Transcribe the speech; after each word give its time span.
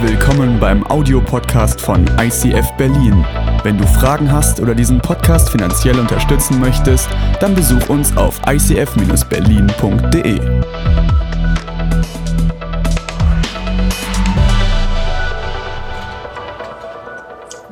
Willkommen 0.00 0.60
beim 0.60 0.86
Audiopodcast 0.86 1.80
von 1.80 2.06
ICF 2.20 2.70
Berlin. 2.76 3.24
Wenn 3.64 3.76
du 3.78 3.84
Fragen 3.84 4.30
hast 4.30 4.60
oder 4.60 4.72
diesen 4.72 5.00
Podcast 5.00 5.50
finanziell 5.50 5.98
unterstützen 5.98 6.60
möchtest, 6.60 7.08
dann 7.40 7.52
besuch 7.56 7.88
uns 7.88 8.16
auf 8.16 8.40
icf-berlin.de. 8.46 10.38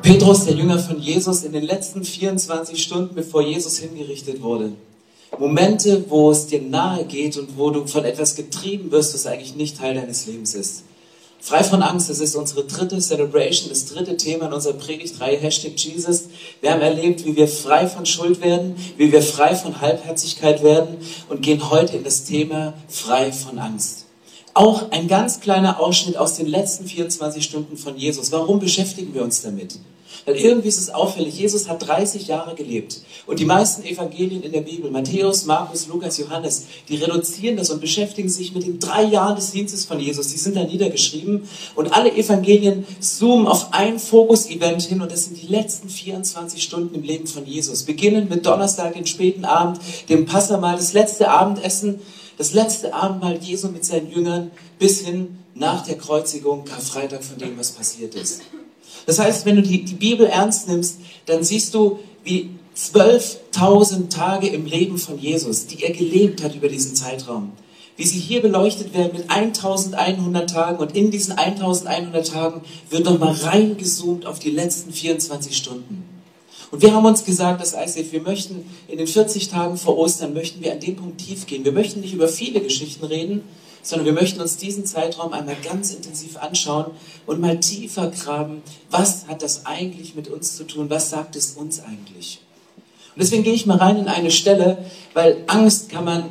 Petrus, 0.01 0.43
der 0.43 0.55
Jünger 0.55 0.79
von 0.79 0.99
Jesus, 0.99 1.43
in 1.43 1.53
den 1.53 1.63
letzten 1.63 2.03
24 2.03 2.83
Stunden, 2.83 3.15
bevor 3.15 3.41
Jesus 3.41 3.77
hingerichtet 3.77 4.41
wurde. 4.41 4.73
Momente, 5.39 6.03
wo 6.09 6.31
es 6.31 6.47
dir 6.47 6.61
nahe 6.61 7.05
geht 7.05 7.37
und 7.37 7.57
wo 7.57 7.69
du 7.69 7.87
von 7.87 8.03
etwas 8.03 8.35
getrieben 8.35 8.91
wirst, 8.91 9.13
was 9.13 9.25
eigentlich 9.27 9.55
nicht 9.55 9.77
Teil 9.77 9.95
deines 9.95 10.27
Lebens 10.27 10.55
ist. 10.55 10.83
Frei 11.39 11.63
von 11.63 11.81
Angst, 11.83 12.09
das 12.09 12.19
ist 12.19 12.35
unsere 12.35 12.65
dritte 12.65 12.99
Celebration, 12.99 13.69
das 13.69 13.85
dritte 13.85 14.17
Thema 14.17 14.47
in 14.47 14.53
unserer 14.53 14.73
Predigtreihe 14.73 15.37
Hashtag 15.37 15.77
Jesus. 15.77 16.25
Wir 16.61 16.71
haben 16.71 16.81
erlebt, 16.81 17.25
wie 17.25 17.35
wir 17.35 17.47
frei 17.47 17.87
von 17.87 18.05
Schuld 18.05 18.41
werden, 18.41 18.75
wie 18.97 19.11
wir 19.11 19.21
frei 19.21 19.55
von 19.55 19.79
Halbherzigkeit 19.79 20.63
werden 20.63 20.97
und 21.29 21.41
gehen 21.41 21.69
heute 21.69 21.97
in 21.97 22.03
das 22.03 22.23
Thema 22.23 22.73
frei 22.89 23.31
von 23.31 23.59
Angst. 23.59 24.05
Auch 24.55 24.91
ein 24.91 25.07
ganz 25.07 25.39
kleiner 25.39 25.79
Ausschnitt 25.79 26.17
aus 26.17 26.33
den 26.33 26.47
letzten 26.47 26.85
24 26.85 27.43
Stunden 27.43 27.77
von 27.77 27.95
Jesus. 27.95 28.31
Warum 28.31 28.59
beschäftigen 28.59 29.13
wir 29.13 29.21
uns 29.21 29.43
damit? 29.43 29.79
Weil 30.27 30.35
irgendwie 30.35 30.67
ist 30.67 30.77
es 30.77 30.89
auffällig, 30.89 31.39
Jesus 31.39 31.69
hat 31.69 31.87
30 31.87 32.27
Jahre 32.27 32.53
gelebt. 32.53 32.99
Und 33.27 33.39
die 33.39 33.45
meisten 33.45 33.85
Evangelien 33.85 34.43
in 34.43 34.51
der 34.51 34.59
Bibel, 34.59 34.91
Matthäus, 34.91 35.45
Markus, 35.45 35.87
Lukas, 35.87 36.17
Johannes, 36.17 36.65
die 36.89 36.97
reduzieren 36.97 37.55
das 37.55 37.69
und 37.69 37.79
beschäftigen 37.79 38.27
sich 38.27 38.53
mit 38.53 38.65
den 38.65 38.77
drei 38.77 39.05
Jahren 39.05 39.37
des 39.37 39.51
Dienstes 39.51 39.85
von 39.85 40.01
Jesus. 40.01 40.27
Die 40.27 40.37
sind 40.37 40.57
da 40.57 40.65
niedergeschrieben. 40.65 41.47
Und 41.75 41.93
alle 41.93 42.13
Evangelien 42.13 42.85
zoomen 42.99 43.47
auf 43.47 43.71
ein 43.71 43.99
Fokus-Event 43.99 44.81
hin 44.81 45.01
und 45.01 45.13
das 45.13 45.25
sind 45.25 45.41
die 45.41 45.47
letzten 45.47 45.87
24 45.87 46.61
Stunden 46.61 46.93
im 46.93 47.03
Leben 47.03 47.27
von 47.27 47.45
Jesus. 47.45 47.83
Beginnend 47.83 48.29
mit 48.29 48.45
Donnerstag, 48.45 48.95
den 48.95 49.05
späten 49.05 49.45
Abend, 49.45 49.79
dem 50.09 50.25
Passamal, 50.25 50.75
das 50.75 50.91
letzte 50.91 51.29
Abendessen, 51.29 52.01
das 52.37 52.51
letzte 52.51 52.93
Abendmahl 52.93 53.37
Jesu 53.41 53.69
mit 53.69 53.85
seinen 53.85 54.11
Jüngern 54.11 54.51
bis 54.77 54.99
hin 54.99 55.37
nach 55.55 55.85
der 55.85 55.97
Kreuzigung, 55.97 56.65
Karfreitag 56.65 57.23
von 57.23 57.37
dem, 57.37 57.57
was 57.57 57.71
passiert 57.71 58.13
ist. 58.13 58.41
Das 59.07 59.17
heißt, 59.19 59.45
wenn 59.45 59.55
du 59.55 59.61
die, 59.63 59.83
die 59.83 59.95
Bibel 59.95 60.27
ernst 60.27 60.67
nimmst, 60.67 60.97
dann 61.25 61.43
siehst 61.43 61.73
du, 61.73 61.99
wie 62.23 62.49
12.000 62.75 64.09
Tage 64.09 64.47
im 64.47 64.65
Leben 64.65 64.99
von 64.99 65.17
Jesus, 65.17 65.65
die 65.65 65.81
er 65.83 65.91
gelebt 65.91 66.43
hat 66.43 66.53
über 66.53 66.67
diesen 66.67 66.95
Zeitraum, 66.95 67.53
wie 67.95 68.05
sie 68.05 68.19
hier 68.19 68.41
beleuchtet 68.41 68.93
werden 68.93 69.13
mit 69.17 69.31
1100 69.31 70.49
Tagen 70.49 70.77
und 70.77 70.95
in 70.95 71.09
diesen 71.09 71.33
1100 71.33 72.27
Tagen 72.27 72.61
wird 72.89 73.05
nochmal 73.05 73.33
reingezoomt 73.33 74.27
auf 74.27 74.39
die 74.39 74.51
letzten 74.51 74.91
24 74.91 75.57
Stunden. 75.57 76.03
Und 76.69 76.81
wir 76.81 76.93
haben 76.93 77.05
uns 77.05 77.23
gesagt, 77.23 77.61
das 77.61 77.73
ICF, 77.73 78.11
wir 78.11 78.21
möchten 78.21 78.65
in 78.89 78.97
den 78.97 79.07
40 79.07 79.47
Tagen 79.47 79.77
vor 79.77 79.97
Ostern, 79.97 80.33
möchten 80.33 80.61
wir 80.61 80.73
an 80.73 80.81
dem 80.81 80.97
Punkt 80.97 81.19
tief 81.19 81.47
gehen. 81.47 81.63
Wir 81.63 81.71
möchten 81.71 82.01
nicht 82.01 82.13
über 82.13 82.27
viele 82.27 82.59
Geschichten 82.59 83.05
reden, 83.05 83.43
sondern 83.87 84.05
wir 84.05 84.13
möchten 84.13 84.41
uns 84.41 84.57
diesen 84.57 84.85
Zeitraum 84.85 85.33
einmal 85.33 85.55
ganz 85.63 85.93
intensiv 85.93 86.37
anschauen 86.37 86.91
und 87.25 87.39
mal 87.39 87.59
tiefer 87.59 88.11
graben, 88.11 88.61
was 88.89 89.27
hat 89.27 89.41
das 89.41 89.65
eigentlich 89.65 90.15
mit 90.15 90.27
uns 90.27 90.57
zu 90.57 90.65
tun, 90.65 90.89
was 90.89 91.09
sagt 91.09 91.35
es 91.35 91.51
uns 91.51 91.79
eigentlich. 91.79 92.41
Und 93.15 93.21
deswegen 93.21 93.43
gehe 93.43 93.53
ich 93.53 93.65
mal 93.65 93.77
rein 93.77 93.97
in 93.97 94.07
eine 94.07 94.31
Stelle, 94.31 94.77
weil 95.13 95.43
Angst 95.47 95.89
kann 95.89 96.03
man 96.03 96.25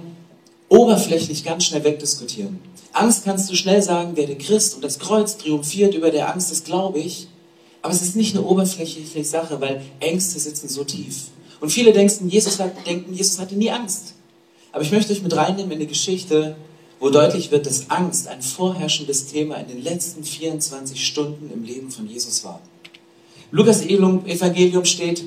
oberflächlich 0.68 1.44
ganz 1.44 1.64
schnell 1.64 1.84
wegdiskutieren. 1.84 2.58
Angst 2.92 3.24
kannst 3.24 3.50
du 3.50 3.54
schnell 3.54 3.82
sagen, 3.82 4.16
werde 4.16 4.36
Christ 4.36 4.74
und 4.74 4.84
das 4.84 4.98
Kreuz 4.98 5.36
triumphiert 5.36 5.94
über 5.94 6.10
der 6.10 6.32
Angst, 6.32 6.50
das 6.50 6.64
glaube 6.64 6.98
ich. 6.98 7.28
Aber 7.82 7.92
es 7.92 8.02
ist 8.02 8.16
nicht 8.16 8.36
eine 8.36 8.44
oberflächliche 8.44 9.24
Sache, 9.24 9.60
weil 9.60 9.82
Ängste 10.00 10.38
sitzen 10.38 10.68
so 10.68 10.84
tief. 10.84 11.28
Und 11.60 11.70
viele 11.70 11.92
denken, 11.92 12.28
Jesus, 12.28 12.58
hat, 12.58 12.86
denken, 12.86 13.14
Jesus 13.14 13.38
hatte 13.38 13.56
nie 13.56 13.70
Angst. 13.70 14.14
Aber 14.72 14.82
ich 14.82 14.92
möchte 14.92 15.12
euch 15.12 15.22
mit 15.22 15.34
reinnehmen 15.34 15.72
in 15.72 15.78
eine 15.78 15.86
Geschichte, 15.86 16.56
wo 16.98 17.10
deutlich 17.10 17.50
wird, 17.50 17.66
dass 17.66 17.90
Angst 17.90 18.28
ein 18.28 18.42
vorherrschendes 18.42 19.26
Thema 19.26 19.56
in 19.56 19.68
den 19.68 19.82
letzten 19.82 20.24
24 20.24 21.04
Stunden 21.04 21.50
im 21.52 21.64
Leben 21.64 21.90
von 21.90 22.08
Jesus 22.08 22.44
war. 22.44 22.60
Lukas 23.50 23.82
Evangelium 23.82 24.84
steht, 24.84 25.24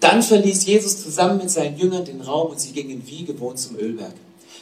dann 0.00 0.22
verließ 0.22 0.66
Jesus 0.66 1.02
zusammen 1.02 1.38
mit 1.38 1.50
seinen 1.50 1.78
Jüngern 1.78 2.04
den 2.04 2.20
Raum 2.20 2.50
und 2.50 2.60
sie 2.60 2.72
gingen 2.72 3.02
wie 3.06 3.24
gewohnt 3.24 3.58
zum 3.58 3.76
Ölberg. 3.78 4.14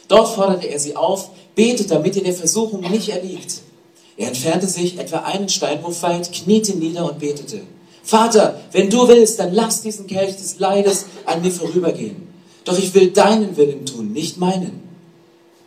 Dort 0.07 0.35
forderte 0.35 0.67
er 0.67 0.79
sie 0.79 0.95
auf, 0.95 1.31
betet, 1.55 1.89
damit 1.89 2.15
ihr 2.15 2.23
der 2.23 2.33
Versuchung 2.33 2.81
nicht 2.81 3.09
erliegt. 3.09 3.61
Er 4.17 4.27
entfernte 4.27 4.67
sich 4.67 4.99
etwa 4.99 5.19
einen 5.19 5.49
Steinwurf 5.49 6.03
weit, 6.03 6.31
kniete 6.31 6.77
nieder 6.77 7.05
und 7.05 7.19
betete. 7.19 7.61
Vater, 8.03 8.59
wenn 8.71 8.89
du 8.89 9.07
willst, 9.07 9.39
dann 9.39 9.53
lass 9.53 9.81
diesen 9.81 10.07
Kelch 10.07 10.35
des 10.35 10.59
Leides 10.59 11.05
an 11.25 11.41
mir 11.41 11.51
vorübergehen. 11.51 12.27
Doch 12.63 12.77
ich 12.77 12.93
will 12.93 13.11
deinen 13.11 13.57
Willen 13.57 13.85
tun, 13.85 14.11
nicht 14.11 14.37
meinen. 14.37 14.90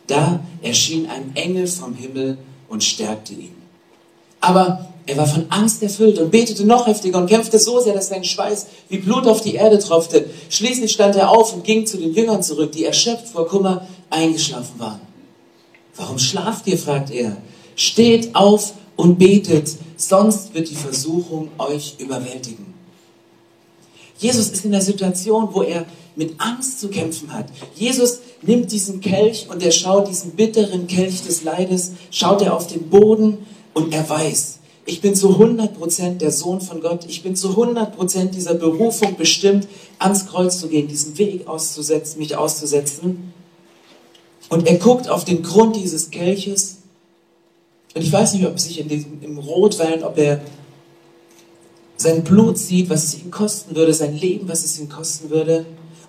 Da 0.07 0.39
erschien 0.61 1.07
ein 1.07 1.35
Engel 1.35 1.67
vom 1.67 1.95
Himmel 1.95 2.37
und 2.69 2.83
stärkte 2.83 3.33
ihn. 3.33 3.55
Aber 4.41 4.87
er 5.07 5.17
war 5.17 5.27
von 5.27 5.45
Angst 5.49 5.83
erfüllt 5.83 6.17
und 6.17 6.31
betete 6.31 6.65
noch 6.65 6.87
heftiger 6.87 7.19
und 7.19 7.27
kämpfte 7.27 7.59
so 7.59 7.79
sehr, 7.79 7.93
dass 7.93 8.09
sein 8.09 8.23
Schweiß 8.23 8.67
wie 8.89 8.97
Blut 8.97 9.27
auf 9.27 9.41
die 9.41 9.55
Erde 9.55 9.77
tropfte. 9.77 10.29
Schließlich 10.49 10.91
stand 10.91 11.15
er 11.15 11.29
auf 11.29 11.53
und 11.53 11.63
ging 11.63 11.85
zu 11.85 11.97
den 11.97 12.13
Jüngern 12.13 12.41
zurück, 12.41 12.71
die 12.71 12.85
erschöpft 12.85 13.27
vor 13.27 13.47
Kummer 13.47 13.87
eingeschlafen 14.09 14.79
waren. 14.79 15.01
Warum 15.95 16.17
schlaft 16.17 16.67
ihr? 16.67 16.77
fragt 16.77 17.11
er. 17.11 17.37
Steht 17.75 18.35
auf 18.35 18.73
und 18.95 19.17
betet, 19.19 19.69
sonst 19.97 20.53
wird 20.53 20.69
die 20.69 20.75
Versuchung 20.75 21.49
euch 21.57 21.95
überwältigen. 21.99 22.73
Jesus 24.17 24.49
ist 24.49 24.65
in 24.65 24.71
der 24.71 24.81
Situation, 24.81 25.49
wo 25.51 25.61
er 25.61 25.85
mit 26.15 26.39
Angst 26.39 26.79
zu 26.79 26.87
kämpfen 26.87 27.31
hat. 27.33 27.47
Jesus 27.75 28.19
nimmt 28.41 28.71
diesen 28.71 29.01
Kelch 29.01 29.47
und 29.49 29.63
er 29.63 29.71
schaut 29.71 30.07
diesen 30.07 30.31
bitteren 30.31 30.87
Kelch 30.87 31.23
des 31.23 31.43
Leides, 31.43 31.93
schaut 32.11 32.41
er 32.41 32.55
auf 32.55 32.67
den 32.67 32.89
Boden 32.89 33.39
und 33.73 33.93
er 33.93 34.07
weiß, 34.07 34.59
ich 34.87 35.01
bin 35.01 35.15
zu 35.15 35.29
100% 35.29 36.17
der 36.17 36.31
Sohn 36.31 36.61
von 36.61 36.79
Gott. 36.79 37.05
Ich 37.07 37.23
bin 37.23 37.35
zu 37.35 37.49
100% 37.49 38.25
dieser 38.29 38.53
Berufung 38.53 39.17
bestimmt, 39.17 39.67
ans 39.97 40.27
Kreuz 40.27 40.59
zu 40.59 40.67
gehen, 40.67 40.87
diesen 40.87 41.17
Weg 41.17 41.47
auszusetzen, 41.47 42.19
mich 42.19 42.37
auszusetzen. 42.37 43.33
Und 44.49 44.67
er 44.67 44.77
guckt 44.77 45.09
auf 45.09 45.25
den 45.25 45.41
Grund 45.41 45.75
dieses 45.75 46.11
Kelches. 46.11 46.77
Und 47.95 48.03
ich 48.03 48.11
weiß 48.11 48.35
nicht, 48.35 48.45
ob 48.45 48.59
sich 48.59 48.79
in 48.79 48.87
diesem, 48.87 49.23
im 49.23 49.39
Rotwein, 49.39 50.03
ob 50.03 50.19
er 50.19 50.41
sein 51.97 52.23
Blut 52.23 52.59
sieht, 52.59 52.89
was 52.89 53.05
es 53.05 53.15
ihm 53.15 53.31
kosten 53.31 53.75
würde, 53.75 53.93
sein 53.93 54.15
Leben, 54.15 54.47
was 54.47 54.63
es 54.63 54.79
ihm 54.79 54.89
kosten 54.89 55.31
würde. 55.31 55.65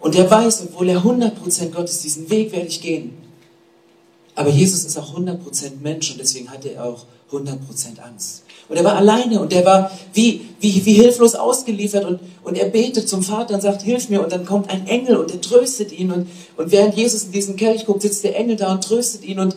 Und 0.07 0.15
er 0.15 0.31
weiß, 0.31 0.63
obwohl 0.69 0.89
er 0.89 1.03
100% 1.03 1.71
Gott 1.75 1.89
ist, 1.89 2.05
diesen 2.05 2.31
Weg 2.31 2.53
werde 2.53 2.69
ich 2.69 2.81
gehen. 2.81 3.11
Aber 4.37 4.51
Jesus 4.51 4.85
ist 4.85 4.97
auch 4.97 5.19
100% 5.19 5.37
Mensch 5.83 6.13
und 6.13 6.21
deswegen 6.21 6.49
hatte 6.49 6.69
er 6.69 6.85
auch 6.85 7.07
100% 7.33 7.57
Angst. 8.01 8.45
Und 8.69 8.77
er 8.77 8.85
war 8.85 8.95
alleine 8.95 9.41
und 9.41 9.53
er 9.53 9.65
war 9.65 9.91
wie, 10.13 10.43
wie, 10.61 10.87
wie 10.87 10.93
hilflos 10.93 11.35
ausgeliefert 11.35 12.05
und, 12.05 12.21
und 12.45 12.57
er 12.57 12.69
betet 12.69 13.09
zum 13.09 13.25
Vater 13.25 13.55
und 13.55 13.63
sagt, 13.63 13.83
hilf 13.83 14.09
mir. 14.09 14.23
Und 14.23 14.31
dann 14.31 14.47
kommt 14.47 14.71
ein 14.71 14.87
Engel 14.87 15.17
und 15.17 15.33
er 15.33 15.41
tröstet 15.41 15.91
ihn. 15.91 16.13
Und, 16.13 16.29
und 16.57 16.71
während 16.71 16.95
Jesus 16.95 17.25
in 17.25 17.33
diesen 17.33 17.57
Kelch 17.57 17.85
guckt, 17.85 18.03
sitzt 18.03 18.23
der 18.23 18.37
Engel 18.37 18.55
da 18.55 18.71
und 18.71 18.85
tröstet 18.85 19.25
ihn. 19.25 19.41
Und 19.41 19.57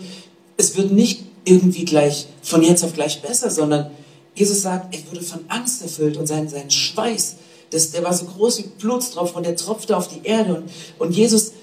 es 0.57 0.75
wird 0.75 0.91
nicht 0.91 1.25
irgendwie 1.45 1.85
gleich 1.85 2.25
von 2.41 2.63
jetzt 2.63 2.83
auf 2.83 2.93
gleich 2.95 3.21
besser, 3.21 3.51
sondern 3.51 3.91
Jesus 4.33 4.63
sagt, 4.63 4.95
er 4.95 5.11
wurde 5.11 5.23
von 5.23 5.41
Angst 5.47 5.83
erfüllt 5.83 6.17
und 6.17 6.25
sein, 6.25 6.49
sein 6.49 6.71
Schweiß, 6.71 7.35
das, 7.71 7.91
der 7.91 8.03
war 8.03 8.13
so 8.13 8.25
groß 8.25 8.59
wie 8.59 8.67
Blutstropfen 8.79 9.37
und 9.37 9.45
der 9.45 9.55
tropfte 9.55 9.95
auf 9.95 10.07
die 10.07 10.27
Erde. 10.27 10.55
Und, 10.55 10.69
und 10.99 11.11
Jesus 11.15 11.53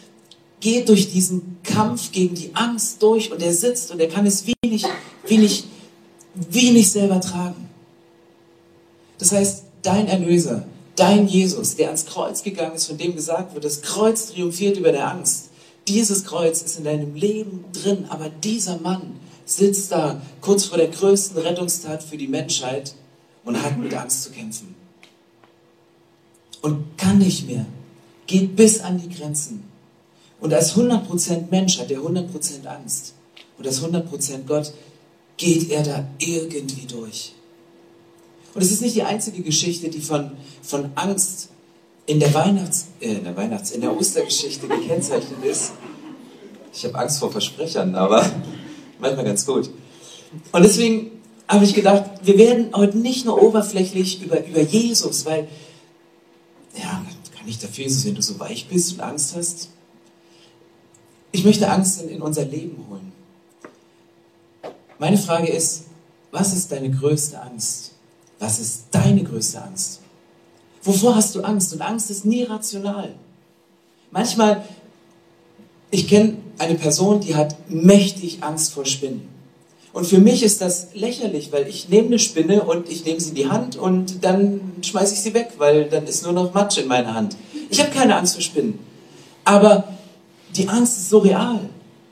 geht 0.61 0.88
durch 0.88 1.12
diesen 1.12 1.58
Kampf 1.62 2.12
gegen 2.12 2.35
die 2.35 2.55
Angst 2.55 3.03
durch 3.03 3.32
und 3.32 3.43
er 3.43 3.53
sitzt 3.53 3.91
und 3.91 4.00
er 4.00 4.08
kann 4.08 4.26
es 4.26 4.44
wenig, 4.47 4.85
wenig, 5.26 5.64
wenig 6.35 6.91
selber 6.91 7.20
tragen. 7.20 7.69
Das 9.19 9.32
heißt, 9.32 9.64
dein 9.82 10.08
Erlöser, 10.08 10.67
dein 10.97 11.26
Jesus, 11.26 11.76
der 11.76 11.87
ans 11.87 12.06
Kreuz 12.06 12.43
gegangen 12.43 12.75
ist, 12.75 12.87
von 12.87 12.99
dem 12.99 13.14
gesagt 13.14 13.55
wird, 13.55 13.64
das 13.64 13.82
Kreuz 13.82 14.29
triumphiert 14.32 14.76
über 14.76 14.93
der 14.93 15.11
Angst. 15.11 15.50
Dieses 15.88 16.25
Kreuz 16.25 16.62
ist 16.62 16.79
in 16.79 16.85
deinem 16.85 17.14
Leben 17.14 17.64
drin, 17.73 18.06
aber 18.08 18.29
dieser 18.29 18.79
Mann, 18.79 19.20
sitzt 19.47 19.93
da 19.93 20.20
kurz 20.41 20.64
vor 20.64 20.76
der 20.76 20.88
größten 20.88 21.38
Rettungstat 21.41 22.03
für 22.03 22.17
die 22.17 22.29
Menschheit 22.29 22.94
und 23.44 23.62
hat 23.62 23.79
mit 23.79 23.94
Angst 23.94 24.25
zu 24.25 24.31
kämpfen. 24.31 24.75
Und 26.67 26.99
kann 26.99 27.19
nicht 27.19 27.47
mehr. 27.47 27.65
Geht 28.27 28.57
bis 28.57 28.81
an 28.81 29.01
die 29.01 29.09
Grenzen. 29.09 29.63
Und 30.41 30.53
als 30.53 30.75
100% 30.75 31.45
Mensch 31.49 31.79
hat 31.79 31.93
er 31.93 32.01
100% 32.01 32.67
Angst. 32.67 33.15
Und 33.57 33.69
als 33.69 33.81
100% 33.81 34.03
Gott 34.49 34.73
geht 35.37 35.71
er 35.71 35.85
da 35.85 36.09
irgendwie 36.19 36.85
durch. 36.89 37.35
Und 38.53 38.63
es 38.63 38.73
ist 38.73 38.83
nicht 38.83 38.97
die 38.97 39.05
einzige 39.05 39.43
Geschichte, 39.43 39.89
die 39.91 40.01
von, 40.01 40.33
von 40.61 40.91
Angst 40.97 41.51
in 42.07 42.19
der 42.19 42.35
Weihnachts-, 42.35 42.87
äh, 43.01 43.13
in 43.13 43.23
der 43.23 43.37
Weihnachts-, 43.37 43.71
in 43.71 43.83
der 43.83 43.97
Ostergeschichte 43.97 44.67
gekennzeichnet 44.67 45.45
ist. 45.45 45.71
Ich 46.75 46.85
habe 46.85 46.99
Angst 46.99 47.21
vor 47.21 47.31
Versprechern, 47.31 47.95
aber 47.95 48.29
manchmal 48.99 49.25
ganz 49.25 49.47
gut. 49.47 49.71
Und 50.51 50.65
deswegen 50.65 51.13
habe 51.47 51.65
ich 51.65 51.75
gedacht, 51.75 52.11
wir 52.25 52.37
werden 52.39 52.71
heute 52.75 52.99
nicht 52.99 53.25
nur 53.25 53.41
oberflächlich 53.41 54.21
über, 54.21 54.45
über 54.45 54.63
Jesus, 54.63 55.27
weil, 55.27 55.47
ja, 56.78 57.05
kann 57.37 57.49
ich 57.49 57.58
dafür, 57.58 57.84
Jesus, 57.84 58.05
wenn 58.05 58.14
du 58.14 58.23
so 58.23 58.38
weich 58.38 58.69
bist 58.69 58.94
und 58.94 59.00
Angst 59.00 59.37
hast. 59.37 59.70
Ich 61.32 61.44
möchte 61.44 61.69
Angst 61.69 62.02
in, 62.02 62.08
in 62.08 62.23
unser 62.23 62.44
Leben 62.44 62.84
holen. 62.88 63.12
Meine 64.99 65.19
Frage 65.19 65.49
ist, 65.49 65.84
was 66.31 66.52
ist 66.52 66.73
deine 66.73 66.90
größte 66.90 67.40
Angst? 67.40 67.93
Was 68.38 68.58
ist 68.58 68.87
deine 68.90 69.23
größte 69.23 69.62
Angst? 69.62 70.00
Wovor 70.82 71.17
hast 71.17 71.34
du 71.34 71.43
Angst? 71.43 71.73
Und 71.73 71.82
Angst 71.82 72.11
ist 72.11 72.25
nie 72.25 72.43
rational. 72.44 73.14
Manchmal, 74.11 74.64
ich 75.90 76.08
kenne 76.08 76.38
eine 76.58 76.76
Person, 76.76 77.20
die 77.20 77.34
hat 77.34 77.56
mächtig 77.69 78.43
Angst 78.43 78.72
vor 78.72 78.84
Spinnen. 78.84 79.36
Und 79.96 80.06
für 80.06 80.19
mich 80.19 80.43
ist 80.43 80.60
das 80.60 80.88
lächerlich, 80.93 81.52
weil 81.52 81.66
ich 81.69 81.88
nehme 81.88 82.08
eine 82.08 82.19
Spinne 82.19 82.64
und 82.64 82.90
ich 82.90 83.06
nehme 83.06 83.19
sie 83.19 83.31
in 83.31 83.34
die 83.34 83.48
Hand 83.48 83.76
und 83.76 84.22
dann 84.22 84.60
schmeiße 84.82 85.14
ich 85.14 85.22
sie 85.22 85.32
weg, 85.32 85.52
weil 85.56 85.87
dann 85.87 86.06
ist 86.06 86.22
nur 86.22 86.34
noch 86.34 86.52
Matsch 86.52 86.76
in 86.76 86.87
meiner 86.87 87.14
Hand. 87.14 87.34
Ich 87.70 87.81
habe 87.81 87.90
keine 87.90 88.14
Angst 88.14 88.34
vor 88.34 88.43
Spinnen. 88.43 88.78
Aber 89.46 89.84
die 90.54 90.69
Angst 90.69 90.98
ist 90.98 91.08
so 91.08 91.20
real. 91.20 91.60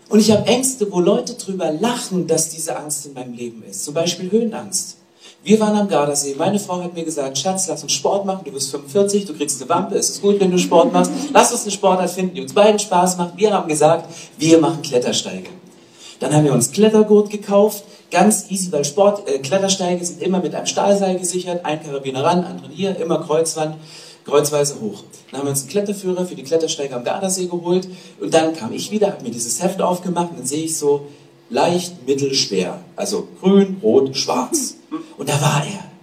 Und 0.08 0.18
ich 0.18 0.30
habe 0.30 0.46
Ängste, 0.46 0.90
wo 0.90 0.98
Leute 0.98 1.34
drüber 1.34 1.72
lachen, 1.72 2.26
dass 2.26 2.48
diese 2.48 2.74
Angst 2.74 3.04
in 3.04 3.12
meinem 3.12 3.34
Leben 3.34 3.62
ist. 3.68 3.84
Zum 3.84 3.92
Beispiel 3.92 4.30
Höhenangst. 4.30 4.96
Wir 5.42 5.60
waren 5.60 5.76
am 5.76 5.86
Gardasee. 5.86 6.36
Meine 6.38 6.58
Frau 6.58 6.82
hat 6.82 6.94
mir 6.94 7.04
gesagt, 7.04 7.36
Schatz, 7.36 7.68
lass 7.68 7.82
uns 7.82 7.92
Sport 7.92 8.24
machen. 8.24 8.46
Du 8.46 8.52
bist 8.52 8.70
45, 8.70 9.26
du 9.26 9.34
kriegst 9.34 9.60
eine 9.60 9.68
Wampe. 9.68 9.96
Es 9.96 10.08
ist 10.08 10.22
gut, 10.22 10.40
wenn 10.40 10.50
du 10.50 10.56
Sport 10.56 10.90
machst. 10.90 11.12
Lass 11.34 11.52
uns 11.52 11.64
eine 11.64 11.72
Sportart 11.72 12.08
finden, 12.08 12.34
die 12.34 12.40
uns 12.40 12.54
beiden 12.54 12.78
Spaß 12.78 13.18
macht. 13.18 13.36
Wir 13.36 13.52
haben 13.52 13.68
gesagt, 13.68 14.08
wir 14.38 14.58
machen 14.58 14.80
Klettersteige. 14.80 15.50
Dann 16.20 16.34
haben 16.34 16.44
wir 16.44 16.52
uns 16.52 16.72
Klettergurt 16.72 17.30
gekauft, 17.30 17.84
ganz 18.10 18.50
easy, 18.50 18.70
weil 18.72 18.84
Sport, 18.84 19.28
äh, 19.28 19.38
Klettersteige 19.38 20.04
sind 20.04 20.22
immer 20.22 20.40
mit 20.40 20.54
einem 20.54 20.66
Stahlseil 20.66 21.18
gesichert, 21.18 21.64
ein 21.64 21.82
Karabiner 21.82 22.22
ran, 22.22 22.44
anderen 22.44 22.70
hier, 22.70 22.96
immer 22.96 23.20
Kreuzwand, 23.20 23.76
kreuzweise 24.24 24.80
hoch. 24.80 25.04
Dann 25.30 25.40
haben 25.40 25.46
wir 25.46 25.50
uns 25.50 25.62
einen 25.62 25.70
Kletterführer 25.70 26.24
für 26.24 26.34
die 26.34 26.44
Klettersteige 26.44 26.94
am 26.94 27.04
Gardasee 27.04 27.46
geholt 27.46 27.88
und 28.20 28.32
dann 28.32 28.54
kam 28.54 28.72
ich 28.72 28.90
wieder, 28.90 29.08
habe 29.08 29.24
mir 29.24 29.30
dieses 29.30 29.62
Heft 29.62 29.82
aufgemacht 29.82 30.30
und 30.30 30.38
dann 30.38 30.46
sehe 30.46 30.64
ich 30.64 30.76
so 30.76 31.06
leicht, 31.50 32.06
mittel, 32.06 32.34
schwer, 32.34 32.80
also 32.96 33.28
grün, 33.40 33.78
rot, 33.82 34.16
schwarz. 34.16 34.76
Und 35.18 35.28
da 35.28 35.40
war 35.40 35.64
er. 35.64 35.94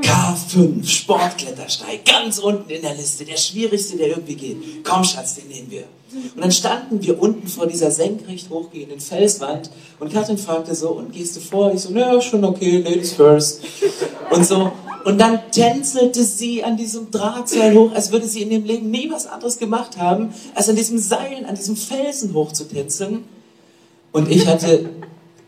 K5, 0.00 0.86
Sportklettersteig, 0.86 2.04
ganz 2.04 2.38
unten 2.38 2.68
in 2.70 2.82
der 2.82 2.94
Liste, 2.94 3.24
der 3.24 3.36
schwierigste, 3.36 3.96
der 3.96 4.08
irgendwie 4.08 4.34
geht. 4.34 4.84
Komm, 4.84 5.04
Schatz, 5.04 5.36
den 5.36 5.48
nehmen 5.48 5.70
wir. 5.70 5.84
Und 6.34 6.42
dann 6.42 6.52
standen 6.52 7.02
wir 7.02 7.20
unten 7.20 7.46
vor 7.48 7.66
dieser 7.66 7.90
senkrecht 7.90 8.50
hochgehenden 8.50 9.00
Felswand 9.00 9.70
und 10.00 10.12
Katrin 10.12 10.38
fragte 10.38 10.74
so, 10.74 10.90
und 10.90 11.12
gehst 11.12 11.36
du 11.36 11.40
vor? 11.40 11.72
Ich 11.72 11.80
so, 11.80 11.90
naja, 11.90 12.20
schon 12.20 12.44
okay, 12.44 12.78
Ladies 12.78 13.12
first. 13.12 13.62
Und 14.30 14.46
so. 14.46 14.72
Und 15.04 15.20
dann 15.20 15.40
tänzelte 15.50 16.24
sie 16.24 16.64
an 16.64 16.76
diesem 16.76 17.10
Drahtseil 17.10 17.74
hoch, 17.74 17.92
als 17.94 18.10
würde 18.10 18.26
sie 18.26 18.42
in 18.42 18.50
dem 18.50 18.64
Leben 18.64 18.90
nie 18.90 19.10
was 19.10 19.26
anderes 19.26 19.58
gemacht 19.58 19.98
haben, 19.98 20.32
als 20.54 20.68
an 20.68 20.76
diesem 20.76 20.98
Seil, 20.98 21.44
an 21.46 21.54
diesem 21.54 21.76
Felsen 21.76 22.32
hoch 22.32 22.52
zu 22.52 22.64
tänzeln. 22.64 23.24
Und 24.12 24.30
ich 24.30 24.46
hatte 24.46 24.88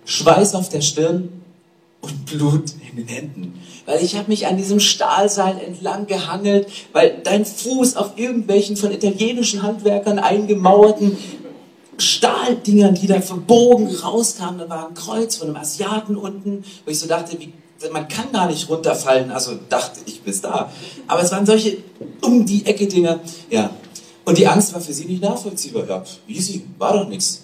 Schweiß 0.04 0.54
auf 0.54 0.68
der 0.68 0.82
Stirn 0.82 1.28
und 2.02 2.26
Blut 2.26 2.72
den 2.96 3.08
Händen. 3.08 3.62
Weil 3.84 4.02
ich 4.02 4.16
habe 4.16 4.28
mich 4.28 4.46
an 4.46 4.56
diesem 4.56 4.80
Stahlseil 4.80 5.58
entlang 5.58 6.06
gehangelt, 6.06 6.68
weil 6.92 7.20
dein 7.22 7.44
Fuß 7.44 7.96
auf 7.96 8.12
irgendwelchen 8.16 8.76
von 8.76 8.90
italienischen 8.90 9.62
Handwerkern 9.62 10.18
eingemauerten 10.18 11.16
Stahldingern, 11.98 12.94
die 12.94 13.06
da 13.06 13.20
verbogen 13.20 13.88
rauskamen, 13.88 14.58
da 14.58 14.68
war 14.68 14.88
ein 14.88 14.94
Kreuz 14.94 15.36
von 15.36 15.48
einem 15.48 15.56
Asiaten 15.56 16.16
unten, 16.16 16.64
wo 16.84 16.90
ich 16.90 16.98
so 16.98 17.06
dachte, 17.06 17.38
wie, 17.38 17.52
man 17.90 18.08
kann 18.08 18.32
gar 18.32 18.46
nicht 18.48 18.68
runterfallen, 18.68 19.30
also 19.30 19.52
dachte 19.68 20.00
ich 20.06 20.22
bis 20.22 20.40
da. 20.40 20.70
Aber 21.06 21.22
es 21.22 21.32
waren 21.32 21.46
solche 21.46 21.78
um 22.22 22.44
die 22.44 22.66
Ecke 22.66 22.86
Dinger, 22.86 23.20
ja. 23.50 23.70
Und 24.24 24.38
die 24.38 24.46
Angst 24.46 24.74
war 24.74 24.80
für 24.80 24.92
sie 24.92 25.04
nicht 25.04 25.22
nachvollziehbar. 25.22 25.84
Ja, 25.88 26.02
easy, 26.26 26.66
war 26.78 26.94
doch 26.94 27.08
nichts. 27.08 27.42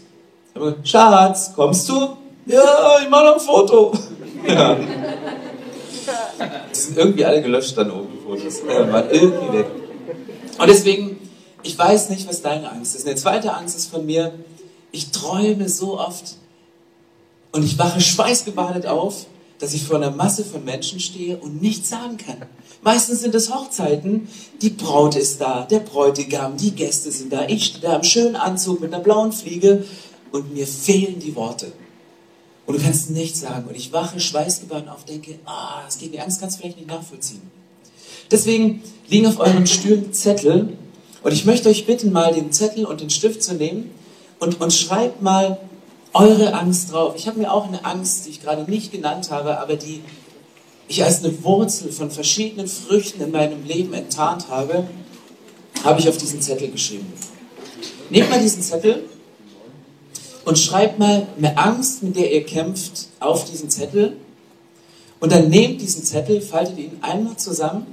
Schatz, 0.83 1.53
kommst 1.55 1.89
du? 1.89 2.17
Ja, 2.47 2.99
ich 3.03 3.09
mache 3.09 3.25
noch 3.27 3.35
ein 3.35 3.41
Foto. 3.41 3.93
Ja. 4.45 4.77
Die 6.71 6.79
sind 6.79 6.99
irgendwie 6.99 7.25
alle 7.25 7.43
gelöscht 7.43 7.77
dann 7.77 7.91
oben, 7.91 8.09
die 8.13 8.25
Fotos. 8.25 8.67
Waren 8.67 9.11
irgendwie 9.11 9.59
weg. 9.59 9.67
Und 10.59 10.69
deswegen, 10.69 11.19
ich 11.63 11.79
weiß 11.79 12.11
nicht, 12.11 12.29
was 12.29 12.43
deine 12.43 12.71
Angst 12.71 12.95
ist. 12.95 13.07
Eine 13.07 13.17
zweite 13.17 13.55
Angst 13.55 13.77
ist 13.77 13.91
von 13.91 14.05
mir, 14.07 14.33
ich 14.91 15.11
träume 15.11 15.69
so 15.69 15.99
oft 15.99 16.37
und 17.53 17.65
ich 17.65 17.79
wache 17.79 18.01
schweißgebadet 18.01 18.87
auf, 18.87 19.27
dass 19.59 19.75
ich 19.75 19.85
vor 19.85 19.97
einer 19.97 20.11
Masse 20.11 20.45
von 20.45 20.65
Menschen 20.65 20.99
stehe 21.01 21.37
und 21.37 21.63
nichts 21.63 21.89
sagen 21.89 22.17
kann. 22.17 22.39
Meistens 22.83 23.21
sind 23.21 23.35
es 23.35 23.55
Hochzeiten, 23.55 24.29
die 24.61 24.71
Braut 24.71 25.15
ist 25.15 25.41
da, 25.41 25.65
der 25.65 25.79
Bräutigam, 25.79 26.57
die 26.57 26.73
Gäste 26.73 27.13
sind 27.13 27.33
da, 27.33 27.47
ich 27.47 27.67
stehe 27.67 27.83
da 27.83 27.97
im 27.97 28.03
schönen 28.03 28.35
Anzug 28.35 28.81
mit 28.81 28.93
einer 28.93 29.03
blauen 29.03 29.31
Fliege 29.31 29.85
und 30.33 30.53
mir 30.53 30.67
fehlen 30.67 31.21
die 31.21 31.37
Worte. 31.37 31.73
Und 32.67 32.79
du 32.79 32.83
kannst 32.83 33.11
nichts 33.11 33.41
sagen. 33.41 33.67
Und 33.69 33.77
ich 33.77 33.93
wache 33.93 34.21
schweißgebadet 34.21 34.89
auf, 34.89 35.05
denke, 35.05 35.39
ah, 35.45 35.83
das 35.85 35.99
geht 35.99 36.13
mir 36.13 36.23
Angst, 36.23 36.41
kannst 36.41 36.57
du 36.57 36.61
vielleicht 36.63 36.79
nicht 36.79 36.89
nachvollziehen. 36.89 37.43
Deswegen 38.31 38.83
liegen 39.09 39.27
auf 39.27 39.41
euren 39.41 39.67
Stühlen 39.67 40.13
Zettel. 40.13 40.77
Und 41.23 41.33
ich 41.33 41.45
möchte 41.45 41.69
euch 41.69 41.87
bitten, 41.87 42.13
mal 42.13 42.33
den 42.33 42.53
Zettel 42.53 42.85
und 42.85 43.01
den 43.01 43.11
Stift 43.11 43.43
zu 43.43 43.55
nehmen 43.55 43.91
und, 44.39 44.61
und 44.61 44.73
schreibt 44.73 45.23
mal 45.23 45.59
eure 46.13 46.55
Angst 46.55 46.93
drauf. 46.93 47.15
Ich 47.17 47.27
habe 47.27 47.39
mir 47.39 47.53
auch 47.53 47.69
eine 47.69 47.85
Angst, 47.85 48.27
die 48.27 48.31
ich 48.31 48.43
gerade 48.43 48.71
nicht 48.71 48.93
genannt 48.93 49.31
habe, 49.31 49.59
aber 49.59 49.77
die 49.77 50.03
ich 50.89 51.05
als 51.05 51.25
eine 51.25 51.43
Wurzel 51.43 51.91
von 51.91 52.11
verschiedenen 52.11 52.67
Früchten 52.67 53.23
in 53.23 53.31
meinem 53.31 53.65
Leben 53.65 53.95
enttarnt 53.95 54.49
habe, 54.49 54.87
habe 55.85 56.01
ich 56.01 56.09
auf 56.09 56.17
diesen 56.17 56.43
Zettel 56.43 56.71
geschrieben. 56.71 57.11
Nehmt 58.11 58.31
mal 58.31 58.41
diesen 58.41 58.63
Zettel 58.63 59.05
und 60.45 60.59
schreibt 60.59 60.99
mal 60.99 61.27
eine 61.37 61.57
Angst, 61.57 62.03
mit 62.03 62.17
der 62.17 62.33
ihr 62.33 62.45
kämpft, 62.45 63.09
auf 63.21 63.45
diesen 63.45 63.71
Zettel. 63.71 64.17
Und 65.21 65.31
dann 65.31 65.49
nehmt 65.49 65.81
diesen 65.81 66.03
Zettel, 66.05 66.41
faltet 66.41 66.79
ihn 66.79 66.99
einmal 67.01 67.37
zusammen 67.37 67.87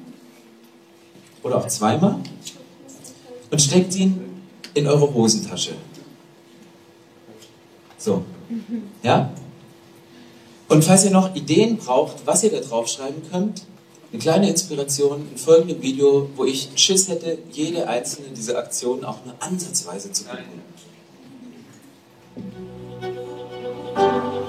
oder 1.43 1.57
auch 1.57 1.67
zweimal 1.67 2.15
und 3.51 3.61
steckt 3.61 3.95
ihn 3.95 4.41
in 4.73 4.87
eure 4.87 5.13
Hosentasche. 5.13 5.73
So. 7.97 8.23
Ja? 9.03 9.31
Und 10.69 10.83
falls 10.83 11.06
ihr 11.06 11.11
noch 11.11 11.35
Ideen 11.35 11.77
braucht, 11.77 12.25
was 12.25 12.44
ihr 12.44 12.51
da 12.51 12.59
draufschreiben 12.59 13.21
könnt, 13.31 13.63
eine 14.11 14.21
kleine 14.21 14.49
Inspiration 14.49 15.27
in 15.31 15.37
folgendem 15.37 15.81
Video, 15.81 16.29
wo 16.35 16.45
ich 16.45 16.69
Schiss 16.75 17.09
hätte, 17.09 17.37
jede 17.51 17.87
einzelne 17.87 18.29
dieser 18.29 18.57
Aktionen 18.57 19.03
auch 19.03 19.23
nur 19.23 19.35
ansatzweise 19.39 20.11
zu 20.11 20.23
gucken. 20.23 20.45
thank 22.41 24.33
you 24.33 24.48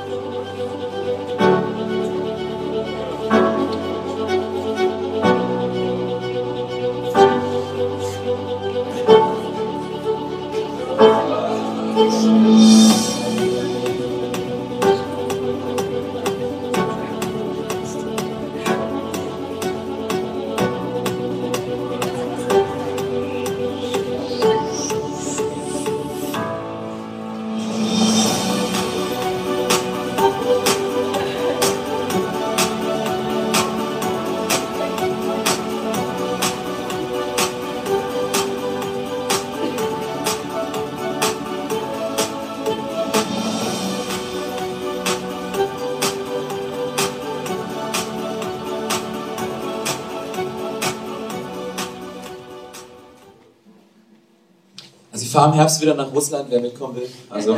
fahre 55.31 55.51
im 55.51 55.55
Herbst 55.55 55.81
wieder 55.81 55.95
nach 55.95 56.13
Russland, 56.13 56.47
wer 56.51 56.61
mitkommen 56.61 56.97
will. 56.97 57.09
Also 57.29 57.57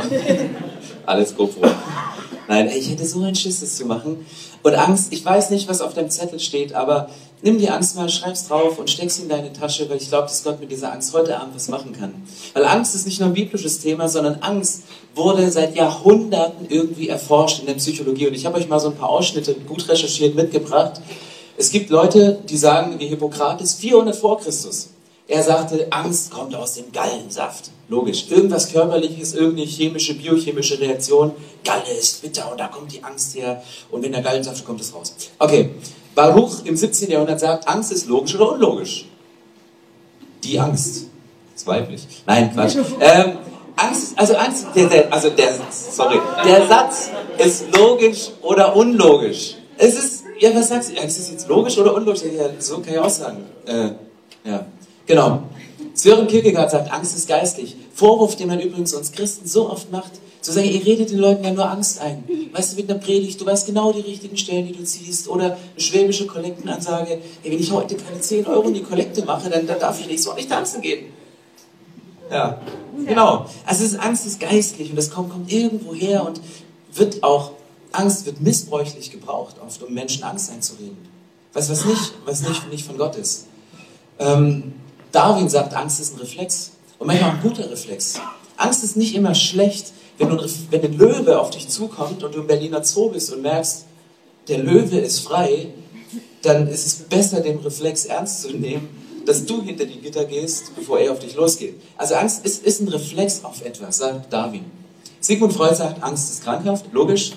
alles 1.05 1.35
GoPro. 1.35 1.67
Nein, 2.47 2.69
ich 2.75 2.89
hätte 2.89 3.05
so 3.05 3.21
einen 3.21 3.35
Schiss, 3.35 3.61
das 3.61 3.77
zu 3.77 3.85
machen. 3.85 4.25
Und 4.63 4.75
Angst, 4.75 5.11
ich 5.11 5.25
weiß 5.25 5.49
nicht, 5.49 5.67
was 5.67 5.81
auf 5.81 5.93
deinem 5.93 6.09
Zettel 6.09 6.39
steht, 6.39 6.73
aber 6.73 7.09
nimm 7.41 7.57
die 7.57 7.69
Angst 7.69 7.95
mal, 7.95 8.09
schreib's 8.09 8.47
drauf 8.47 8.79
und 8.79 8.89
steck's 8.89 9.19
in 9.19 9.29
deine 9.29 9.51
Tasche, 9.51 9.89
weil 9.89 9.97
ich 9.97 10.09
glaube, 10.09 10.27
dass 10.27 10.43
Gott 10.43 10.59
mit 10.59 10.71
dieser 10.71 10.91
Angst 10.91 11.13
heute 11.13 11.39
Abend 11.39 11.55
was 11.55 11.67
machen 11.67 11.93
kann. 11.93 12.13
Weil 12.53 12.65
Angst 12.65 12.95
ist 12.95 13.05
nicht 13.05 13.19
nur 13.19 13.29
ein 13.29 13.33
biblisches 13.33 13.79
Thema, 13.79 14.07
sondern 14.07 14.35
Angst 14.41 14.83
wurde 15.15 15.51
seit 15.51 15.75
Jahrhunderten 15.75 16.67
irgendwie 16.69 17.09
erforscht 17.09 17.59
in 17.59 17.65
der 17.65 17.73
Psychologie. 17.73 18.27
Und 18.27 18.33
ich 18.33 18.45
habe 18.45 18.57
euch 18.57 18.69
mal 18.69 18.79
so 18.79 18.89
ein 18.89 18.95
paar 18.95 19.09
Ausschnitte 19.09 19.55
gut 19.55 19.87
recherchiert 19.89 20.35
mitgebracht. 20.35 21.01
Es 21.57 21.69
gibt 21.69 21.89
Leute, 21.89 22.39
die 22.49 22.57
sagen, 22.57 22.99
wie 22.99 23.07
Hippokrates, 23.07 23.75
400 23.75 24.15
vor 24.15 24.39
Christus. 24.39 24.92
Er 25.33 25.41
sagte, 25.41 25.87
Angst 25.89 26.29
kommt 26.29 26.53
aus 26.53 26.75
dem 26.75 26.91
Gallensaft. 26.91 27.71
Logisch. 27.89 28.25
Irgendwas 28.29 28.71
Körperliches, 28.71 29.33
irgendeine 29.33 29.67
chemische, 29.67 30.13
biochemische 30.13 30.79
Reaktion. 30.79 31.31
Galle 31.63 31.91
ist 31.99 32.21
bitter 32.21 32.51
und 32.51 32.59
da 32.59 32.67
kommt 32.67 32.93
die 32.93 33.03
Angst 33.03 33.35
her. 33.35 33.63
Und 33.89 34.03
wenn 34.03 34.11
der 34.11 34.21
Gallensaft 34.21 34.63
kommt 34.63 34.79
es 34.79 34.93
raus. 34.93 35.15
Okay. 35.39 35.71
Baruch 36.13 36.63
im 36.65 36.77
17. 36.77 37.09
Jahrhundert 37.09 37.39
sagt, 37.39 37.67
Angst 37.67 37.91
ist 37.91 38.05
logisch 38.07 38.35
oder 38.35 38.51
unlogisch? 38.51 39.09
Die 40.43 40.59
Angst. 40.59 41.07
Ist. 41.55 41.67
Nein, 42.27 42.53
Quatsch. 42.53 42.75
Ähm, 42.99 43.37
Angst, 43.75 44.13
also 44.15 44.35
Angst, 44.35 44.67
der, 44.75 44.87
der, 44.87 45.11
also 45.11 45.31
der, 45.31 45.55
sorry, 45.71 46.19
der 46.45 46.67
Satz 46.67 47.09
ist 47.39 47.75
logisch 47.75 48.29
oder 48.43 48.75
unlogisch. 48.75 49.55
Es 49.79 49.95
ist, 49.95 50.25
ja, 50.39 50.53
was 50.53 50.69
sagst 50.69 50.91
du? 50.91 51.01
Ist 51.01 51.17
es 51.17 51.31
jetzt 51.31 51.47
logisch 51.47 51.75
oder 51.79 51.95
unlogisch? 51.95 52.21
Ja, 52.21 52.49
so 52.59 52.81
kann 52.81 52.93
ich 52.93 52.99
auch 52.99 53.09
sagen. 53.09 53.45
Äh, 53.65 53.89
ja. 54.47 54.67
Genau. 55.05 55.43
Sören 55.93 56.27
Kierkegaard 56.27 56.71
sagt, 56.71 56.91
Angst 56.91 57.15
ist 57.15 57.27
geistlich. 57.27 57.75
Vorwurf, 57.93 58.35
den 58.35 58.47
man 58.47 58.59
übrigens 58.59 58.93
uns 58.93 59.11
Christen 59.11 59.47
so 59.47 59.69
oft 59.69 59.91
macht, 59.91 60.11
zu 60.41 60.51
sagen, 60.51 60.67
ihr 60.67 60.85
redet 60.85 61.11
den 61.11 61.19
Leuten 61.19 61.43
ja 61.43 61.51
nur 61.51 61.69
Angst 61.69 62.01
ein. 62.01 62.23
Weißt 62.51 62.73
du, 62.73 62.77
mit 62.77 62.89
einer 62.89 62.99
Predigt, 62.99 63.39
du 63.39 63.45
weißt 63.45 63.65
genau 63.67 63.93
die 63.93 64.01
richtigen 64.01 64.35
Stellen, 64.35 64.67
die 64.67 64.73
du 64.73 64.83
ziehst. 64.83 65.27
Oder 65.29 65.45
eine 65.45 65.57
schwäbische 65.77 66.27
Kollektenansage, 66.27 67.19
ey, 67.43 67.51
wenn 67.51 67.59
ich 67.59 67.71
heute 67.71 67.95
keine 67.95 68.19
10 68.19 68.47
Euro 68.47 68.67
in 68.67 68.73
die 68.73 68.83
Kollekte 68.83 69.23
mache, 69.23 69.49
dann, 69.49 69.65
dann 69.67 69.79
darf 69.79 69.99
ich 69.99 70.07
nicht 70.07 70.21
so 70.21 70.33
nicht 70.33 70.49
tanzen 70.49 70.81
gehen. 70.81 71.05
Ja, 72.29 72.59
genau. 73.05 73.45
Also 73.65 73.85
es 73.85 73.93
ist, 73.93 73.99
Angst 73.99 74.25
ist 74.25 74.39
geistlich 74.39 74.89
und 74.89 74.95
das 74.95 75.11
kommt, 75.11 75.31
kommt 75.31 75.51
irgendwo 75.51 75.93
her 75.93 76.25
und 76.25 76.41
wird 76.93 77.23
auch, 77.23 77.51
Angst 77.91 78.25
wird 78.25 78.41
missbräuchlich 78.41 79.11
gebraucht, 79.11 79.55
oft, 79.65 79.83
um 79.83 79.93
Menschen 79.93 80.23
Angst 80.23 80.51
einzureden. 80.51 80.97
Du, 81.53 81.59
was 81.59 81.69
nicht, 81.85 82.13
was 82.25 82.47
nicht, 82.47 82.71
nicht 82.71 82.85
von 82.85 82.97
Gott 82.97 83.15
ist. 83.15 83.45
Ähm, 84.19 84.73
Darwin 85.13 85.47
sagt, 85.47 85.73
Angst 85.73 86.01
ist 86.01 86.15
ein 86.15 86.19
Reflex. 86.19 86.71
Und 86.99 87.07
manchmal 87.07 87.31
ein 87.31 87.41
guter 87.41 87.69
Reflex. 87.69 88.19
Angst 88.57 88.83
ist 88.83 88.97
nicht 88.97 89.15
immer 89.15 89.35
schlecht, 89.35 89.93
wenn, 90.17 90.29
du, 90.29 90.45
wenn 90.69 90.83
ein 90.83 90.97
Löwe 90.97 91.39
auf 91.39 91.51
dich 91.51 91.69
zukommt 91.69 92.23
und 92.23 92.35
du 92.35 92.41
im 92.41 92.47
Berliner 92.47 92.83
Zoo 92.83 93.09
bist 93.09 93.31
und 93.31 93.41
merkst, 93.41 93.85
der 94.47 94.57
Löwe 94.57 94.97
ist 94.97 95.19
frei, 95.19 95.67
dann 96.41 96.67
ist 96.67 96.85
es 96.85 96.95
besser, 96.95 97.39
den 97.39 97.59
Reflex 97.59 98.05
ernst 98.05 98.41
zu 98.41 98.49
nehmen, 98.49 98.89
dass 99.25 99.45
du 99.45 99.61
hinter 99.61 99.85
die 99.85 100.01
Gitter 100.01 100.25
gehst, 100.25 100.75
bevor 100.75 100.99
er 100.99 101.13
auf 101.13 101.19
dich 101.19 101.35
losgeht. 101.35 101.75
Also 101.97 102.15
Angst 102.15 102.45
ist, 102.45 102.65
ist 102.65 102.81
ein 102.81 102.89
Reflex 102.89 103.43
auf 103.43 103.63
etwas, 103.63 103.97
sagt 103.97 104.33
Darwin. 104.33 104.65
Sigmund 105.19 105.53
Freud 105.53 105.75
sagt, 105.75 106.03
Angst 106.03 106.31
ist 106.31 106.43
krankhaft, 106.43 106.85
logisch, 106.91 107.33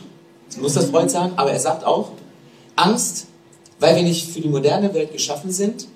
muss 0.60 0.74
das 0.74 0.86
Freud 0.86 1.08
sagen, 1.08 1.34
aber 1.36 1.52
er 1.52 1.60
sagt 1.60 1.84
auch, 1.84 2.12
Angst, 2.74 3.26
weil 3.78 3.96
wir 3.96 4.02
nicht 4.02 4.28
für 4.28 4.40
die 4.40 4.48
moderne 4.48 4.92
Welt 4.94 5.12
geschaffen 5.12 5.52
sind, 5.52 5.86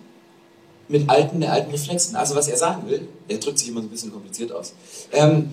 mit 0.90 1.08
alten, 1.08 1.42
alten 1.44 1.70
Reflexen. 1.70 2.16
Also 2.16 2.34
was 2.34 2.48
er 2.48 2.56
sagen 2.56 2.88
will, 2.88 3.08
er 3.28 3.38
drückt 3.38 3.58
sich 3.58 3.68
immer 3.68 3.80
so 3.80 3.86
ein 3.86 3.90
bisschen 3.90 4.12
kompliziert 4.12 4.52
aus. 4.52 4.74
Ähm, 5.12 5.50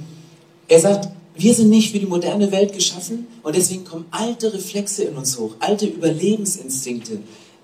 er 0.67 0.79
sagt, 0.79 1.09
wir 1.35 1.53
sind 1.53 1.69
nicht 1.69 1.91
für 1.91 1.99
die 1.99 2.07
moderne 2.07 2.51
Welt 2.51 2.73
geschaffen 2.73 3.27
und 3.43 3.55
deswegen 3.55 3.85
kommen 3.85 4.05
alte 4.09 4.51
Reflexe 4.53 5.03
in 5.03 5.15
uns 5.15 5.37
hoch, 5.37 5.55
alte 5.59 5.85
Überlebensinstinkte, 5.85 7.19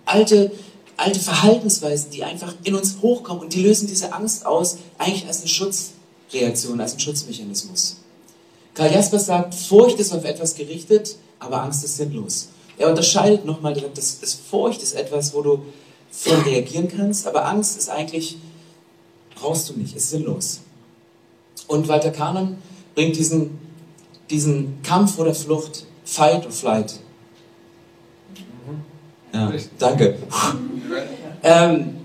alte, 0.06 0.52
alte 0.96 1.20
Verhaltensweisen, 1.20 2.12
die 2.12 2.24
einfach 2.24 2.54
in 2.64 2.76
uns 2.76 2.98
hochkommen 3.02 3.42
und 3.42 3.54
die 3.54 3.64
lösen 3.64 3.88
diese 3.88 4.14
Angst 4.14 4.46
aus, 4.46 4.78
eigentlich 5.00 5.26
als 5.26 5.40
eine 5.40 5.50
Schutzreaktion, 5.50 6.80
als 6.80 6.94
ein 6.94 7.00
Schutzmechanismus. 7.00 7.98
Karl 8.76 8.92
Jaspers 8.92 9.26
sagt, 9.26 9.56
Furcht 9.56 10.00
ist 10.00 10.14
auf 10.14 10.24
etwas 10.24 10.56
gerichtet, 10.56 11.16
aber 11.40 11.64
Angst 11.64 11.84
ist 11.84 11.98
sinnlos. 11.98 12.50
Er 12.78 12.90
unterscheidet 12.90 13.46
nochmal, 13.46 13.74
dass, 13.74 14.20
dass 14.20 14.34
Furcht 14.34 14.82
ist 14.84 14.94
etwas, 14.94 15.34
wo 15.34 15.42
du 15.42 15.60
voll 16.14 16.40
reagieren 16.42 16.88
kannst, 16.88 17.26
aber 17.28 17.46
Angst 17.46 17.78
ist 17.78 17.90
eigentlich, 17.90 18.38
brauchst 19.36 19.70
du 19.70 19.74
nicht, 19.74 19.96
ist 19.96 20.12
sinnlos. 20.12 20.62
Und 21.68 21.88
Walter 21.88 22.12
Kahnemann 22.12 22.58
bringt 22.94 23.16
diesen, 23.16 23.58
diesen 24.30 24.82
Kampf 24.84 25.18
oder 25.18 25.34
Flucht, 25.34 25.88
Fight 26.06 26.46
or 26.46 26.52
Flight. 26.52 27.00
Ja, 29.34 29.52
danke. 29.80 30.18
Ähm, 31.46 31.96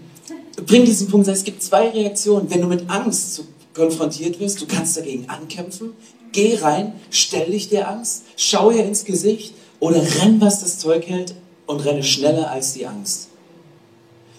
bringt 0.67 0.89
diesen 0.89 1.07
Punkt, 1.07 1.29
es 1.29 1.45
gibt 1.45 1.63
zwei 1.63 1.91
Reaktionen. 1.91 2.51
Wenn 2.51 2.61
du 2.61 2.67
mit 2.67 2.91
Angst 2.91 3.45
konfrontiert 3.73 4.41
wirst, 4.41 4.61
du 4.61 4.67
kannst 4.67 4.97
dagegen 4.97 5.29
ankämpfen, 5.29 5.93
geh 6.33 6.57
rein, 6.57 6.95
stell 7.11 7.53
dich 7.53 7.69
der 7.69 7.89
Angst, 7.89 8.25
schau 8.37 8.73
ihr 8.73 8.85
ins 8.85 9.05
Gesicht 9.05 9.55
oder 9.79 10.03
renn, 10.03 10.41
was 10.41 10.61
das 10.61 10.81
Zeug 10.81 11.07
hält 11.07 11.37
und 11.67 11.85
renne 11.85 12.03
schneller 12.03 12.51
als 12.51 12.73
die 12.73 12.85
Angst. 12.85 13.28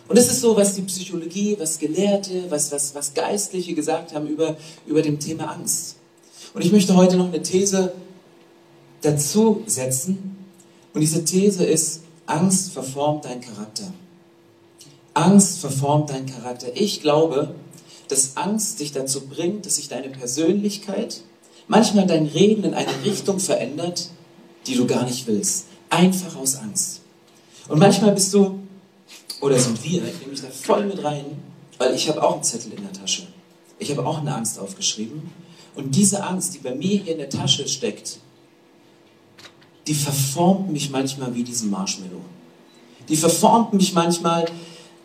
Und 0.09 0.17
das 0.17 0.27
ist 0.27 0.41
so, 0.41 0.57
was 0.57 0.73
die 0.73 0.81
Psychologie, 0.81 1.55
was 1.59 1.77
Gelehrte, 1.77 2.49
was, 2.49 2.71
was, 2.71 2.95
was 2.95 3.13
Geistliche 3.13 3.75
gesagt 3.75 4.13
haben 4.13 4.27
über, 4.27 4.57
über 4.87 5.03
dem 5.03 5.19
Thema 5.19 5.51
Angst. 5.51 5.97
Und 6.55 6.65
ich 6.65 6.71
möchte 6.71 6.95
heute 6.95 7.15
noch 7.15 7.27
eine 7.27 7.43
These 7.43 7.93
dazu 9.01 9.63
setzen. 9.67 10.35
Und 10.95 11.01
diese 11.01 11.23
These 11.23 11.63
ist, 11.63 12.01
Angst 12.25 12.71
verformt 12.71 13.25
deinen 13.25 13.41
Charakter. 13.41 13.93
Angst 15.13 15.59
verformt 15.59 16.09
deinen 16.09 16.25
Charakter. 16.25 16.67
Ich 16.73 17.01
glaube, 17.01 17.53
dass 18.07 18.35
Angst 18.35 18.79
dich 18.79 18.91
dazu 18.91 19.27
bringt, 19.27 19.67
dass 19.67 19.75
sich 19.75 19.89
deine 19.89 20.09
Persönlichkeit, 20.09 21.21
manchmal 21.67 22.07
dein 22.07 22.25
Reden 22.25 22.63
in 22.63 22.73
eine 22.73 23.03
Richtung 23.05 23.39
verändert, 23.39 24.09
die 24.65 24.73
du 24.73 24.87
gar 24.87 25.05
nicht 25.05 25.27
willst. 25.27 25.65
Einfach 25.91 26.35
aus 26.35 26.55
Angst. 26.55 27.01
Und 27.67 27.77
manchmal 27.77 28.11
bist 28.11 28.33
du 28.33 28.58
oder 29.41 29.57
sind 29.57 29.83
wir, 29.83 30.03
ich 30.05 30.19
nehme 30.19 30.31
mich 30.31 30.41
da 30.41 30.49
voll 30.49 30.85
mit 30.85 31.03
rein, 31.03 31.25
weil 31.77 31.93
ich 31.93 32.09
habe 32.09 32.21
auch 32.23 32.33
einen 32.33 32.43
Zettel 32.43 32.73
in 32.73 32.81
der 32.81 32.93
Tasche. 32.93 33.23
Ich 33.77 33.89
habe 33.91 34.05
auch 34.05 34.19
eine 34.19 34.35
Angst 34.35 34.59
aufgeschrieben. 34.59 35.29
Und 35.75 35.95
diese 35.95 36.23
Angst, 36.23 36.53
die 36.53 36.59
bei 36.59 36.75
mir 36.75 36.99
hier 36.99 37.13
in 37.13 37.19
der 37.19 37.29
Tasche 37.29 37.67
steckt, 37.67 38.19
die 39.87 39.93
verformt 39.93 40.71
mich 40.71 40.89
manchmal 40.89 41.33
wie 41.33 41.43
diesen 41.43 41.69
Marshmallow. 41.69 42.21
Die 43.07 43.15
verformt 43.15 43.73
mich 43.73 43.93
manchmal. 43.93 44.45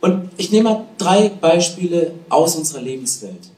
Und 0.01 0.31
ich 0.37 0.51
nehme 0.51 0.71
mal 0.71 0.87
drei 0.99 1.29
Beispiele 1.29 2.13
aus 2.29 2.57
unserer 2.57 2.83
Lebenswelt. 2.83 3.51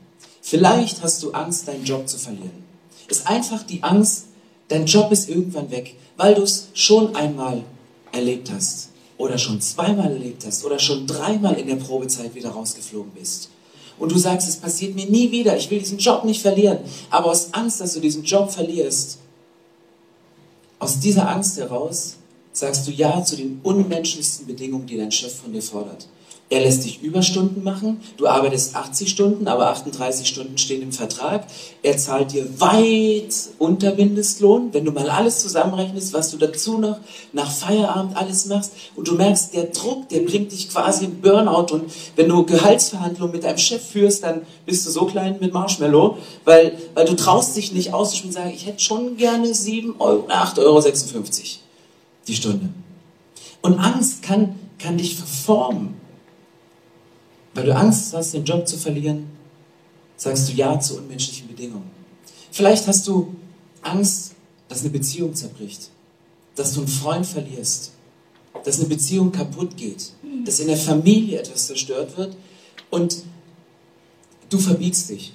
Vielleicht 0.42 1.02
hast 1.02 1.22
du 1.22 1.32
Angst, 1.32 1.66
deinen 1.66 1.84
Job 1.84 2.06
zu 2.06 2.18
verlieren. 2.18 2.64
Ist 3.08 3.26
einfach 3.26 3.62
die 3.62 3.82
Angst, 3.82 4.26
dein 4.68 4.84
Job 4.84 5.10
ist 5.10 5.28
irgendwann 5.28 5.70
weg, 5.70 5.96
weil 6.16 6.34
du 6.34 6.42
es 6.42 6.68
schon 6.74 7.16
einmal 7.16 7.64
erlebt 8.12 8.50
hast 8.54 8.85
oder 9.18 9.38
schon 9.38 9.60
zweimal 9.60 10.12
erlebt 10.12 10.44
hast 10.46 10.64
oder 10.64 10.78
schon 10.78 11.06
dreimal 11.06 11.54
in 11.54 11.66
der 11.66 11.76
Probezeit 11.76 12.34
wieder 12.34 12.50
rausgeflogen 12.50 13.12
bist. 13.12 13.50
Und 13.98 14.12
du 14.12 14.18
sagst, 14.18 14.48
es 14.48 14.56
passiert 14.56 14.94
mir 14.94 15.06
nie 15.06 15.30
wieder, 15.30 15.56
ich 15.56 15.70
will 15.70 15.78
diesen 15.78 15.98
Job 15.98 16.24
nicht 16.24 16.42
verlieren, 16.42 16.78
aber 17.10 17.30
aus 17.30 17.54
Angst, 17.54 17.80
dass 17.80 17.94
du 17.94 18.00
diesen 18.00 18.24
Job 18.24 18.50
verlierst, 18.50 19.18
aus 20.78 21.00
dieser 21.00 21.28
Angst 21.28 21.56
heraus 21.56 22.16
sagst 22.52 22.86
du 22.86 22.90
Ja 22.90 23.24
zu 23.24 23.36
den 23.36 23.60
unmenschlichsten 23.62 24.46
Bedingungen, 24.46 24.86
die 24.86 24.96
dein 24.96 25.12
Chef 25.12 25.34
von 25.34 25.52
dir 25.52 25.62
fordert. 25.62 26.06
Er 26.48 26.60
lässt 26.60 26.84
dich 26.84 27.02
Überstunden 27.02 27.64
machen. 27.64 28.00
Du 28.16 28.28
arbeitest 28.28 28.76
80 28.76 29.10
Stunden, 29.10 29.48
aber 29.48 29.68
38 29.70 30.28
Stunden 30.28 30.56
stehen 30.58 30.80
im 30.80 30.92
Vertrag. 30.92 31.44
Er 31.82 31.98
zahlt 31.98 32.32
dir 32.32 32.60
weit 32.60 33.34
unter 33.58 33.96
Mindestlohn. 33.96 34.72
Wenn 34.72 34.84
du 34.84 34.92
mal 34.92 35.10
alles 35.10 35.40
zusammenrechnest, 35.40 36.12
was 36.12 36.30
du 36.30 36.36
dazu 36.36 36.78
noch 36.78 36.98
nach 37.32 37.50
Feierabend 37.50 38.16
alles 38.16 38.46
machst 38.46 38.74
und 38.94 39.08
du 39.08 39.14
merkst, 39.14 39.54
der 39.54 39.64
Druck, 39.64 40.08
der 40.08 40.20
bringt 40.20 40.52
dich 40.52 40.70
quasi 40.70 41.06
in 41.06 41.20
Burnout. 41.20 41.74
Und 41.74 41.90
wenn 42.14 42.28
du 42.28 42.46
Gehaltsverhandlungen 42.46 43.34
mit 43.34 43.42
deinem 43.42 43.58
Chef 43.58 43.84
führst, 43.84 44.22
dann 44.22 44.42
bist 44.66 44.86
du 44.86 44.90
so 44.90 45.06
klein 45.06 45.38
mit 45.40 45.52
Marshmallow, 45.52 46.18
weil, 46.44 46.78
weil 46.94 47.06
du 47.06 47.16
traust 47.16 47.56
dich 47.56 47.72
nicht 47.72 47.92
aus 47.92 48.22
und 48.22 48.32
sagen, 48.32 48.52
ich 48.54 48.66
hätte 48.66 48.78
schon 48.78 49.16
gerne 49.16 49.52
7 49.52 49.96
Euro, 49.98 50.28
8,56 50.28 50.62
Euro 50.64 50.82
die 52.28 52.34
Stunde. 52.36 52.68
Und 53.62 53.80
Angst 53.80 54.22
kann, 54.22 54.54
kann 54.78 54.96
dich 54.96 55.16
verformen 55.16 55.95
weil 57.56 57.64
du 57.64 57.74
Angst 57.74 58.12
hast, 58.12 58.34
den 58.34 58.44
Job 58.44 58.68
zu 58.68 58.76
verlieren, 58.76 59.26
sagst 60.16 60.48
du 60.48 60.52
Ja 60.52 60.78
zu 60.78 60.98
unmenschlichen 60.98 61.48
Bedingungen. 61.48 61.90
Vielleicht 62.50 62.86
hast 62.86 63.06
du 63.08 63.34
Angst, 63.82 64.32
dass 64.68 64.80
eine 64.80 64.90
Beziehung 64.90 65.34
zerbricht, 65.34 65.90
dass 66.54 66.74
du 66.74 66.80
einen 66.80 66.88
Freund 66.88 67.26
verlierst, 67.26 67.92
dass 68.64 68.78
eine 68.78 68.88
Beziehung 68.88 69.32
kaputt 69.32 69.76
geht, 69.76 70.12
dass 70.44 70.60
in 70.60 70.68
der 70.68 70.76
Familie 70.76 71.38
etwas 71.38 71.66
zerstört 71.66 72.16
wird 72.16 72.36
und 72.90 73.22
du 74.50 74.58
verbiegst 74.58 75.10
dich, 75.10 75.32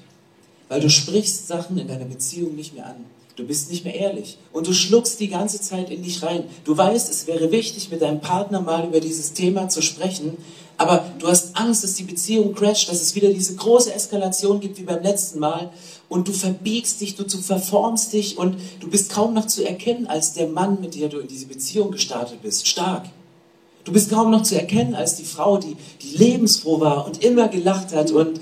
weil 0.70 0.82
du 0.82 0.90
sprichst 0.90 1.48
Sachen 1.48 1.78
in 1.78 1.88
deiner 1.88 2.06
Beziehung 2.06 2.56
nicht 2.56 2.74
mehr 2.74 2.88
an. 2.88 3.06
Du 3.36 3.46
bist 3.46 3.72
nicht 3.72 3.86
mehr 3.86 3.96
ehrlich. 3.96 4.38
Und 4.52 4.68
du 4.68 4.74
schluckst 4.74 5.20
die 5.20 5.30
ganze 5.30 5.62
Zeit 5.62 5.90
in 5.90 6.04
dich 6.04 6.22
rein. 6.22 6.44
Du 6.64 6.78
weißt, 6.78 7.10
es 7.10 7.28
wäre 7.28 7.52
wichtig, 7.52 7.90
mit 7.90 8.02
deinem 8.02 8.22
Partner 8.22 8.62
mal 8.62 8.86
über 8.88 9.00
dieses 9.00 9.34
Thema 9.34 9.70
zu 9.70 9.82
sprechen. 9.82 10.38
Aber 10.82 11.06
du 11.20 11.28
hast 11.28 11.56
Angst, 11.56 11.84
dass 11.84 11.94
die 11.94 12.06
Beziehung 12.06 12.56
crasht, 12.56 12.90
dass 12.90 13.04
es 13.04 13.14
wieder 13.14 13.30
diese 13.30 13.54
große 13.54 13.94
Eskalation 13.94 14.60
gibt 14.60 14.80
wie 14.80 14.84
beim 14.84 15.04
letzten 15.04 15.38
Mal. 15.38 15.70
Und 16.10 16.28
du 16.28 16.34
verbiegst 16.34 17.00
dich, 17.02 17.16
du, 17.16 17.24
verformst 17.28 18.12
dich 18.14 18.40
und 18.40 18.58
du 18.80 18.90
bist 18.90 19.12
kaum 19.12 19.36
noch 19.36 19.46
zu 19.46 19.64
erkennen 19.64 20.08
als 20.08 20.34
der 20.34 20.48
Mann, 20.48 20.82
mit 20.82 20.96
dem 20.96 21.08
du 21.12 21.20
in 21.20 21.28
diese 21.28 21.46
Beziehung 21.46 21.92
gestartet 21.92 22.42
bist. 22.42 22.68
Stark. 22.68 23.06
Du 23.84 23.92
bist 23.92 24.10
kaum 24.10 24.32
noch 24.32 24.42
zu 24.42 24.56
erkennen 24.56 24.96
als 24.96 25.18
die 25.18 25.24
Frau, 25.24 25.60
die, 25.60 25.78
die 26.02 26.18
lebensfroh 26.18 26.80
war 26.80 27.06
und 27.06 27.24
immer 27.24 27.48
gelacht 27.48 27.94
hat 27.94 28.10
und 28.10 28.42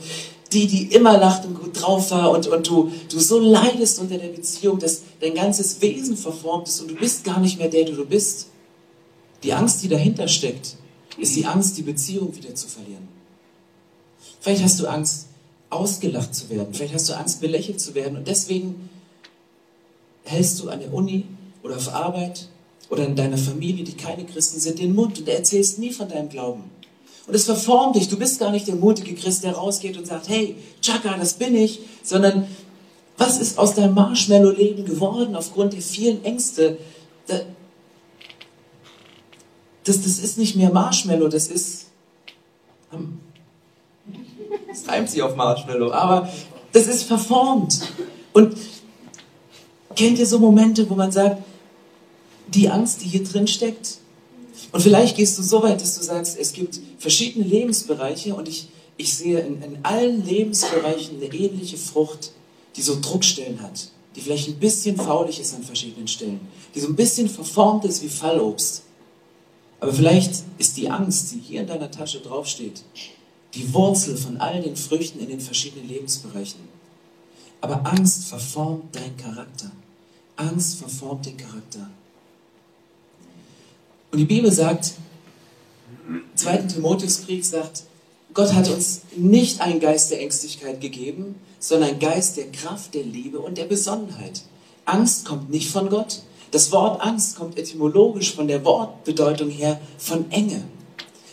die, 0.53 0.67
die 0.67 0.83
immer 0.95 1.17
lacht 1.17 1.45
und 1.45 1.59
gut 1.59 1.81
drauf 1.81 2.09
war 2.11 2.31
und, 2.31 2.47
und 2.47 2.69
du, 2.69 2.89
du 3.11 3.19
so 3.19 3.37
leidest 3.37 3.99
unter 3.99 4.17
der 4.17 4.29
Beziehung, 4.29 4.79
dass 4.79 5.01
dein 5.19 5.35
ganzes 5.35 5.81
Wesen 5.81 6.15
verformt 6.15 6.69
ist 6.69 6.79
und 6.79 6.91
du 6.91 6.95
bist 6.95 7.25
gar 7.25 7.41
nicht 7.41 7.59
mehr 7.59 7.67
der, 7.67 7.83
der 7.83 7.95
du 7.95 8.05
bist. 8.05 8.47
Die 9.43 9.51
Angst, 9.51 9.83
die 9.83 9.89
dahinter 9.89 10.29
steckt, 10.29 10.77
ist 11.19 11.35
die 11.35 11.45
Angst, 11.45 11.77
die 11.77 11.83
Beziehung 11.83 12.35
wieder 12.35 12.53
zu 12.55 12.67
verlieren. 12.67 13.07
Vielleicht 14.39 14.63
hast 14.63 14.79
du 14.79 14.87
Angst, 14.87 15.27
ausgelacht 15.69 16.33
zu 16.33 16.49
werden. 16.49 16.73
Vielleicht 16.73 16.93
hast 16.93 17.09
du 17.09 17.13
Angst, 17.13 17.41
belächelt 17.41 17.79
zu 17.79 17.93
werden. 17.93 18.17
Und 18.17 18.27
deswegen 18.27 18.89
hältst 20.23 20.59
du 20.59 20.69
an 20.69 20.79
der 20.79 20.93
Uni 20.93 21.25
oder 21.63 21.75
auf 21.75 21.93
Arbeit 21.93 22.47
oder 22.89 23.05
in 23.05 23.15
deiner 23.15 23.37
Familie, 23.37 23.83
die 23.83 23.93
keine 23.93 24.25
Christen 24.25 24.59
sind, 24.59 24.79
den 24.79 24.95
Mund 24.95 25.19
und 25.19 25.27
erzählst 25.27 25.79
nie 25.79 25.91
von 25.91 26.09
deinem 26.09 26.29
Glauben. 26.29 26.63
Und 27.27 27.35
es 27.35 27.45
verformt 27.45 27.95
dich. 27.95 28.07
Du 28.09 28.17
bist 28.17 28.39
gar 28.39 28.51
nicht 28.51 28.67
der 28.67 28.75
mutige 28.75 29.13
Christ, 29.13 29.43
der 29.43 29.53
rausgeht 29.53 29.97
und 29.97 30.07
sagt, 30.07 30.29
hey, 30.29 30.55
Chaka, 30.81 31.15
das 31.17 31.33
bin 31.33 31.55
ich, 31.55 31.81
sondern 32.01 32.47
was 33.17 33.39
ist 33.39 33.59
aus 33.59 33.75
deinem 33.75 33.93
Marshmallow-Leben 33.93 34.85
geworden 34.85 35.35
aufgrund 35.35 35.73
der 35.73 35.81
vielen 35.81 36.23
Ängste? 36.23 36.77
Das, 39.89 40.03
das 40.03 40.19
ist 40.19 40.37
nicht 40.37 40.55
mehr 40.55 40.71
Marshmallow, 40.71 41.29
das 41.29 41.47
ist. 41.47 41.87
Das 44.67 44.87
reimt 44.87 45.09
sich 45.09 45.23
auf 45.23 45.35
Marshmallow, 45.35 45.91
aber 45.91 46.29
das 46.73 46.85
ist 46.85 47.05
verformt. 47.05 47.91
Und 48.31 48.55
kennt 49.95 50.19
ihr 50.19 50.27
so 50.27 50.37
Momente, 50.37 50.87
wo 50.87 50.93
man 50.93 51.11
sagt, 51.11 51.41
die 52.49 52.69
Angst, 52.69 53.01
die 53.01 53.09
hier 53.09 53.23
drin 53.23 53.47
steckt, 53.47 53.97
und 54.71 54.81
vielleicht 54.81 55.17
gehst 55.17 55.39
du 55.39 55.41
so 55.41 55.63
weit, 55.63 55.81
dass 55.81 55.97
du 55.97 56.03
sagst, 56.03 56.37
es 56.37 56.53
gibt 56.53 56.79
verschiedene 56.99 57.45
Lebensbereiche 57.45 58.35
und 58.35 58.47
ich, 58.47 58.67
ich 58.95 59.17
sehe 59.17 59.39
in, 59.39 59.63
in 59.63 59.79
allen 59.81 60.23
Lebensbereichen 60.23 61.17
eine 61.17 61.33
ähnliche 61.33 61.77
Frucht, 61.77 62.31
die 62.75 62.83
so 62.83 62.99
Druckstellen 63.01 63.59
hat, 63.63 63.89
die 64.15 64.21
vielleicht 64.21 64.49
ein 64.49 64.59
bisschen 64.59 64.97
faulig 64.97 65.39
ist 65.39 65.55
an 65.55 65.63
verschiedenen 65.63 66.07
Stellen, 66.07 66.41
die 66.75 66.79
so 66.79 66.89
ein 66.89 66.95
bisschen 66.95 67.27
verformt 67.27 67.85
ist 67.85 68.03
wie 68.03 68.09
Fallobst. 68.09 68.83
Aber 69.79 69.93
vielleicht 69.93 70.43
ist 70.57 70.77
die 70.77 70.89
Angst, 70.89 71.31
die 71.31 71.39
hier 71.39 71.61
in 71.61 71.67
deiner 71.67 71.91
Tasche 71.91 72.19
draufsteht, 72.19 72.83
die 73.53 73.73
Wurzel 73.73 74.17
von 74.17 74.37
all 74.37 74.61
den 74.61 74.75
Früchten 74.75 75.19
in 75.19 75.29
den 75.29 75.39
verschiedenen 75.39 75.87
Lebensbereichen. 75.87 76.59
Aber 77.61 77.85
Angst 77.85 78.25
verformt 78.25 78.95
deinen 78.95 79.17
Charakter. 79.17 79.71
Angst 80.35 80.77
verformt 80.79 81.25
den 81.25 81.37
Charakter. 81.37 81.89
Und 84.11 84.19
die 84.19 84.25
Bibel 84.25 84.51
sagt, 84.51 84.93
2. 86.35 86.57
Timotheusbrief 86.57 87.45
sagt, 87.45 87.83
Gott 88.33 88.53
hat 88.53 88.69
uns 88.69 89.01
nicht 89.15 89.61
einen 89.61 89.79
Geist 89.79 90.11
der 90.11 90.21
Ängstlichkeit 90.21 90.81
gegeben, 90.81 91.35
sondern 91.59 91.89
einen 91.89 91.99
Geist 91.99 92.37
der 92.37 92.51
Kraft, 92.51 92.93
der 92.93 93.03
Liebe 93.03 93.39
und 93.39 93.57
der 93.57 93.65
Besonnenheit. 93.65 94.43
Angst 94.85 95.25
kommt 95.25 95.49
nicht 95.49 95.69
von 95.69 95.89
Gott. 95.89 96.21
Das 96.51 96.71
Wort 96.71 97.01
Angst 97.01 97.37
kommt 97.37 97.57
etymologisch 97.57 98.33
von 98.33 98.47
der 98.47 98.63
Wortbedeutung 98.65 99.49
her 99.49 99.79
von 99.97 100.31
Enge, 100.31 100.63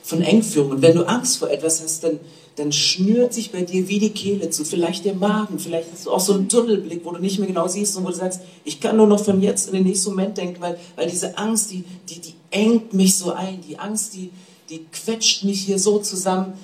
von 0.03 0.23
Engführung. 0.23 0.73
Und 0.73 0.83
wenn 0.83 0.97
du 0.97 1.09
Angst 1.09 1.39
vor 1.39 1.51
etwas 1.51 1.83
hast, 1.83 2.05
dann 2.05 2.21
dann 2.57 2.73
schnürt 2.73 3.35
sich 3.35 3.53
bei 3.53 3.63
dir 3.63 3.87
wie 3.89 3.99
die 3.99 4.11
Kehle 4.11 4.49
zu, 4.49 4.65
vielleicht 4.65 5.05
der 5.05 5.15
Magen, 5.15 5.59
vielleicht 5.59 5.93
hast 5.93 6.07
du 6.07 6.11
auch 6.11 6.21
so 6.21 6.33
einen 6.33 6.49
Tunnelblick, 6.49 7.05
wo 7.05 7.13
du 7.13 7.21
nicht 7.21 7.39
mehr 7.39 7.47
genau 7.47 7.69
siehst 7.69 7.97
und 7.97 8.05
wo 8.05 8.09
du 8.09 8.15
sagst, 8.15 8.41
ich 8.65 8.81
kann 8.81 8.97
nur 8.97 9.07
noch 9.07 9.23
von 9.23 9.43
jetzt 9.43 9.69
in 9.69 9.75
den 9.75 9.85
nächsten 9.85 10.11
Moment 10.11 10.39
denken, 10.39 10.61
weil, 10.61 10.79
weil 10.97 11.09
diese 11.09 11.37
Angst, 11.37 11.71
die, 11.71 11.85
die, 12.09 12.21
die 12.21 12.35
engt 12.51 12.95
mich 12.95 13.17
so 13.17 13.33
ein, 13.33 13.61
die 13.61 13.79
Angst, 13.79 14.15
die, 14.15 14.31
die 14.71 14.87
quetscht 14.91 15.45
mich 15.45 15.61
hier 15.61 15.79
so 15.79 15.99
zusammen. 15.99 16.55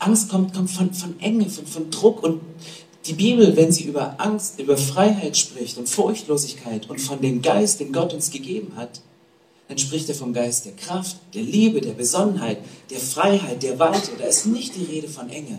Angst 0.00 0.28
kommt, 0.28 0.52
kommt 0.52 0.70
von, 0.70 0.92
von 0.92 1.18
Enge, 1.20 1.48
von, 1.48 1.64
von 1.64 1.90
Druck 1.90 2.22
und 2.24 2.40
die 3.06 3.12
Bibel, 3.12 3.56
wenn 3.56 3.70
sie 3.70 3.84
über 3.84 4.14
Angst, 4.18 4.58
über 4.58 4.76
Freiheit 4.76 5.36
spricht 5.36 5.76
und 5.76 5.88
Furchtlosigkeit 5.88 6.88
und 6.88 7.00
von 7.00 7.20
dem 7.20 7.42
Geist, 7.42 7.80
den 7.80 7.92
Gott 7.92 8.14
uns 8.14 8.30
gegeben 8.30 8.72
hat, 8.76 9.00
dann 9.68 9.78
spricht 9.78 10.08
er 10.08 10.14
vom 10.14 10.32
Geist 10.32 10.66
der 10.66 10.72
Kraft, 10.72 11.16
der 11.34 11.42
Liebe, 11.42 11.80
der 11.80 11.92
Besonnenheit, 11.92 12.58
der 12.90 13.00
Freiheit, 13.00 13.62
der 13.62 13.78
Weite. 13.78 14.10
Da 14.18 14.24
ist 14.24 14.46
nicht 14.46 14.74
die 14.76 14.84
Rede 14.84 15.08
von 15.08 15.28
Enge. 15.30 15.58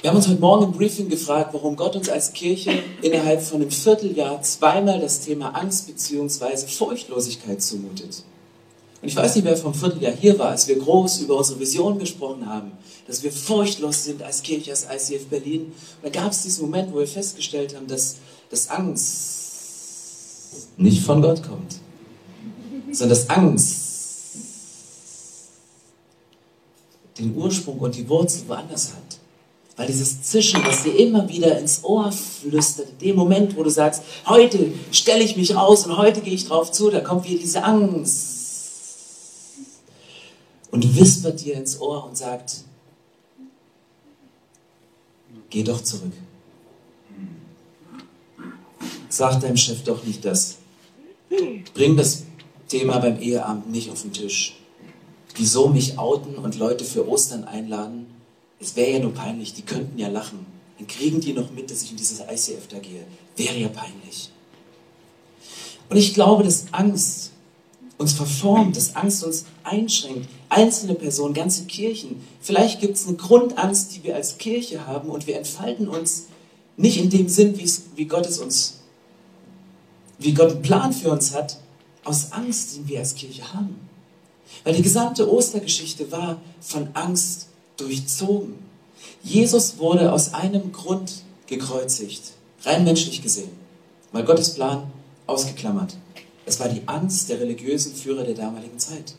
Wir 0.00 0.08
haben 0.08 0.16
uns 0.16 0.28
heute 0.28 0.40
Morgen 0.40 0.64
im 0.64 0.72
Briefing 0.72 1.10
gefragt, 1.10 1.52
warum 1.52 1.76
Gott 1.76 1.94
uns 1.94 2.08
als 2.08 2.32
Kirche 2.32 2.72
innerhalb 3.02 3.42
von 3.42 3.60
einem 3.60 3.70
Vierteljahr 3.70 4.40
zweimal 4.40 4.98
das 4.98 5.20
Thema 5.20 5.50
Angst 5.50 5.88
bzw. 5.88 6.66
Furchtlosigkeit 6.66 7.60
zumutet. 7.60 8.24
Und 9.02 9.08
ich 9.08 9.16
weiß 9.16 9.34
nicht, 9.36 9.44
wer 9.44 9.56
vom 9.56 9.72
Vierteljahr 9.72 10.12
hier 10.12 10.38
war, 10.38 10.50
als 10.50 10.68
wir 10.68 10.76
groß 10.76 11.20
über 11.20 11.36
unsere 11.36 11.58
Vision 11.58 11.98
gesprochen 11.98 12.46
haben, 12.46 12.72
dass 13.06 13.22
wir 13.22 13.32
furchtlos 13.32 14.04
sind 14.04 14.22
als 14.22 14.42
Kirche, 14.42 14.72
als 14.72 15.10
ICF 15.10 15.26
Berlin. 15.26 15.72
Und 16.02 16.04
da 16.04 16.10
gab 16.10 16.32
es 16.32 16.42
diesen 16.42 16.66
Moment, 16.66 16.92
wo 16.92 16.98
wir 16.98 17.06
festgestellt 17.06 17.74
haben, 17.74 17.86
dass, 17.86 18.16
dass 18.50 18.68
Angst 18.68 19.06
nicht 20.76 21.02
von 21.02 21.22
Gott 21.22 21.42
kommt, 21.42 21.76
sondern 22.92 23.08
dass 23.08 23.30
Angst 23.30 23.76
den 27.18 27.34
Ursprung 27.36 27.78
und 27.78 27.94
die 27.94 28.08
Wurzel 28.08 28.42
woanders 28.48 28.88
hat. 28.88 29.18
Weil 29.76 29.86
dieses 29.86 30.22
Zischen, 30.22 30.62
was 30.66 30.82
dir 30.82 30.94
immer 30.98 31.26
wieder 31.26 31.58
ins 31.58 31.84
Ohr 31.84 32.12
flüstert, 32.12 32.88
in 32.90 32.98
dem 32.98 33.16
Moment, 33.16 33.56
wo 33.56 33.62
du 33.62 33.70
sagst, 33.70 34.02
heute 34.26 34.72
stelle 34.90 35.24
ich 35.24 35.38
mich 35.38 35.54
raus 35.56 35.86
und 35.86 35.96
heute 35.96 36.20
gehe 36.20 36.34
ich 36.34 36.46
drauf 36.46 36.70
zu, 36.70 36.90
da 36.90 37.00
kommt 37.00 37.26
wieder 37.26 37.40
diese 37.40 37.64
Angst 37.64 38.39
und 40.70 40.96
wispert 40.96 41.40
dir 41.40 41.54
ins 41.54 41.80
Ohr 41.80 42.04
und 42.04 42.16
sagt, 42.16 42.64
geh 45.50 45.62
doch 45.62 45.82
zurück. 45.82 46.12
Sag 49.08 49.40
deinem 49.40 49.56
Chef 49.56 49.82
doch 49.82 50.04
nicht 50.04 50.24
das. 50.24 50.56
Bring 51.74 51.96
das 51.96 52.24
Thema 52.68 52.98
beim 52.98 53.20
Eheabend 53.20 53.70
nicht 53.70 53.90
auf 53.90 54.02
den 54.02 54.12
Tisch. 54.12 54.56
Wieso 55.34 55.68
mich 55.68 55.98
outen 55.98 56.36
und 56.36 56.56
Leute 56.58 56.84
für 56.84 57.08
Ostern 57.08 57.44
einladen? 57.44 58.06
Es 58.60 58.76
wäre 58.76 58.92
ja 58.92 58.98
nur 59.00 59.14
peinlich, 59.14 59.54
die 59.54 59.62
könnten 59.62 59.98
ja 59.98 60.08
lachen. 60.08 60.46
Dann 60.78 60.86
kriegen 60.86 61.20
die 61.20 61.32
noch 61.32 61.50
mit, 61.50 61.70
dass 61.70 61.82
ich 61.82 61.90
in 61.90 61.96
dieses 61.96 62.20
ICF 62.20 62.68
da 62.68 62.78
gehe. 62.78 63.04
Wäre 63.36 63.58
ja 63.58 63.68
peinlich. 63.68 64.30
Und 65.88 65.96
ich 65.96 66.14
glaube, 66.14 66.44
dass 66.44 66.66
Angst 66.72 67.32
uns 67.98 68.12
verformt, 68.12 68.76
dass 68.76 68.96
Angst 68.96 69.24
uns 69.24 69.44
einschränkt. 69.64 70.28
Einzelne 70.50 70.94
Personen, 70.94 71.32
ganze 71.32 71.64
Kirchen. 71.64 72.22
Vielleicht 72.40 72.80
gibt 72.80 72.96
es 72.96 73.06
eine 73.06 73.16
Grundangst, 73.16 73.94
die 73.94 74.04
wir 74.04 74.16
als 74.16 74.36
Kirche 74.36 74.86
haben 74.86 75.08
und 75.08 75.26
wir 75.26 75.36
entfalten 75.36 75.88
uns 75.88 76.26
nicht 76.76 76.98
in 76.98 77.08
dem 77.08 77.28
Sinn, 77.28 77.58
wie 77.96 78.04
Gott 78.04 78.26
es 78.26 78.38
uns, 78.38 78.80
wie 80.18 80.34
Gott 80.34 80.50
einen 80.50 80.62
Plan 80.62 80.92
für 80.92 81.10
uns 81.10 81.34
hat, 81.34 81.58
aus 82.04 82.32
Angst, 82.32 82.76
den 82.76 82.88
wir 82.88 82.98
als 82.98 83.14
Kirche 83.14 83.54
haben. 83.54 83.76
Weil 84.64 84.74
die 84.74 84.82
gesamte 84.82 85.30
Ostergeschichte 85.30 86.10
war 86.10 86.40
von 86.60 86.88
Angst 86.94 87.48
durchzogen. 87.76 88.54
Jesus 89.22 89.78
wurde 89.78 90.12
aus 90.12 90.34
einem 90.34 90.72
Grund 90.72 91.22
gekreuzigt, 91.46 92.32
rein 92.64 92.84
menschlich 92.84 93.22
gesehen, 93.22 93.50
weil 94.12 94.24
Gottes 94.24 94.54
Plan 94.54 94.90
ausgeklammert. 95.26 95.96
Es 96.46 96.58
war 96.58 96.68
die 96.68 96.82
Angst 96.86 97.28
der 97.28 97.40
religiösen 97.40 97.94
Führer 97.94 98.24
der 98.24 98.34
damaligen 98.34 98.78
Zeit. 98.78 99.14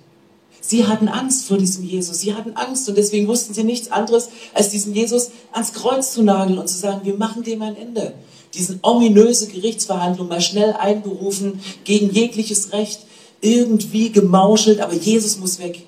Sie 0.62 0.86
hatten 0.86 1.08
Angst 1.08 1.48
vor 1.48 1.58
diesem 1.58 1.84
Jesus. 1.84 2.20
Sie 2.20 2.36
hatten 2.36 2.56
Angst 2.56 2.88
und 2.88 2.96
deswegen 2.96 3.28
wussten 3.28 3.54
sie 3.54 3.64
nichts 3.64 3.92
anderes, 3.92 4.30
als 4.54 4.70
diesen 4.70 4.94
Jesus 4.94 5.32
ans 5.52 5.74
Kreuz 5.74 6.14
zu 6.14 6.22
nageln 6.22 6.60
und 6.60 6.70
zu 6.70 6.78
sagen, 6.78 7.02
wir 7.04 7.16
machen 7.16 7.44
dem 7.44 7.62
ein 7.64 7.76
Ende. 7.76 8.14
Diesen 8.54 8.80
ominöse 8.84 9.48
Gerichtsverhandlung 9.48 10.28
mal 10.28 10.42
schnell 10.42 10.74
einberufen, 10.74 11.60
gegen 11.84 12.12
jegliches 12.12 12.74
Recht, 12.74 13.02
irgendwie 13.42 14.12
gemauschelt, 14.12 14.82
aber 14.82 14.94
Jesus 14.94 15.38
muss 15.38 15.58
weg. 15.60 15.84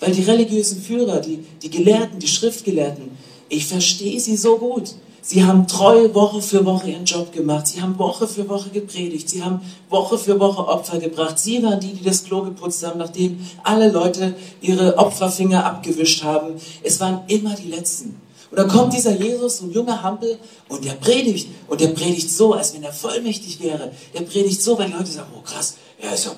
Weil 0.00 0.12
die 0.12 0.22
religiösen 0.22 0.80
Führer, 0.80 1.20
die, 1.20 1.44
die 1.62 1.70
Gelehrten, 1.70 2.18
die 2.18 2.28
Schriftgelehrten, 2.28 3.10
ich 3.48 3.66
verstehe 3.66 4.18
sie 4.20 4.36
so 4.36 4.56
gut. 4.56 4.94
Sie 5.30 5.44
haben 5.44 5.66
treu 5.68 6.14
Woche 6.14 6.40
für 6.40 6.64
Woche 6.64 6.88
ihren 6.88 7.04
Job 7.04 7.32
gemacht. 7.32 7.66
Sie 7.66 7.82
haben 7.82 7.98
Woche 7.98 8.26
für 8.26 8.48
Woche 8.48 8.70
gepredigt. 8.70 9.28
Sie 9.28 9.44
haben 9.44 9.60
Woche 9.90 10.16
für 10.16 10.40
Woche 10.40 10.66
Opfer 10.66 10.98
gebracht. 10.98 11.38
Sie 11.38 11.62
waren 11.62 11.78
die, 11.78 11.92
die 11.92 12.02
das 12.02 12.24
Klo 12.24 12.40
geputzt 12.44 12.82
haben, 12.86 12.98
nachdem 12.98 13.38
alle 13.62 13.90
Leute 13.90 14.34
ihre 14.62 14.96
Opferfinger 14.96 15.66
abgewischt 15.66 16.24
haben. 16.24 16.54
Es 16.82 16.98
waren 17.00 17.24
immer 17.28 17.54
die 17.56 17.68
Letzten. 17.68 18.18
Und 18.50 18.58
dann 18.58 18.68
kommt 18.68 18.94
dieser 18.94 19.14
Jesus, 19.16 19.58
so 19.58 19.66
ein 19.66 19.72
junger 19.72 20.02
Hampel, 20.02 20.38
und 20.70 20.82
der 20.82 20.92
predigt. 20.92 21.48
Und 21.66 21.82
der 21.82 21.88
predigt 21.88 22.30
so, 22.30 22.54
als 22.54 22.72
wenn 22.72 22.82
er 22.82 22.94
vollmächtig 22.94 23.60
wäre. 23.60 23.92
Der 24.14 24.22
predigt 24.22 24.62
so, 24.62 24.78
weil 24.78 24.86
die 24.86 24.94
Leute 24.94 25.10
sagen, 25.10 25.28
oh 25.36 25.42
krass, 25.42 25.74
er 26.00 26.14
ist 26.14 26.24
ja, 26.24 26.32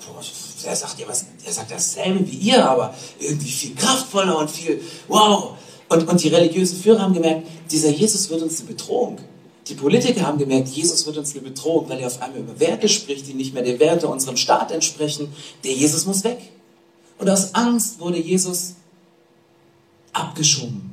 der 0.65 0.75
sagt 0.75 0.99
ja 0.99 1.07
was, 1.07 1.27
der 1.47 1.53
sagt 1.53 1.71
dasselbe 1.71 2.29
wie 2.29 2.39
ihr, 2.39 2.69
aber 2.69 2.93
irgendwie 3.21 3.53
viel 3.53 3.77
kraftvoller 3.77 4.37
und 4.37 4.51
viel, 4.51 4.81
wow. 5.07 5.53
Und, 5.91 6.09
und 6.09 6.23
die 6.23 6.29
religiösen 6.29 6.81
Führer 6.81 7.03
haben 7.03 7.15
gemerkt, 7.15 7.47
dieser 7.71 7.91
Jesus 7.91 8.31
wird 8.31 8.43
uns 8.43 8.61
eine 8.61 8.69
Bedrohung. 8.69 9.19
Die 9.67 9.75
Politiker 9.75 10.23
haben 10.23 10.39
gemerkt, 10.39 10.69
Jesus 10.69 11.05
wird 11.05 11.19
uns 11.19 11.33
eine 11.33 11.43
Bedrohung, 11.43 11.89
weil 11.89 11.99
er 11.99 12.07
auf 12.07 12.23
einmal 12.23 12.41
über 12.41 12.59
Werte 12.59 12.89
spricht, 12.89 13.27
die 13.27 13.35
nicht 13.35 13.53
mehr 13.53 13.63
den 13.63 13.79
Werte 13.79 14.09
unserem 14.09 14.37
Staat 14.37 14.71
entsprechen. 14.71 15.33
Der 15.65 15.73
Jesus 15.73 16.07
muss 16.07 16.25
weg. 16.25 16.39
Und 17.19 17.29
aus 17.29 17.55
Angst 17.55 18.01
wurde 18.01 18.19
Jesus 18.19 18.75
abgeschoben. 20.13 20.91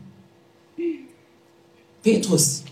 Petrus 2.03 2.63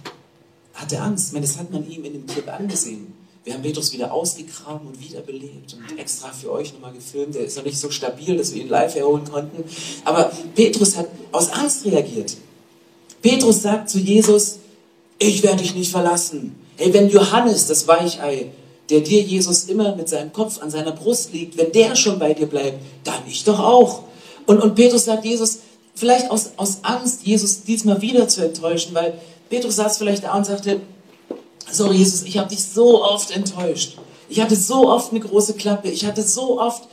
hatte 0.74 1.02
Angst. 1.02 1.28
Ich 1.28 1.34
meine, 1.34 1.46
das 1.46 1.58
hat 1.58 1.72
man 1.72 1.90
ihm 1.90 2.04
in 2.06 2.14
dem 2.14 2.26
Clip 2.26 2.48
angesehen. 2.52 3.14
Wir 3.46 3.54
haben 3.54 3.62
Petrus 3.62 3.94
wieder 3.94 4.12
ausgegraben 4.12 4.88
und 4.88 5.00
wiederbelebt 5.00 5.76
und 5.76 6.00
extra 6.00 6.32
für 6.32 6.52
euch 6.52 6.74
nochmal 6.74 6.94
gefilmt. 6.94 7.36
Er 7.36 7.46
ist 7.46 7.56
noch 7.56 7.64
nicht 7.64 7.78
so 7.78 7.92
stabil, 7.92 8.36
dass 8.36 8.52
wir 8.56 8.64
ihn 8.64 8.70
live 8.70 8.96
erholen 8.96 9.24
konnten. 9.24 9.64
Aber 10.04 10.32
Petrus 10.56 10.98
hat 10.98 11.08
aus 11.32 11.52
Angst 11.52 11.86
reagiert. 11.86 12.38
Petrus 13.22 13.62
sagt 13.62 13.92
zu 13.92 14.00
Jesus, 14.00 14.58
ich 15.20 15.44
werde 15.44 15.62
dich 15.62 15.76
nicht 15.76 15.92
verlassen. 15.92 16.56
Hey, 16.78 16.92
wenn 16.92 17.08
Johannes, 17.08 17.68
das 17.68 17.88
Weichei, 17.88 18.48
der 18.90 19.02
dir 19.02 19.22
Jesus 19.22 19.66
immer 19.66 19.96
mit 19.96 20.10
seinem 20.10 20.34
Kopf 20.34 20.60
an 20.64 20.72
seiner 20.72 20.92
Brust 20.92 21.32
liegt, 21.32 21.56
wenn 21.56 21.72
der 21.72 21.96
schon 21.96 22.18
bei 22.18 22.34
dir 22.34 22.48
bleibt, 22.48 22.80
dann 23.04 23.22
ich 23.28 23.44
doch 23.44 23.60
auch. 23.60 24.04
Und, 24.48 24.60
und 24.60 24.74
Petrus 24.74 25.06
sagt 25.06 25.24
Jesus, 25.24 25.60
vielleicht 25.94 26.32
aus, 26.32 26.54
aus 26.58 26.80
Angst, 26.82 27.22
Jesus 27.24 27.62
diesmal 27.62 28.02
wieder 28.02 28.28
zu 28.28 28.44
enttäuschen, 28.44 28.96
weil 28.96 29.14
Petrus 29.52 29.76
saß 29.76 30.00
vielleicht 30.00 30.24
da 30.24 30.36
und 30.36 30.48
sagte, 30.48 30.82
sorry 31.72 31.98
Jesus, 31.98 32.24
ich 32.24 32.38
habe 32.38 32.50
dich 32.50 32.64
so 32.64 33.04
oft 33.04 33.32
enttäuscht. 33.32 33.98
Ich 34.30 34.42
hatte 34.42 34.56
so 34.56 34.90
oft 34.90 35.12
eine 35.12 35.20
große 35.20 35.54
Klappe. 35.54 35.90
Ich 35.90 36.06
hatte 36.06 36.24
so 36.24 36.60
oft 36.60 36.84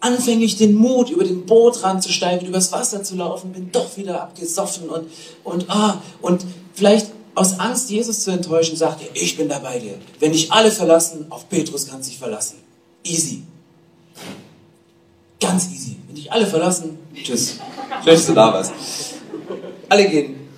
anfänglich 0.00 0.56
den 0.56 0.74
Mut, 0.74 1.10
über 1.10 1.24
den 1.24 1.44
Boot 1.46 1.82
ranzusteigen, 1.82 2.46
übers 2.46 2.70
Wasser 2.72 3.02
zu 3.02 3.16
laufen, 3.16 3.52
bin 3.52 3.72
doch 3.72 3.96
wieder 3.96 4.22
abgesoffen 4.22 4.88
und, 4.88 5.08
und, 5.44 5.68
ah, 5.68 6.00
und 6.22 6.44
vielleicht 6.74 7.08
aus 7.34 7.58
Angst, 7.58 7.90
Jesus 7.90 8.20
zu 8.20 8.30
enttäuschen, 8.30 8.76
sagt 8.76 9.02
er, 9.02 9.08
ich 9.14 9.36
bin 9.36 9.48
da 9.48 9.58
bei 9.58 9.78
dir. 9.78 9.94
Wenn 10.18 10.32
dich 10.32 10.52
alle 10.52 10.70
verlassen, 10.70 11.26
auf 11.30 11.48
Petrus 11.48 11.86
kannst 11.86 12.08
du 12.08 12.10
dich 12.10 12.18
verlassen. 12.18 12.56
Easy. 13.04 13.42
Ganz 15.40 15.68
easy. 15.72 15.96
Wenn 16.06 16.16
dich 16.16 16.30
alle 16.30 16.46
verlassen, 16.46 16.98
tschüss. 17.14 17.56
Schön, 18.04 18.14
dass 18.14 18.26
du 18.26 18.34
da 18.34 18.52
warst. 18.52 18.72
Alle 19.88 20.08
gehen. 20.08 20.48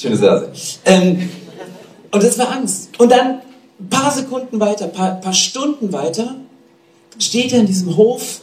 Schöne 0.00 0.16
Serse. 0.16 0.50
Ähm, 0.84 1.30
und 2.14 2.22
das 2.22 2.38
war 2.38 2.52
Angst. 2.52 2.90
Und 2.98 3.10
dann 3.10 3.40
ein 3.80 3.88
paar 3.90 4.12
Sekunden 4.12 4.60
weiter, 4.60 4.84
ein 4.84 4.92
paar, 4.92 5.20
paar 5.20 5.32
Stunden 5.32 5.92
weiter, 5.92 6.36
steht 7.18 7.52
er 7.52 7.60
in 7.60 7.66
diesem 7.66 7.96
Hof, 7.96 8.42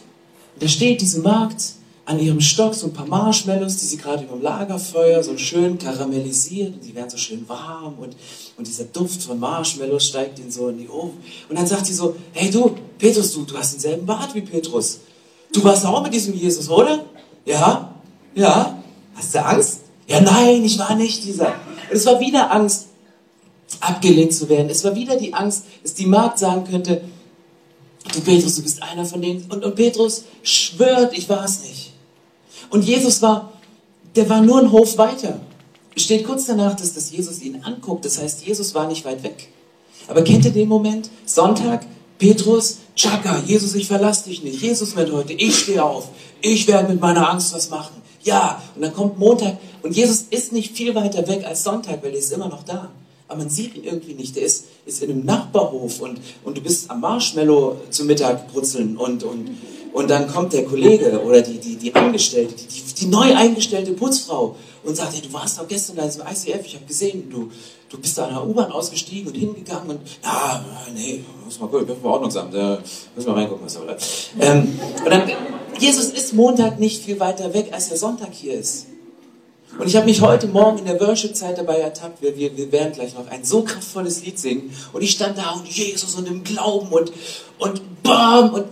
da 0.60 0.68
steht 0.68 1.00
diese 1.00 1.22
Magd 1.22 1.76
an 2.04 2.20
ihrem 2.20 2.42
Stock, 2.42 2.74
so 2.74 2.88
ein 2.88 2.94
paar 2.94 3.06
Marshmallows, 3.06 3.78
die 3.78 3.86
sie 3.86 3.96
gerade 3.96 4.26
über 4.26 4.36
dem 4.36 4.42
Lagerfeuer 4.42 5.24
so 5.24 5.38
schön 5.38 5.78
karamellisiert 5.78 6.74
und 6.74 6.84
die 6.84 6.94
werden 6.94 7.10
so 7.10 7.16
schön 7.16 7.48
warm 7.48 7.96
und, 8.00 8.18
und 8.58 8.68
dieser 8.68 8.84
Duft 8.84 9.24
von 9.24 9.40
Marshmallows 9.40 10.06
steigt 10.06 10.40
ihnen 10.40 10.52
so 10.52 10.68
in 10.68 10.78
die 10.78 10.90
Ofen. 10.90 11.18
Und 11.48 11.58
dann 11.58 11.66
sagt 11.66 11.86
sie 11.86 11.94
so, 11.94 12.18
hey 12.34 12.52
du, 12.52 12.76
Petrus, 12.98 13.32
du, 13.34 13.44
du 13.46 13.58
hast 13.58 13.72
denselben 13.72 14.06
Bart 14.06 14.36
wie 14.36 14.42
Petrus. 14.42 15.00
Du 15.54 15.64
warst 15.64 15.86
auch 15.86 16.04
mit 16.04 16.14
diesem 16.14 16.34
Jesus, 16.34 16.70
oder? 16.70 17.06
Ja? 17.46 17.96
Ja? 18.36 18.84
Hast 19.16 19.34
du 19.34 19.46
Angst? 19.46 19.80
Ja, 20.08 20.20
nein, 20.20 20.66
ich 20.66 20.78
war 20.78 20.94
nicht 20.96 21.24
dieser. 21.24 21.48
Und 21.90 21.96
es 21.96 22.06
war 22.06 22.20
wieder 22.20 22.52
Angst 22.52 22.88
abgelehnt 23.80 24.34
zu 24.34 24.50
werden. 24.50 24.70
Es 24.70 24.84
war 24.84 24.96
wieder 24.96 25.16
die 25.16 25.34
Angst, 25.34 25.64
dass 25.84 25.94
die 25.94 26.06
Magd 26.06 26.40
sagen 26.40 26.66
könnte, 26.70 27.02
du 28.14 28.22
Petrus, 28.22 28.56
du 28.56 28.64
bist 28.64 28.82
einer 28.84 29.06
von 29.06 29.22
denen. 29.22 29.46
Und, 29.50 29.64
und 29.64 29.76
Petrus 29.76 30.26
schwört, 30.44 31.18
ich 31.18 31.30
war 31.30 31.46
es 31.46 31.62
nicht. 31.64 31.94
Und 32.70 32.84
Jesus 32.84 33.22
war, 33.22 33.54
der 34.16 34.30
war 34.30 34.42
nur 34.42 34.60
ein 34.60 34.72
Hof 34.72 34.98
weiter. 34.98 35.40
Steht 35.96 36.26
kurz 36.26 36.46
danach, 36.46 36.76
dass, 36.76 36.94
dass 36.94 37.12
Jesus 37.12 37.42
ihn 37.42 37.64
anguckt. 37.64 38.06
Das 38.06 38.20
heißt, 38.20 38.46
Jesus 38.46 38.74
war 38.74 38.88
nicht 38.88 39.06
weit 39.06 39.24
weg. 39.24 39.50
Aber 40.08 40.24
kennt 40.24 40.46
ihr 40.46 40.52
den 40.52 40.68
Moment? 40.68 41.10
Sonntag, 41.26 41.86
Petrus, 42.18 42.78
Chaka, 42.96 43.42
Jesus, 43.46 43.76
ich 43.76 43.88
verlasse 43.88 44.30
dich 44.30 44.44
nicht. 44.44 44.62
Jesus 44.62 44.96
wird 44.96 45.12
heute, 45.12 45.34
ich 45.34 45.58
stehe 45.58 45.84
auf. 45.84 46.10
Ich 46.42 46.68
werde 46.68 46.90
mit 46.90 47.02
meiner 47.02 47.30
Angst 47.30 47.54
was 47.54 47.70
machen. 47.70 48.02
Ja, 48.24 48.62
und 48.76 48.84
dann 48.84 48.94
kommt 48.94 49.18
Montag 49.18 49.58
und 49.82 49.96
Jesus 49.96 50.26
ist 50.30 50.52
nicht 50.52 50.76
viel 50.76 50.94
weiter 50.94 51.28
weg 51.28 51.44
als 51.46 51.64
Sonntag, 51.64 52.04
weil 52.04 52.12
er 52.12 52.20
ist 52.20 52.32
immer 52.32 52.48
noch 52.48 52.64
da 52.64 52.90
aber 53.32 53.40
man 53.40 53.50
sieht 53.50 53.76
ihn 53.76 53.86
irgendwie 53.86 54.14
nicht. 54.14 54.36
Der 54.36 54.44
ist, 54.44 54.66
ist 54.86 55.02
in 55.02 55.10
einem 55.10 55.26
Nachbarhof 55.26 56.02
und, 56.02 56.20
und 56.44 56.58
du 56.58 56.62
bist 56.62 56.92
am 56.92 57.00
Marshmallow 57.00 57.78
zum 57.90 58.08
Mittag 58.08 58.52
brutzeln 58.52 58.98
und, 58.98 59.24
und, 59.24 59.52
und 59.94 60.10
dann 60.10 60.28
kommt 60.28 60.52
der 60.52 60.66
Kollege 60.66 61.22
oder 61.24 61.42
die, 61.42 61.58
die, 61.58 61.78
die 61.78 61.96
Angestellte, 61.96 62.54
die, 62.56 62.94
die 62.94 63.06
neu 63.06 63.34
eingestellte 63.34 63.94
Putzfrau 63.94 64.58
und 64.84 64.98
sagt, 64.98 65.14
hey, 65.14 65.22
du 65.22 65.32
warst 65.32 65.60
doch 65.60 65.68
gestern 65.68 65.96
da 65.96 66.04
im 66.04 66.10
ICF, 66.10 66.66
ich 66.66 66.76
habe 66.76 66.86
gesehen, 66.86 67.30
du, 67.30 67.50
du 67.88 67.98
bist 68.00 68.18
da 68.18 68.26
an 68.26 68.34
der 68.34 68.46
U-Bahn 68.46 68.72
ausgestiegen 68.72 69.28
und 69.28 69.38
hingegangen 69.38 69.92
und, 69.92 70.02
ja, 70.24 70.66
nee, 70.94 71.24
muss 71.46 71.58
mal 71.58 71.68
gucken, 71.68 71.84
ich 71.84 71.94
bin 71.94 72.02
Verordnungsamt, 72.02 72.54
da 72.54 72.80
müssen 73.16 73.28
wir 73.28 73.36
reingucken, 73.36 73.66
was 73.66 73.74
da 73.76 73.80
bleibt. 73.80 74.06
Ähm, 74.42 74.78
und 75.06 75.10
dann, 75.10 75.32
Jesus 75.80 76.10
ist 76.10 76.34
Montag 76.34 76.80
nicht 76.80 77.02
viel 77.02 77.20
weiter 77.20 77.54
weg, 77.54 77.70
als 77.72 77.88
der 77.88 77.98
Sonntag 77.98 78.34
hier 78.34 78.56
ist. 78.56 78.88
Und 79.80 79.88
ich 79.88 79.96
habe 79.96 80.06
mich 80.06 80.22
heute 80.22 80.48
Morgen 80.48 80.80
in 80.80 80.86
der 80.86 81.00
Worship-Zeit 81.00 81.58
dabei 81.58 81.78
ertappt, 81.78 82.22
wir, 82.22 82.36
wir, 82.36 82.56
wir 82.56 82.72
werden 82.72 82.94
gleich 82.94 83.14
noch 83.14 83.28
ein 83.30 83.44
so 83.44 83.64
kraftvolles 83.64 84.24
Lied 84.26 84.38
singen. 84.38 84.72
Und 84.92 85.02
ich 85.02 85.12
stand 85.12 85.38
da 85.38 85.52
und 85.52 85.68
Jesus 85.68 86.16
und 86.16 86.28
im 86.28 86.44
Glauben 86.44 86.90
und, 86.90 87.12
und 87.58 88.04
bam. 88.04 88.54
Und 88.54 88.66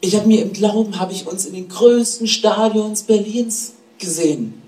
ich 0.00 0.16
habe 0.16 0.26
mir 0.26 0.42
im 0.42 0.52
Glauben, 0.52 0.98
habe 0.98 1.12
ich 1.12 1.26
uns 1.26 1.46
in 1.46 1.54
den 1.54 1.68
größten 1.68 2.26
Stadions 2.26 3.02
Berlins 3.02 3.74
gesehen. 3.98 4.60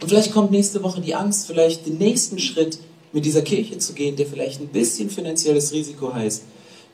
Und 0.00 0.08
vielleicht 0.08 0.32
kommt 0.32 0.50
nächste 0.50 0.82
Woche 0.82 1.00
die 1.00 1.14
Angst, 1.14 1.46
vielleicht 1.46 1.86
den 1.86 1.98
nächsten 1.98 2.38
Schritt 2.38 2.78
mit 3.12 3.24
dieser 3.24 3.42
Kirche 3.42 3.78
zu 3.78 3.92
gehen, 3.92 4.16
der 4.16 4.26
vielleicht 4.26 4.60
ein 4.60 4.68
bisschen 4.68 5.10
finanzielles 5.10 5.72
Risiko 5.72 6.14
heißt. 6.14 6.44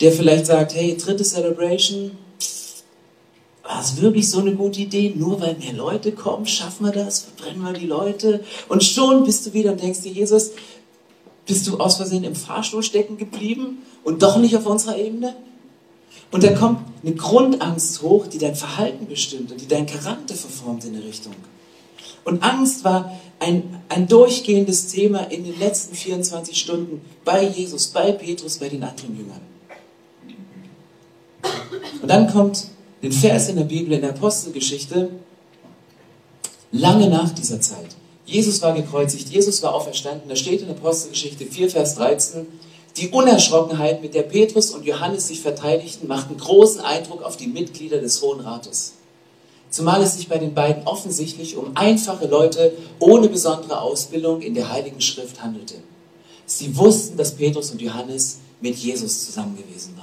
Der 0.00 0.12
vielleicht 0.12 0.46
sagt, 0.46 0.74
hey, 0.74 0.96
dritte 0.96 1.24
Celebration, 1.24 2.12
war 3.76 3.82
es 3.82 4.00
wirklich 4.00 4.30
so 4.30 4.40
eine 4.40 4.54
gute 4.54 4.80
Idee? 4.80 5.12
Nur 5.14 5.38
weil 5.38 5.54
mehr 5.56 5.74
Leute 5.74 6.12
kommen, 6.12 6.46
schaffen 6.46 6.86
wir 6.86 6.92
das? 6.92 7.26
Verbrennen 7.36 7.62
wir 7.62 7.74
die 7.74 7.86
Leute? 7.86 8.42
Und 8.70 8.82
schon 8.82 9.24
bist 9.24 9.44
du 9.44 9.52
wieder 9.52 9.72
und 9.72 9.82
denkst 9.82 10.00
dir, 10.00 10.12
Jesus, 10.12 10.52
bist 11.44 11.66
du 11.66 11.76
aus 11.76 11.96
Versehen 11.96 12.24
im 12.24 12.34
Fahrstuhl 12.34 12.82
stecken 12.82 13.18
geblieben 13.18 13.82
und 14.02 14.22
doch 14.22 14.38
nicht 14.38 14.56
auf 14.56 14.64
unserer 14.64 14.96
Ebene? 14.96 15.36
Und 16.32 16.42
da 16.42 16.54
kommt 16.54 16.80
eine 17.02 17.14
Grundangst 17.16 18.00
hoch, 18.00 18.26
die 18.26 18.38
dein 18.38 18.54
Verhalten 18.54 19.08
bestimmt 19.08 19.52
und 19.52 19.60
die 19.60 19.68
deinen 19.68 19.84
Charakter 19.84 20.34
verformt 20.34 20.86
in 20.86 20.94
eine 20.94 21.04
Richtung. 21.04 21.34
Und 22.24 22.42
Angst 22.42 22.82
war 22.82 23.12
ein, 23.40 23.82
ein 23.90 24.08
durchgehendes 24.08 24.86
Thema 24.86 25.30
in 25.30 25.44
den 25.44 25.58
letzten 25.58 25.94
24 25.94 26.58
Stunden 26.58 27.02
bei 27.26 27.46
Jesus, 27.46 27.88
bei 27.88 28.12
Petrus, 28.12 28.56
bei 28.56 28.70
den 28.70 28.82
anderen 28.82 29.18
Jüngern. 29.18 29.40
Und 32.00 32.08
dann 32.08 32.32
kommt 32.32 32.68
den 33.02 33.12
Vers 33.12 33.48
in 33.48 33.56
der 33.56 33.64
Bibel, 33.64 33.92
in 33.92 34.00
der 34.00 34.10
Apostelgeschichte, 34.10 35.10
lange 36.72 37.08
nach 37.08 37.30
dieser 37.30 37.60
Zeit. 37.60 37.96
Jesus 38.24 38.60
war 38.62 38.74
gekreuzigt, 38.74 39.28
Jesus 39.28 39.62
war 39.62 39.74
auferstanden. 39.74 40.28
Da 40.28 40.36
steht 40.36 40.60
in 40.60 40.66
der 40.66 40.76
Apostelgeschichte 40.76 41.46
4, 41.46 41.70
Vers 41.70 41.94
13, 41.94 42.46
die 42.96 43.08
Unerschrockenheit, 43.08 44.02
mit 44.02 44.14
der 44.14 44.22
Petrus 44.22 44.70
und 44.70 44.84
Johannes 44.84 45.28
sich 45.28 45.40
verteidigten, 45.40 46.08
machten 46.08 46.36
großen 46.36 46.80
Eindruck 46.80 47.22
auf 47.22 47.36
die 47.36 47.46
Mitglieder 47.46 47.98
des 47.98 48.22
Hohen 48.22 48.40
Rates. 48.40 48.94
Zumal 49.70 50.02
es 50.02 50.16
sich 50.16 50.28
bei 50.28 50.38
den 50.38 50.54
beiden 50.54 50.86
offensichtlich 50.86 51.56
um 51.56 51.76
einfache 51.76 52.26
Leute 52.26 52.72
ohne 52.98 53.28
besondere 53.28 53.80
Ausbildung 53.80 54.40
in 54.40 54.54
der 54.54 54.72
Heiligen 54.72 55.00
Schrift 55.00 55.42
handelte. 55.42 55.74
Sie 56.46 56.76
wussten, 56.76 57.16
dass 57.16 57.34
Petrus 57.34 57.70
und 57.72 57.82
Johannes 57.82 58.38
mit 58.60 58.76
Jesus 58.76 59.26
zusammen 59.26 59.56
gewesen. 59.56 59.95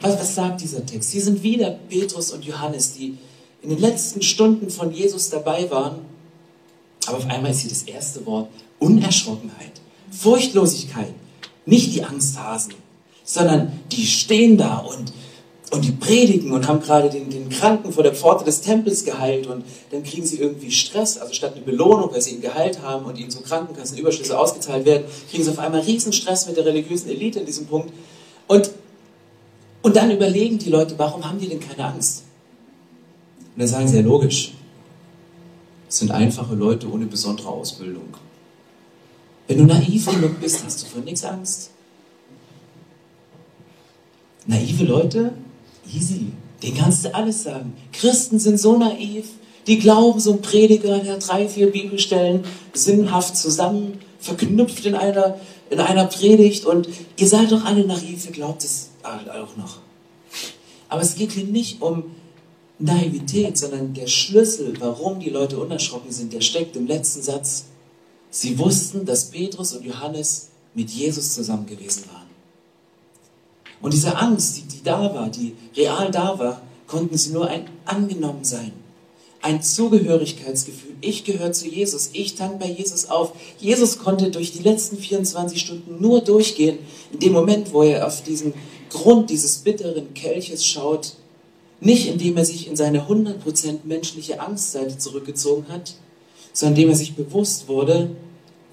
Was, 0.00 0.18
was 0.18 0.34
sagt 0.34 0.60
dieser 0.62 0.84
Text? 0.84 1.12
Hier 1.12 1.22
sind 1.22 1.42
wieder 1.42 1.70
Petrus 1.88 2.32
und 2.32 2.44
Johannes, 2.44 2.94
die 2.94 3.18
in 3.62 3.70
den 3.70 3.78
letzten 3.78 4.22
Stunden 4.22 4.70
von 4.70 4.92
Jesus 4.92 5.28
dabei 5.28 5.70
waren. 5.70 6.00
Aber 7.06 7.18
auf 7.18 7.28
einmal 7.28 7.50
ist 7.50 7.60
hier 7.60 7.70
das 7.70 7.82
erste 7.82 8.24
Wort 8.26 8.48
Unerschrockenheit, 8.78 9.72
Furchtlosigkeit. 10.10 11.12
Nicht 11.66 11.94
die 11.94 12.02
Angsthasen, 12.02 12.74
sondern 13.24 13.80
die 13.92 14.06
stehen 14.06 14.56
da 14.56 14.78
und, 14.78 15.12
und 15.70 15.84
die 15.84 15.92
predigen 15.92 16.52
und 16.52 16.66
haben 16.66 16.80
gerade 16.80 17.10
den, 17.10 17.28
den 17.28 17.50
Kranken 17.50 17.92
vor 17.92 18.02
der 18.02 18.14
Pforte 18.14 18.44
des 18.44 18.62
Tempels 18.62 19.04
geheilt 19.04 19.46
und 19.46 19.64
dann 19.90 20.02
kriegen 20.02 20.26
sie 20.26 20.38
irgendwie 20.38 20.70
Stress, 20.70 21.18
also 21.18 21.34
statt 21.34 21.52
eine 21.54 21.64
Belohnung, 21.64 22.10
weil 22.12 22.22
sie 22.22 22.34
ihn 22.34 22.40
geheilt 22.40 22.82
haben 22.82 23.04
und 23.04 23.18
ihnen 23.18 23.30
so 23.30 23.40
Krankenkassenüberschüsse 23.40 24.38
ausgezahlt 24.38 24.86
werden, 24.86 25.04
kriegen 25.30 25.44
sie 25.44 25.50
auf 25.50 25.58
einmal 25.58 25.82
riesen 25.82 26.12
Stress 26.12 26.46
mit 26.46 26.56
der 26.56 26.64
religiösen 26.64 27.10
Elite 27.10 27.40
in 27.40 27.46
diesem 27.46 27.66
Punkt. 27.66 27.92
Und, 28.48 28.70
und 29.82 29.96
dann 29.96 30.10
überlegen 30.10 30.58
die 30.58 30.70
Leute, 30.70 30.94
warum 30.98 31.24
haben 31.24 31.38
die 31.38 31.48
denn 31.48 31.60
keine 31.60 31.84
Angst? 31.84 32.24
Und 33.54 33.60
dann 33.60 33.68
sagen 33.68 33.88
sie, 33.88 33.96
ja 33.96 34.02
logisch, 34.02 34.52
es 35.88 35.98
sind 35.98 36.10
einfache 36.10 36.54
Leute 36.54 36.90
ohne 36.90 37.06
besondere 37.06 37.48
Ausbildung. 37.48 38.16
Wenn 39.48 39.58
du 39.58 39.64
naiv 39.64 40.06
genug 40.06 40.40
bist, 40.40 40.64
hast 40.64 40.82
du 40.82 40.86
vor 40.86 41.02
nichts 41.02 41.24
Angst. 41.24 41.70
Naive 44.46 44.84
Leute 44.84 45.32
Easy. 45.92 46.32
Den 46.62 46.76
kannst 46.76 47.04
du 47.04 47.14
alles 47.14 47.42
sagen. 47.42 47.72
Christen 47.92 48.38
sind 48.38 48.60
so 48.60 48.76
naiv. 48.76 49.26
Die 49.66 49.78
glauben, 49.78 50.20
so 50.20 50.32
ein 50.32 50.42
Prediger, 50.42 50.98
der 50.98 51.18
drei, 51.18 51.48
vier 51.48 51.70
Bibelstellen 51.70 52.44
sinnhaft 52.72 53.36
zusammen 53.36 53.98
verknüpft 54.20 54.84
in 54.86 54.94
einer, 54.94 55.38
in 55.70 55.80
einer 55.80 56.06
Predigt 56.06 56.64
und 56.66 56.88
ihr 57.16 57.26
seid 57.26 57.50
doch 57.52 57.64
alle 57.64 57.86
naiv, 57.86 58.26
ihr 58.26 58.32
glaubt 58.32 58.64
es 58.64 58.89
auch 59.04 59.56
noch. 59.56 59.78
Aber 60.88 61.02
es 61.02 61.14
geht 61.14 61.32
hier 61.32 61.44
nicht 61.44 61.80
um 61.82 62.04
Naivität, 62.78 63.58
sondern 63.58 63.94
der 63.94 64.06
Schlüssel, 64.06 64.74
warum 64.80 65.20
die 65.20 65.30
Leute 65.30 65.58
unerschrocken 65.58 66.10
sind, 66.10 66.32
der 66.32 66.40
steckt 66.40 66.76
im 66.76 66.86
letzten 66.86 67.22
Satz. 67.22 67.66
Sie 68.30 68.58
wussten, 68.58 69.04
dass 69.04 69.30
Petrus 69.30 69.74
und 69.74 69.84
Johannes 69.84 70.48
mit 70.74 70.90
Jesus 70.90 71.34
zusammen 71.34 71.66
gewesen 71.66 72.04
waren. 72.12 72.28
Und 73.82 73.92
diese 73.92 74.16
Angst, 74.16 74.56
die, 74.56 74.62
die 74.62 74.82
da 74.82 75.14
war, 75.14 75.28
die 75.30 75.54
real 75.76 76.10
da 76.10 76.38
war, 76.38 76.62
konnten 76.86 77.16
sie 77.16 77.32
nur 77.32 77.48
ein 77.48 77.68
angenommen 77.84 78.44
sein. 78.44 78.72
Ein 79.42 79.62
Zugehörigkeitsgefühl. 79.62 80.96
Ich 81.00 81.24
gehöre 81.24 81.52
zu 81.52 81.66
Jesus. 81.66 82.10
Ich 82.12 82.34
tank 82.34 82.58
bei 82.58 82.66
Jesus 82.66 83.08
auf. 83.08 83.32
Jesus 83.58 83.98
konnte 83.98 84.30
durch 84.30 84.52
die 84.52 84.62
letzten 84.62 84.98
24 84.98 85.58
Stunden 85.58 86.00
nur 86.00 86.20
durchgehen, 86.20 86.78
in 87.12 87.20
dem 87.20 87.32
Moment, 87.32 87.72
wo 87.72 87.82
er 87.82 88.06
auf 88.06 88.22
diesen 88.22 88.52
Grund 88.90 89.30
dieses 89.30 89.58
bitteren 89.58 90.12
Kelches 90.14 90.66
schaut. 90.66 91.14
Nicht 91.80 92.08
indem 92.08 92.36
er 92.36 92.44
sich 92.44 92.68
in 92.68 92.76
seine 92.76 93.08
100% 93.08 93.84
menschliche 93.84 94.38
Angstseite 94.40 94.98
zurückgezogen 94.98 95.66
hat, 95.68 95.94
sondern 96.52 96.76
indem 96.76 96.90
er 96.90 96.96
sich 96.96 97.14
bewusst 97.14 97.68
wurde, 97.68 98.10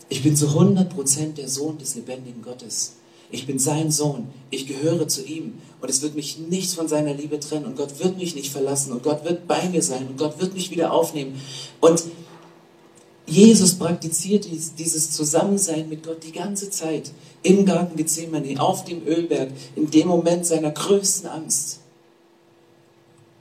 ich 0.09 0.23
bin 0.23 0.35
zu 0.35 0.47
100% 0.47 1.33
der 1.35 1.47
Sohn 1.47 1.77
des 1.77 1.95
lebendigen 1.95 2.41
Gottes. 2.41 2.93
Ich 3.29 3.45
bin 3.45 3.59
sein 3.59 3.91
Sohn. 3.91 4.27
Ich 4.51 4.67
gehöre 4.67 5.07
zu 5.07 5.25
ihm. 5.25 5.55
Und 5.81 5.89
es 5.89 6.01
wird 6.01 6.15
mich 6.15 6.37
nichts 6.37 6.73
von 6.73 6.87
seiner 6.87 7.13
Liebe 7.13 7.39
trennen. 7.39 7.65
Und 7.65 7.75
Gott 7.75 7.99
wird 7.99 8.17
mich 8.17 8.35
nicht 8.35 8.51
verlassen. 8.51 8.93
Und 8.93 9.03
Gott 9.03 9.25
wird 9.25 9.47
bei 9.47 9.67
mir 9.69 9.81
sein. 9.81 10.07
Und 10.07 10.17
Gott 10.17 10.39
wird 10.39 10.53
mich 10.53 10.71
wieder 10.71 10.93
aufnehmen. 10.93 11.39
Und 11.81 12.03
Jesus 13.27 13.75
praktiziert 13.75 14.47
dieses 14.79 15.11
Zusammensein 15.11 15.89
mit 15.89 16.03
Gott 16.03 16.23
die 16.23 16.31
ganze 16.31 16.69
Zeit. 16.69 17.11
Im 17.43 17.65
Garten 17.65 17.97
Gethsemane, 17.97 18.59
auf 18.59 18.85
dem 18.85 19.05
Ölberg, 19.05 19.51
in 19.75 19.91
dem 19.91 20.07
Moment 20.07 20.45
seiner 20.45 20.71
größten 20.71 21.29
Angst. 21.29 21.79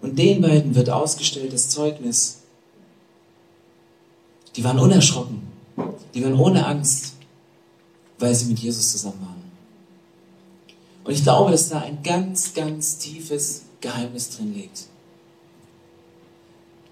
Und 0.02 0.18
den 0.18 0.42
beiden 0.42 0.74
wird 0.74 0.90
ausgestellt 0.90 1.52
das 1.52 1.68
Zeugnis. 1.70 2.38
Die 4.56 4.64
waren 4.64 4.78
unerschrocken. 4.78 5.42
Die 6.14 6.24
waren 6.24 6.34
ohne 6.34 6.66
Angst, 6.66 7.14
weil 8.18 8.34
sie 8.34 8.46
mit 8.46 8.58
Jesus 8.58 8.90
zusammen 8.90 9.20
waren. 9.20 9.36
Und 11.04 11.12
ich 11.12 11.22
glaube, 11.22 11.52
dass 11.52 11.68
da 11.68 11.80
ein 11.80 12.02
ganz, 12.02 12.54
ganz 12.54 12.98
tiefes 12.98 13.62
Geheimnis 13.80 14.30
drin 14.30 14.52
liegt. 14.52 14.86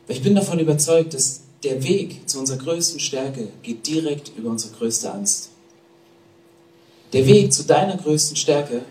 Ich 0.07 0.23
bin 0.23 0.35
davon 0.35 0.61
überzeugt, 0.61 1.15
dass 1.15 1.44
der 1.65 1.83
Weg 1.83 2.29
zu 2.29 2.39
unserer 2.39 2.59
größten 2.59 3.01
Stärke 3.01 3.49
geht 3.63 3.87
direkt 3.87 4.33
über 4.37 4.51
unsere 4.51 4.75
größte 4.75 5.13
Angst. 5.13 5.51
Der 7.13 7.27
Weg 7.27 7.53
zu 7.53 7.65
deiner 7.65 7.97
größten 7.97 8.37
Stärke 8.37 8.83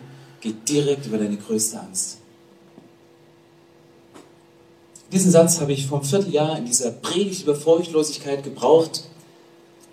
geht 0.42 0.68
direkt 0.68 1.06
über 1.06 1.18
deine 1.18 1.38
größte 1.38 1.80
Angst. 1.80 2.18
Diesen 5.12 5.32
Satz 5.32 5.62
habe 5.62 5.74
ich 5.74 5.86
vor 5.86 6.00
einem 6.00 6.08
Vierteljahr 6.08 6.58
in 6.58 6.66
dieser 6.66 6.92
Predigt 6.92 7.44
über 7.44 7.56
Furchtlosigkeit 7.56 8.44
gebraucht, 8.44 9.04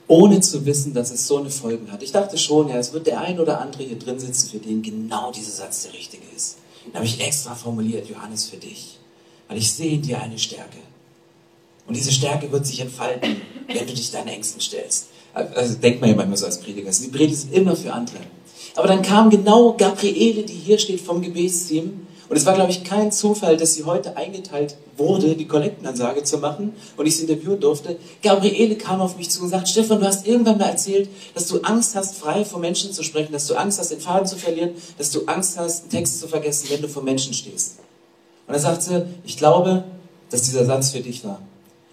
ohne 0.08 0.40
zu 0.40 0.64
wissen, 0.64 0.94
dass 0.94 1.10
es 1.10 1.26
so 1.26 1.36
eine 1.36 1.50
Folge 1.50 1.92
hat. 1.92 2.02
Ich 2.02 2.12
dachte 2.12 2.38
schon, 2.38 2.68
ja, 2.68 2.76
es 2.76 2.92
wird 2.92 3.06
der 3.06 3.20
ein 3.20 3.38
oder 3.38 3.60
andere 3.60 3.82
hier 3.82 3.98
drin 3.98 4.18
sitzen, 4.18 4.48
für 4.48 4.58
den 4.58 4.82
genau 4.82 5.30
dieser 5.30 5.52
Satz 5.52 5.82
der 5.82 5.92
richtige 5.92 6.24
ist. 6.34 6.56
Den 6.86 6.94
habe 6.94 7.04
ich 7.04 7.20
extra 7.20 7.54
formuliert, 7.54 8.08
Johannes, 8.08 8.46
für 8.46 8.56
dich. 8.56 8.98
Weil 9.46 9.58
ich 9.58 9.72
sehe 9.72 9.92
in 9.92 10.02
dir 10.02 10.20
eine 10.20 10.38
Stärke. 10.38 10.78
Und 11.90 11.96
diese 11.96 12.12
Stärke 12.12 12.52
wird 12.52 12.64
sich 12.64 12.78
entfalten, 12.78 13.40
wenn 13.66 13.84
du 13.84 13.92
dich 13.92 14.12
deinen 14.12 14.28
Ängsten 14.28 14.60
stellst. 14.60 15.08
Also 15.34 15.74
denkt 15.74 16.00
man 16.00 16.08
ja 16.08 16.14
manchmal 16.14 16.36
so 16.36 16.46
als 16.46 16.60
Prediger. 16.60 16.88
Die 16.88 17.08
Predigt 17.08 17.32
ist 17.32 17.52
immer 17.52 17.74
für 17.74 17.92
andere. 17.92 18.18
Aber 18.76 18.86
dann 18.86 19.02
kam 19.02 19.28
genau 19.28 19.72
Gabriele, 19.76 20.44
die 20.44 20.54
hier 20.54 20.78
steht 20.78 21.00
vom 21.00 21.20
Gebetsteam, 21.20 22.06
und 22.28 22.36
es 22.36 22.46
war, 22.46 22.54
glaube 22.54 22.70
ich, 22.70 22.84
kein 22.84 23.10
Zufall, 23.10 23.56
dass 23.56 23.74
sie 23.74 23.82
heute 23.82 24.16
eingeteilt 24.16 24.76
wurde, 24.96 25.34
die 25.34 25.48
Kollektenansage 25.48 26.22
zu 26.22 26.38
machen 26.38 26.74
und 26.96 27.06
ich 27.06 27.16
sie 27.16 27.22
interviewen 27.24 27.58
durfte. 27.58 27.96
Gabriele 28.22 28.76
kam 28.76 29.00
auf 29.00 29.16
mich 29.16 29.30
zu 29.30 29.42
und 29.42 29.48
sagt, 29.48 29.68
Stefan, 29.68 29.98
du 29.98 30.06
hast 30.06 30.28
irgendwann 30.28 30.58
mal 30.58 30.66
erzählt, 30.66 31.08
dass 31.34 31.48
du 31.48 31.60
Angst 31.62 31.96
hast, 31.96 32.14
frei 32.14 32.44
vor 32.44 32.60
Menschen 32.60 32.92
zu 32.92 33.02
sprechen, 33.02 33.32
dass 33.32 33.48
du 33.48 33.56
Angst 33.56 33.80
hast, 33.80 33.90
den 33.90 33.98
Faden 33.98 34.28
zu 34.28 34.36
verlieren, 34.36 34.70
dass 34.96 35.10
du 35.10 35.26
Angst 35.26 35.58
hast, 35.58 35.80
einen 35.80 35.90
Text 35.90 36.20
zu 36.20 36.28
vergessen, 36.28 36.68
wenn 36.70 36.82
du 36.82 36.86
vor 36.86 37.02
Menschen 37.02 37.34
stehst. 37.34 37.80
Und 38.46 38.54
er 38.54 38.60
sagte, 38.60 39.08
ich 39.24 39.36
glaube, 39.36 39.82
dass 40.30 40.42
dieser 40.42 40.64
Satz 40.64 40.90
für 40.90 41.00
dich 41.00 41.24
war. 41.24 41.42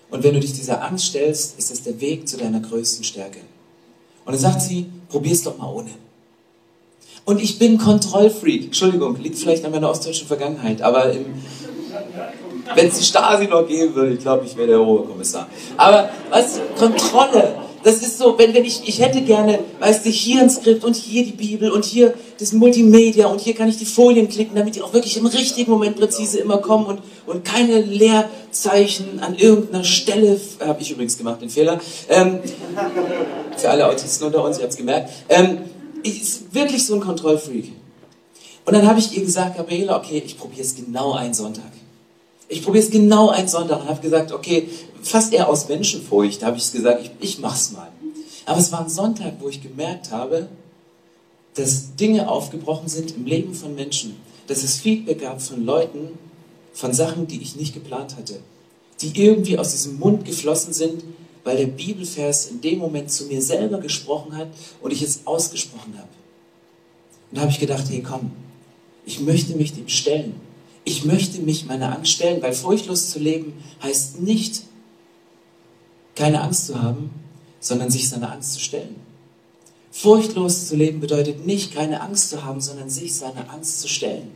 Und 0.10 0.24
wenn 0.24 0.34
du 0.34 0.40
dich 0.40 0.54
dieser 0.54 0.84
Angst 0.84 1.08
stellst, 1.08 1.60
ist 1.60 1.72
das 1.72 1.84
der 1.84 2.00
Weg 2.00 2.28
zu 2.28 2.38
deiner 2.38 2.60
größten 2.60 3.04
Stärke. 3.04 3.40
Und 4.26 4.34
dann 4.34 4.42
sagt 4.42 4.62
sie, 4.62 4.88
probier's 5.10 5.44
doch 5.44 5.58
mal 5.58 5.72
ohne. 5.72 5.92
Und 7.26 7.42
ich 7.42 7.60
bin 7.60 7.78
Kontrollfreak. 7.78 8.66
Entschuldigung, 8.66 9.22
liegt 9.22 9.38
vielleicht 9.38 9.66
an 9.66 9.72
meiner 9.72 9.90
ostdeutschen 9.90 10.28
Vergangenheit, 10.28 10.82
aber 10.82 11.14
wenn 12.76 12.88
es 12.88 12.98
die 13.00 13.04
Stasi 13.04 13.48
noch 13.48 13.68
geben 13.68 13.96
würde, 13.96 14.14
ich 14.14 14.20
glaube, 14.20 14.46
ich 14.46 14.56
wäre 14.56 14.68
der 14.68 14.82
Oberkommissar. 14.82 15.50
Aber 15.76 16.10
was, 16.30 16.60
Kontrolle, 16.78 17.56
das 17.84 17.98
ist 17.98 18.18
so, 18.18 18.38
wenn, 18.38 18.54
wenn 18.54 18.66
ich, 18.66 18.88
ich 18.88 19.00
hätte 19.00 19.22
gerne, 19.22 19.60
weißt 19.80 20.06
du, 20.06 20.10
hier 20.10 20.42
ein 20.42 20.50
Skript 20.50 20.84
und 20.84 20.96
hier 20.96 21.26
die 21.26 21.32
Bibel 21.32 21.72
und 21.72 21.86
hier 21.86 22.14
das 22.40 22.54
Multimedia 22.54 23.28
und 23.28 23.42
hier 23.42 23.56
kann 23.56 23.68
ich 23.68 23.78
die 23.78 23.86
Folien 23.86 24.30
klicken, 24.30 24.56
damit 24.56 24.76
die 24.76 24.82
auch 24.82 24.94
wirklich 24.94 25.18
im 25.18 25.26
richtigen 25.26 25.72
Moment 25.72 25.98
präzise 25.98 26.40
immer 26.40 26.60
kommen 26.60 26.86
und, 26.86 27.02
und 27.26 27.44
keine 27.44 27.82
Leerzeichen 27.82 29.20
an 29.22 29.36
irgendeiner 29.36 29.84
Stelle, 29.84 30.40
habe 30.60 30.82
ich 30.82 30.92
übrigens 30.92 31.18
gemacht, 31.18 31.42
den 31.42 31.50
Fehler, 31.50 31.80
ähm, 32.10 32.40
für 33.58 33.70
alle 33.70 33.88
Autisten 33.88 34.28
unter 34.28 34.44
uns, 34.44 34.58
ich 34.58 34.64
habe 34.64 34.72
es 34.72 34.78
gemerkt, 34.78 35.10
ähm, 35.30 35.60
ist 36.04 36.54
wirklich 36.54 36.86
so 36.86 36.96
ein 36.96 37.02
Kontrollfreak. 37.02 37.72
Und 38.66 38.74
dann 38.74 38.86
habe 38.86 39.00
ich 39.00 39.16
ihr 39.16 39.24
gesagt, 39.24 39.58
Gabriela, 39.58 39.98
okay, 39.98 40.22
ich 40.26 40.38
probiere 40.38 40.62
es 40.62 40.76
genau 40.76 41.14
einen 41.14 41.34
Sonntag. 41.34 41.72
Ich 42.50 42.64
probiere 42.64 42.84
es 42.84 42.92
genau 42.92 43.30
einen 43.30 43.48
Sonntag 43.48 43.82
und 43.82 43.90
habe 43.90 44.02
gesagt, 44.02 44.32
okay, 44.32 44.70
fast 45.02 45.34
eher 45.34 45.50
aus 45.50 45.68
Menschenfurcht 45.68 46.44
habe 46.44 46.58
ich 46.58 46.72
gesagt, 46.72 47.02
ich, 47.02 47.12
ich 47.20 47.40
mach's 47.40 47.72
mal. 47.72 47.88
Aber 48.46 48.60
es 48.60 48.72
war 48.72 48.82
ein 48.82 48.90
Sonntag, 48.90 49.34
wo 49.40 49.50
ich 49.50 49.62
gemerkt 49.62 50.12
habe, 50.12 50.48
dass 51.58 51.96
Dinge 51.96 52.30
aufgebrochen 52.30 52.88
sind 52.88 53.16
im 53.16 53.26
Leben 53.26 53.54
von 53.54 53.74
Menschen, 53.76 54.16
dass 54.46 54.64
es 54.64 54.78
Feedback 54.78 55.22
gab 55.22 55.42
von 55.42 55.66
Leuten, 55.66 56.18
von 56.74 56.94
Sachen, 56.94 57.28
die 57.28 57.42
ich 57.42 57.56
nicht 57.56 57.74
geplant 57.74 58.16
hatte, 58.16 58.40
die 59.02 59.20
irgendwie 59.20 59.58
aus 59.58 59.72
diesem 59.72 59.98
Mund 59.98 60.26
geflossen 60.26 60.74
sind, 60.74 61.04
weil 61.44 61.58
der 61.58 61.68
Bibelvers 61.68 62.48
in 62.48 62.62
dem 62.62 62.80
Moment 62.80 63.12
zu 63.12 63.26
mir 63.26 63.42
selber 63.42 63.80
gesprochen 63.80 64.36
hat 64.36 64.50
und 64.82 64.92
ich 64.92 65.02
es 65.02 65.22
ausgesprochen 65.26 65.96
habe. 65.98 66.10
Und 67.32 67.38
da 67.38 67.42
habe 67.42 67.52
ich 67.52 67.60
gedacht, 67.60 67.86
hey 67.90 68.04
komm, 68.08 68.32
ich 69.06 69.20
möchte 69.22 69.56
mich 69.56 69.74
dem 69.74 69.88
stellen. 69.88 70.36
Ich 70.84 71.06
möchte 71.06 71.42
mich 71.42 71.66
meiner 71.66 71.96
Angst 71.96 72.12
stellen, 72.12 72.42
weil 72.42 72.54
furchtlos 72.54 73.10
zu 73.10 73.20
leben 73.20 73.54
heißt 73.82 74.22
nicht, 74.22 74.64
keine 76.16 76.42
Angst 76.42 76.68
zu 76.68 76.82
haben, 76.82 77.10
sondern 77.60 77.90
sich 77.90 78.08
seiner 78.08 78.32
Angst 78.32 78.54
zu 78.54 78.60
stellen. 78.60 79.07
Furchtlos 80.00 80.68
zu 80.68 80.76
leben 80.76 81.00
bedeutet 81.00 81.46
nicht, 81.46 81.74
keine 81.74 82.02
Angst 82.02 82.30
zu 82.30 82.46
haben, 82.46 82.62
sondern 82.62 82.90
sich 82.90 83.16
seiner 83.16 83.52
Angst 83.52 83.82
zu 83.82 83.88
stellen. 83.88 84.32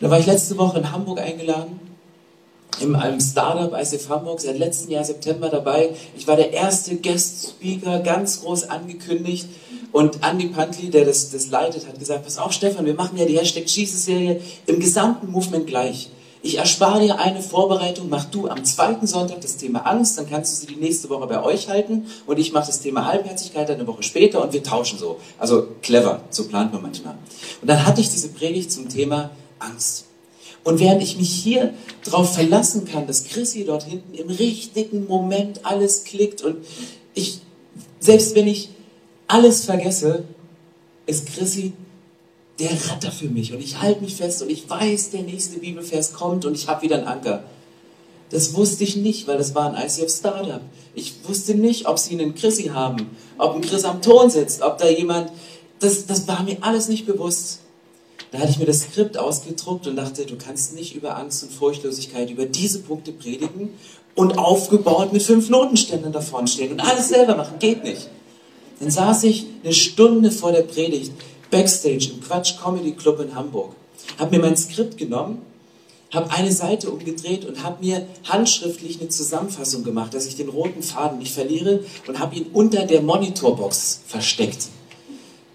Da 0.00 0.10
war 0.10 0.18
ich 0.18 0.26
letzte 0.26 0.58
Woche 0.58 0.78
in 0.78 0.92
Hamburg 0.92 1.18
eingeladen 1.20 1.80
in 2.80 2.94
einem 2.94 3.20
Startup 3.20 3.72
ICF 3.72 4.08
Hamburg 4.08 4.40
seit 4.40 4.58
letztem 4.58 4.90
Jahr 4.90 5.04
September 5.04 5.48
dabei. 5.48 5.90
Ich 6.16 6.26
war 6.26 6.36
der 6.36 6.52
erste 6.52 6.96
Guest 6.96 7.50
Speaker, 7.50 8.00
ganz 8.00 8.42
groß 8.42 8.64
angekündigt. 8.68 9.46
Und 9.92 10.18
Andy 10.28 10.48
Pantli, 10.48 10.90
der 10.90 11.04
das, 11.04 11.30
das 11.30 11.48
leitet, 11.50 11.86
hat 11.86 11.98
gesagt, 11.98 12.24
pass 12.24 12.38
auf 12.38 12.52
Stefan, 12.52 12.84
wir 12.84 12.94
machen 12.94 13.16
ja 13.16 13.26
die 13.26 13.38
Hashtag 13.38 13.66
Jesus-Serie 13.66 14.40
im 14.66 14.80
gesamten 14.80 15.30
Movement 15.30 15.66
gleich. 15.66 16.10
Ich 16.44 16.58
erspare 16.58 17.00
dir 17.00 17.18
eine 17.18 17.40
Vorbereitung, 17.40 18.10
mach 18.10 18.26
du 18.26 18.48
am 18.48 18.66
zweiten 18.66 19.06
Sonntag 19.06 19.40
das 19.40 19.56
Thema 19.56 19.86
Angst, 19.86 20.18
dann 20.18 20.28
kannst 20.28 20.52
du 20.52 20.60
sie 20.60 20.74
die 20.74 20.78
nächste 20.78 21.08
Woche 21.08 21.26
bei 21.26 21.42
euch 21.42 21.70
halten 21.70 22.04
und 22.26 22.38
ich 22.38 22.52
mache 22.52 22.66
das 22.66 22.80
Thema 22.80 23.06
Halbherzigkeit 23.06 23.70
eine 23.70 23.86
Woche 23.86 24.02
später 24.02 24.42
und 24.42 24.52
wir 24.52 24.62
tauschen 24.62 24.98
so. 24.98 25.18
Also 25.38 25.68
clever, 25.80 26.20
so 26.28 26.46
plant 26.46 26.70
man 26.70 26.82
manchmal. 26.82 27.16
Und 27.62 27.68
dann 27.68 27.86
hatte 27.86 28.02
ich 28.02 28.10
diese 28.10 28.28
Predigt 28.28 28.70
zum 28.70 28.90
Thema 28.90 29.30
Angst. 29.58 30.04
Und 30.64 30.80
während 30.80 31.02
ich 31.02 31.16
mich 31.16 31.30
hier 31.30 31.72
darauf 32.04 32.34
verlassen 32.34 32.84
kann, 32.84 33.06
dass 33.06 33.24
Chrissy 33.24 33.64
dort 33.64 33.84
hinten 33.84 34.12
im 34.12 34.28
richtigen 34.28 35.06
Moment 35.06 35.64
alles 35.64 36.04
klickt 36.04 36.42
und 36.42 36.58
ich, 37.14 37.40
selbst 38.00 38.34
wenn 38.34 38.48
ich 38.48 38.68
alles 39.28 39.64
vergesse, 39.64 40.24
ist 41.06 41.24
Chrissy 41.24 41.72
der 42.58 42.70
Retter 42.70 43.10
für 43.10 43.26
mich 43.26 43.52
und 43.52 43.60
ich 43.60 43.80
halte 43.80 44.02
mich 44.02 44.16
fest 44.16 44.42
und 44.42 44.50
ich 44.50 44.68
weiß, 44.68 45.10
der 45.10 45.22
nächste 45.22 45.58
Bibelvers 45.58 46.12
kommt 46.12 46.44
und 46.44 46.54
ich 46.54 46.68
habe 46.68 46.82
wieder 46.82 46.96
einen 46.96 47.06
Anker. 47.06 47.44
Das 48.30 48.54
wusste 48.54 48.84
ich 48.84 48.96
nicht, 48.96 49.26
weil 49.26 49.38
das 49.38 49.54
war 49.54 49.72
ein 49.72 49.86
ICF 49.86 50.10
Startup. 50.10 50.60
Ich 50.94 51.14
wusste 51.24 51.54
nicht, 51.54 51.86
ob 51.86 51.98
sie 51.98 52.14
einen 52.14 52.34
Chrissy 52.34 52.64
haben, 52.64 53.10
ob 53.38 53.54
ein 53.54 53.60
Chris 53.60 53.84
am 53.84 54.02
Ton 54.02 54.30
sitzt, 54.30 54.62
ob 54.62 54.78
da 54.78 54.88
jemand, 54.88 55.30
das, 55.80 56.06
das 56.06 56.26
war 56.26 56.42
mir 56.42 56.56
alles 56.60 56.88
nicht 56.88 57.06
bewusst. 57.06 57.60
Da 58.30 58.38
hatte 58.38 58.50
ich 58.50 58.58
mir 58.58 58.66
das 58.66 58.80
Skript 58.82 59.18
ausgedruckt 59.18 59.86
und 59.86 59.96
dachte, 59.96 60.26
du 60.26 60.36
kannst 60.36 60.74
nicht 60.74 60.94
über 60.94 61.16
Angst 61.16 61.42
und 61.44 61.52
Furchtlosigkeit, 61.52 62.30
über 62.30 62.46
diese 62.46 62.80
Punkte 62.80 63.12
predigen 63.12 63.70
und 64.14 64.38
aufgebaut 64.38 65.12
mit 65.12 65.22
fünf 65.22 65.50
Notenständern 65.50 66.12
davon 66.12 66.46
stehen 66.46 66.72
und 66.72 66.80
alles 66.80 67.08
selber 67.08 67.36
machen. 67.36 67.58
Geht 67.58 67.84
nicht. 67.84 68.08
Dann 68.80 68.90
saß 68.90 69.24
ich 69.24 69.46
eine 69.62 69.72
Stunde 69.72 70.32
vor 70.32 70.50
der 70.50 70.62
Predigt 70.62 71.12
backstage 71.54 72.10
im 72.12 72.20
Quatsch 72.20 72.56
Comedy 72.60 72.92
Club 72.92 73.20
in 73.20 73.32
Hamburg, 73.32 73.76
habe 74.18 74.36
mir 74.36 74.42
mein 74.42 74.56
Skript 74.56 74.98
genommen, 74.98 75.42
habe 76.12 76.28
eine 76.32 76.50
Seite 76.50 76.90
umgedreht 76.90 77.44
und 77.44 77.62
habe 77.62 77.84
mir 77.84 78.08
handschriftlich 78.24 79.00
eine 79.00 79.08
Zusammenfassung 79.08 79.84
gemacht, 79.84 80.14
dass 80.14 80.26
ich 80.26 80.34
den 80.34 80.48
roten 80.48 80.82
Faden 80.82 81.20
nicht 81.20 81.32
verliere 81.32 81.84
und 82.08 82.18
habe 82.18 82.34
ihn 82.34 82.46
unter 82.52 82.86
der 82.86 83.02
Monitorbox 83.02 84.00
versteckt. 84.04 84.66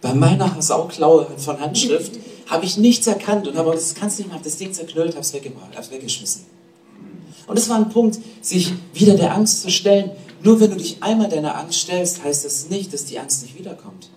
Bei 0.01 0.13
meiner 0.13 0.61
Sauklaue 0.61 1.27
von 1.35 1.59
Handschrift 1.59 2.13
habe 2.47 2.63
ich 2.63 2.77
nichts 2.77 3.05
erkannt 3.05 3.49
und 3.49 3.57
habe 3.57 3.71
das 3.71 3.93
kannst 3.93 4.19
du 4.19 4.23
nicht 4.23 4.31
machen, 4.31 4.43
das 4.45 4.55
Ding 4.55 4.71
zerknüllt, 4.71 5.15
habe 5.15 5.21
es 5.21 5.33
habe 5.33 5.43
es 5.77 5.91
weggeschmissen. 5.91 6.45
Und 7.45 7.57
das 7.57 7.67
war 7.67 7.75
ein 7.75 7.89
Punkt, 7.89 8.19
sich 8.39 8.71
wieder 8.93 9.15
der 9.15 9.35
Angst 9.35 9.63
zu 9.63 9.69
stellen. 9.69 10.11
Nur 10.43 10.61
wenn 10.61 10.71
du 10.71 10.77
dich 10.77 11.03
einmal 11.03 11.27
deiner 11.27 11.57
Angst 11.57 11.81
stellst, 11.81 12.23
heißt 12.23 12.45
das 12.45 12.69
nicht, 12.69 12.93
dass 12.93 13.03
die 13.03 13.19
Angst 13.19 13.43
nicht 13.43 13.59
wiederkommt. 13.59 14.09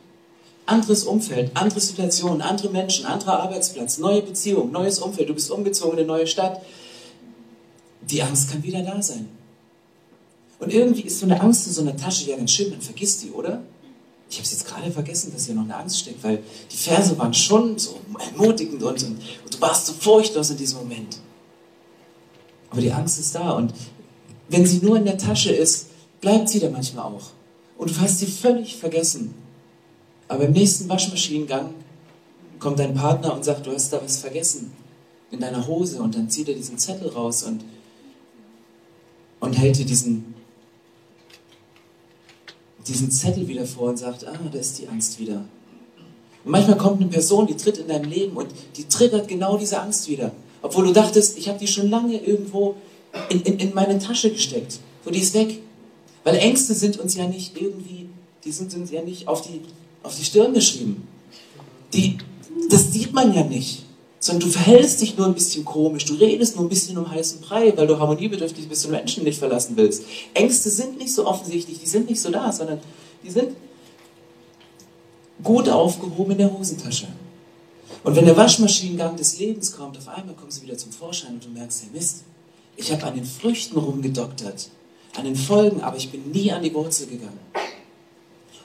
Anderes 0.72 1.04
Umfeld, 1.04 1.50
andere 1.54 1.80
Situationen, 1.80 2.40
andere 2.40 2.70
Menschen, 2.70 3.04
anderer 3.04 3.40
Arbeitsplatz, 3.40 3.98
neue 3.98 4.22
Beziehung, 4.22 4.72
neues 4.72 5.00
Umfeld, 5.00 5.28
du 5.28 5.35
bist 5.35 5.50
umgezogen 5.50 5.98
in 5.98 6.04
eine 6.04 6.06
neue 6.06 6.26
Stadt. 6.26 6.62
Die 8.00 8.22
Angst 8.22 8.50
kann 8.50 8.62
wieder 8.62 8.80
da 8.82 9.02
sein. 9.02 9.28
Und 10.61 10.72
irgendwie 10.72 11.02
ist 11.02 11.18
so 11.20 11.26
eine 11.26 11.38
Angst 11.42 11.66
in 11.66 11.74
so 11.74 11.82
einer 11.82 11.94
Tasche 11.94 12.30
ja 12.30 12.37
ganz 12.38 12.52
schön, 12.52 12.70
man 12.70 12.80
vergisst 12.80 13.22
die, 13.22 13.32
oder? 13.32 13.62
Ich 14.30 14.38
habe 14.38 14.46
es 14.46 14.52
jetzt 14.52 14.66
gerade 14.66 14.90
vergessen, 14.90 15.30
dass 15.35 15.44
hier 15.44 15.54
noch 15.54 15.64
eine 15.64 15.76
Angst 15.76 15.98
steckt, 15.98 16.24
weil 16.24 16.42
die 16.70 16.76
Verse 16.76 17.18
waren 17.18 17.35
schon 17.35 17.78
so 17.78 17.98
ermutigend 18.18 18.82
und, 18.82 19.02
und, 19.02 19.18
und 19.44 19.54
du 19.54 19.61
warst 19.61 19.85
so 19.85 19.92
furchtlos 19.92 20.48
in 20.48 20.56
diesem 20.56 20.78
Moment. 20.78 21.18
Aber 22.70 22.80
die 22.80 22.92
Angst 22.92 23.18
ist 23.18 23.35
da 23.35 23.50
und 23.50 23.74
wenn 24.48 24.64
sie 24.64 24.78
nur 24.78 24.96
in 24.96 25.04
der 25.04 25.18
Tasche 25.18 25.52
ist, 25.52 25.88
bleibt 26.22 26.48
sie 26.48 26.61
da 26.61 26.70
manchmal 26.70 27.04
auch. 27.12 27.28
Und 27.76 27.90
du 27.90 28.00
hast 28.00 28.20
sie 28.20 28.26
völlig 28.26 28.76
vergessen. 28.78 29.35
Aber 30.32 30.44
im 30.44 30.52
nächsten 30.52 30.88
Waschmaschinengang 30.88 31.74
kommt 32.58 32.78
dein 32.78 32.94
Partner 32.94 33.34
und 33.34 33.44
sagt, 33.44 33.66
du 33.66 33.72
hast 33.72 33.92
da 33.92 34.00
was 34.02 34.16
vergessen 34.16 34.72
in 35.30 35.40
deiner 35.40 35.66
Hose 35.66 36.00
und 36.00 36.14
dann 36.14 36.30
zieht 36.30 36.48
er 36.48 36.54
diesen 36.54 36.78
Zettel 36.78 37.08
raus 37.08 37.42
und, 37.42 37.62
und 39.40 39.52
hält 39.58 39.78
dir 39.78 39.84
diesen 39.84 40.32
diesen 42.88 43.10
Zettel 43.10 43.46
wieder 43.46 43.66
vor 43.66 43.90
und 43.90 43.98
sagt, 43.98 44.26
ah, 44.26 44.38
da 44.50 44.58
ist 44.58 44.78
die 44.78 44.88
Angst 44.88 45.20
wieder. 45.20 45.44
Und 46.44 46.50
manchmal 46.50 46.78
kommt 46.78 47.00
eine 47.00 47.10
Person, 47.10 47.46
die 47.46 47.56
tritt 47.56 47.78
in 47.78 47.88
dein 47.88 48.04
Leben 48.04 48.36
und 48.36 48.48
die 48.76 48.84
triggert 48.84 49.28
genau 49.28 49.56
diese 49.56 49.80
Angst 49.80 50.08
wieder. 50.08 50.32
Obwohl 50.62 50.86
du 50.86 50.92
dachtest, 50.92 51.38
ich 51.38 51.48
habe 51.48 51.58
die 51.58 51.68
schon 51.68 51.90
lange 51.90 52.16
irgendwo 52.16 52.74
in, 53.28 53.42
in, 53.42 53.58
in 53.58 53.74
meine 53.74 53.98
Tasche 53.98 54.32
gesteckt. 54.32 54.80
So, 55.04 55.10
die 55.10 55.20
ist 55.20 55.34
weg. 55.34 55.60
Weil 56.24 56.36
Ängste 56.36 56.74
sind 56.74 56.98
uns 56.98 57.14
ja 57.14 57.28
nicht 57.28 57.60
irgendwie, 57.60 58.08
die 58.44 58.52
sind 58.52 58.74
uns 58.74 58.90
ja 58.90 59.02
nicht 59.02 59.28
auf 59.28 59.42
die, 59.42 59.60
auf 60.02 60.16
die 60.16 60.24
Stirn 60.24 60.54
geschrieben. 60.54 61.06
Die, 61.94 62.18
das 62.68 62.92
sieht 62.92 63.12
man 63.12 63.32
ja 63.34 63.44
nicht 63.44 63.84
sondern 64.22 64.48
du 64.48 64.52
verhältst 64.52 65.00
dich 65.00 65.16
nur 65.16 65.26
ein 65.26 65.34
bisschen 65.34 65.64
komisch, 65.64 66.04
du 66.04 66.14
redest 66.14 66.54
nur 66.54 66.64
ein 66.64 66.68
bisschen 66.68 66.96
um 66.96 67.10
heißen 67.10 67.40
Brei, 67.40 67.76
weil 67.76 67.88
du 67.88 67.98
harmoniebedürftig 67.98 68.68
bist 68.68 68.84
und 68.84 68.92
Menschen 68.92 69.24
nicht 69.24 69.40
verlassen 69.40 69.76
willst. 69.76 70.04
Ängste 70.32 70.70
sind 70.70 70.96
nicht 70.96 71.12
so 71.12 71.26
offensichtlich, 71.26 71.80
die 71.80 71.88
sind 71.88 72.08
nicht 72.08 72.20
so 72.20 72.30
da, 72.30 72.52
sondern 72.52 72.78
die 73.24 73.30
sind 73.32 73.56
gut 75.42 75.68
aufgehoben 75.68 76.30
in 76.32 76.38
der 76.38 76.56
Hosentasche. 76.56 77.08
Und 78.04 78.14
wenn 78.14 78.24
der 78.24 78.36
Waschmaschinengang 78.36 79.16
des 79.16 79.40
Lebens 79.40 79.72
kommt, 79.72 79.98
auf 79.98 80.06
einmal 80.06 80.36
kommen 80.36 80.52
sie 80.52 80.62
wieder 80.62 80.78
zum 80.78 80.92
Vorschein 80.92 81.34
und 81.34 81.44
du 81.44 81.48
merkst, 81.48 81.82
hey 81.82 81.90
Mist, 81.92 82.22
ich 82.76 82.92
habe 82.92 83.02
an 83.02 83.16
den 83.16 83.24
Früchten 83.24 83.76
rumgedoktert, 83.76 84.68
an 85.16 85.24
den 85.24 85.34
Folgen, 85.34 85.80
aber 85.80 85.96
ich 85.96 86.12
bin 86.12 86.30
nie 86.30 86.52
an 86.52 86.62
die 86.62 86.72
Wurzel 86.72 87.08
gegangen. 87.08 87.40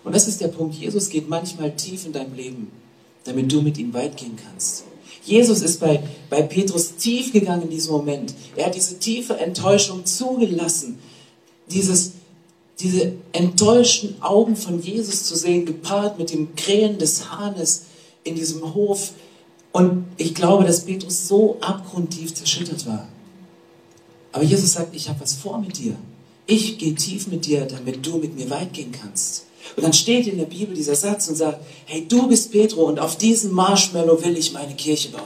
Und 0.08 0.16
das 0.16 0.30
ist 0.30 0.40
der 0.40 0.48
Punkt, 0.48 0.74
Jesus 0.76 1.10
geht 1.10 1.28
manchmal 1.28 1.76
tief 1.76 2.06
in 2.06 2.14
dein 2.14 2.34
Leben, 2.34 2.72
damit 3.26 3.52
du 3.52 3.62
mit 3.62 3.78
ihm 3.78 3.94
weit 3.94 4.16
gehen 4.16 4.38
kannst. 4.42 4.86
Jesus 5.26 5.62
ist 5.62 5.82
bei, 5.82 6.02
bei 6.30 6.44
Petrus 6.44 6.96
tief 6.96 7.34
gegangen 7.34 7.64
in 7.64 7.72
diesem 7.72 7.92
Moment. 7.92 8.34
Er 8.56 8.68
hat 8.68 8.76
diese 8.76 9.00
tiefe 9.00 9.38
Enttäuschung 9.38 10.06
zugelassen. 10.06 10.98
Dieses, 11.70 12.14
diese 12.80 13.16
enttäuschten 13.34 14.22
Augen 14.22 14.56
von 14.56 14.82
Jesus 14.82 15.26
zu 15.26 15.36
sehen, 15.36 15.66
gepaart 15.66 16.18
mit 16.18 16.32
dem 16.32 16.56
Krähen 16.56 17.00
des 17.00 17.30
Hahnes 17.30 17.88
in 18.24 18.36
diesem 18.36 18.74
Hof. 18.74 19.12
Und 19.74 20.06
ich 20.16 20.34
glaube, 20.34 20.64
dass 20.64 20.86
Petrus 20.86 21.28
so 21.28 21.58
abgrundtief 21.60 22.34
zerschüttert 22.34 22.88
war. 22.88 23.10
Aber 24.32 24.46
Jesus 24.46 24.72
sagt, 24.72 24.96
ich 24.96 25.10
habe 25.10 25.20
was 25.20 25.34
vor 25.34 25.60
mit 25.60 25.78
dir. 25.78 25.98
Ich 26.46 26.78
gehe 26.78 26.96
tief 26.96 27.28
mit 27.28 27.46
dir, 27.46 27.66
damit 27.66 28.06
du 28.06 28.20
mit 28.20 28.38
mir 28.38 28.50
weit 28.50 28.72
gehen 28.72 28.94
kannst. 28.94 29.44
Und 29.76 29.84
dann 29.84 29.94
steht 29.94 30.28
in 30.28 30.38
der 30.38 30.46
Bibel 30.46 30.76
dieser 30.76 30.96
Satz 30.96 31.28
und 31.28 31.36
sagt, 31.36 31.60
hey, 31.86 32.06
du 32.08 32.28
bist 32.28 32.52
Petro 32.52 32.84
und 32.84 33.00
auf 33.00 33.18
diesem 33.18 33.52
Marshmallow 33.52 34.24
will 34.24 34.38
ich 34.38 34.54
meine 34.54 34.74
Kirche 34.76 35.10
bauen. 35.10 35.24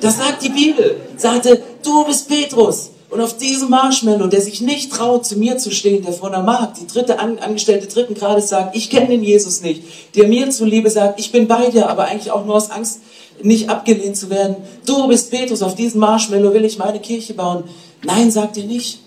Das 0.00 0.16
sagt 0.16 0.42
die 0.42 0.50
Bibel. 0.50 1.00
Sagte, 1.16 1.62
du 1.82 2.04
bist 2.04 2.28
Petrus. 2.28 2.90
Und 3.10 3.22
auf 3.22 3.38
diesem 3.38 3.70
Marshmallow, 3.70 4.26
der 4.26 4.42
sich 4.42 4.60
nicht 4.60 4.92
traut, 4.92 5.24
zu 5.24 5.38
mir 5.38 5.56
zu 5.56 5.70
stehen, 5.70 6.04
der 6.04 6.12
von 6.12 6.30
der 6.30 6.42
Markt, 6.42 6.78
die 6.78 6.86
dritte 6.86 7.18
An 7.18 7.38
Angestellte 7.38 7.86
dritten 7.86 8.14
Grades 8.14 8.50
sagt, 8.50 8.76
ich 8.76 8.90
kenne 8.90 9.08
den 9.08 9.24
Jesus 9.24 9.62
nicht, 9.62 9.82
der 10.14 10.28
mir 10.28 10.50
zuliebe 10.50 10.90
sagt, 10.90 11.18
ich 11.18 11.32
bin 11.32 11.48
bei 11.48 11.70
dir, 11.70 11.88
aber 11.88 12.04
eigentlich 12.04 12.30
auch 12.30 12.44
nur 12.44 12.56
aus 12.56 12.70
Angst, 12.70 13.00
nicht 13.42 13.70
abgelehnt 13.70 14.16
zu 14.16 14.28
werden. 14.28 14.56
Du 14.84 15.08
bist 15.08 15.30
Petrus, 15.30 15.62
auf 15.62 15.74
diesem 15.74 16.00
Marshmallow 16.00 16.52
will 16.52 16.64
ich 16.64 16.76
meine 16.76 17.00
Kirche 17.00 17.32
bauen. 17.32 17.64
Nein, 18.02 18.30
sagt 18.30 18.58
er 18.58 18.64
nicht. 18.64 19.00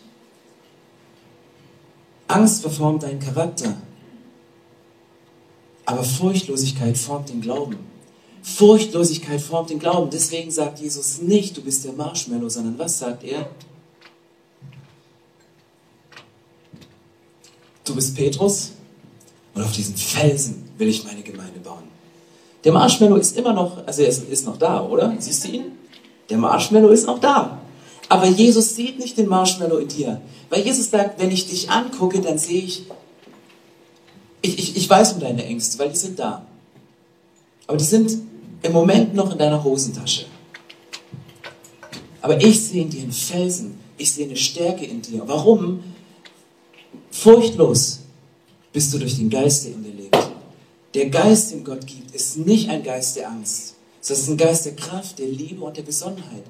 Angst 2.27 2.61
verformt 2.61 3.03
deinen 3.03 3.19
Charakter. 3.19 3.75
Aber 5.85 6.03
Furchtlosigkeit 6.03 6.97
formt 6.97 7.29
den 7.29 7.41
Glauben. 7.41 7.77
Furchtlosigkeit 8.43 9.41
formt 9.41 9.69
den 9.69 9.79
Glauben. 9.79 10.09
Deswegen 10.09 10.51
sagt 10.51 10.79
Jesus 10.79 11.21
nicht, 11.21 11.57
du 11.57 11.61
bist 11.61 11.85
der 11.85 11.93
Marshmallow, 11.93 12.49
sondern 12.49 12.77
was 12.79 12.99
sagt 12.99 13.23
er? 13.23 13.49
Du 17.83 17.95
bist 17.95 18.15
Petrus 18.15 18.71
und 19.53 19.63
auf 19.63 19.71
diesen 19.71 19.95
Felsen 19.95 20.69
will 20.77 20.87
ich 20.87 21.03
meine 21.03 21.21
Gemeinde 21.21 21.59
bauen. 21.59 21.83
Der 22.63 22.71
Marshmallow 22.71 23.15
ist 23.15 23.37
immer 23.37 23.53
noch, 23.53 23.85
also 23.85 24.03
er 24.03 24.07
ist 24.07 24.45
noch 24.45 24.57
da, 24.57 24.85
oder? 24.85 25.13
Siehst 25.19 25.43
du 25.43 25.49
ihn? 25.49 25.65
Der 26.29 26.37
Marshmallow 26.37 26.89
ist 26.89 27.07
noch 27.07 27.19
da. 27.19 27.59
Aber 28.07 28.27
Jesus 28.27 28.75
sieht 28.75 28.99
nicht 28.99 29.17
den 29.17 29.27
Marshmallow 29.27 29.77
in 29.77 29.87
dir. 29.87 30.21
Weil 30.49 30.61
Jesus 30.61 30.89
sagt, 30.89 31.19
wenn 31.19 31.31
ich 31.31 31.49
dich 31.49 31.69
angucke, 31.69 32.21
dann 32.21 32.37
sehe 32.37 32.61
ich 32.61 32.83
ich, 34.41 34.57
ich, 34.57 34.77
ich 34.77 34.89
weiß 34.89 35.13
um 35.13 35.19
deine 35.19 35.45
Ängste, 35.45 35.79
weil 35.79 35.89
die 35.89 35.97
sind 35.97 36.17
da. 36.17 36.45
Aber 37.67 37.77
die 37.77 37.83
sind 37.83 38.17
im 38.61 38.71
Moment 38.71 39.13
noch 39.13 39.31
in 39.31 39.37
deiner 39.37 39.63
Hosentasche. 39.63 40.25
Aber 42.21 42.41
ich 42.41 42.61
sehe 42.61 42.83
in 42.83 42.89
dir 42.89 43.01
einen 43.01 43.11
Felsen. 43.11 43.79
Ich 43.97 44.11
sehe 44.13 44.25
eine 44.25 44.35
Stärke 44.35 44.85
in 44.85 45.01
dir. 45.01 45.23
Warum? 45.25 45.83
Furchtlos 47.09 47.99
bist 48.73 48.93
du 48.93 48.99
durch 48.99 49.17
den 49.17 49.29
Geist, 49.29 49.65
der 49.65 49.73
in 49.73 49.83
dir 49.83 49.93
lebt. 49.93 50.17
Der 50.93 51.09
Geist, 51.09 51.51
den 51.51 51.63
Gott 51.63 51.85
gibt, 51.85 52.13
ist 52.13 52.37
nicht 52.37 52.69
ein 52.69 52.83
Geist 52.83 53.15
der 53.15 53.29
Angst, 53.29 53.75
sondern 54.01 54.23
ist 54.23 54.29
ein 54.29 54.37
Geist 54.37 54.65
der 54.65 54.75
Kraft, 54.75 55.19
der 55.19 55.27
Liebe 55.27 55.63
und 55.63 55.77
der 55.77 55.83
Besonnenheit. 55.83 56.43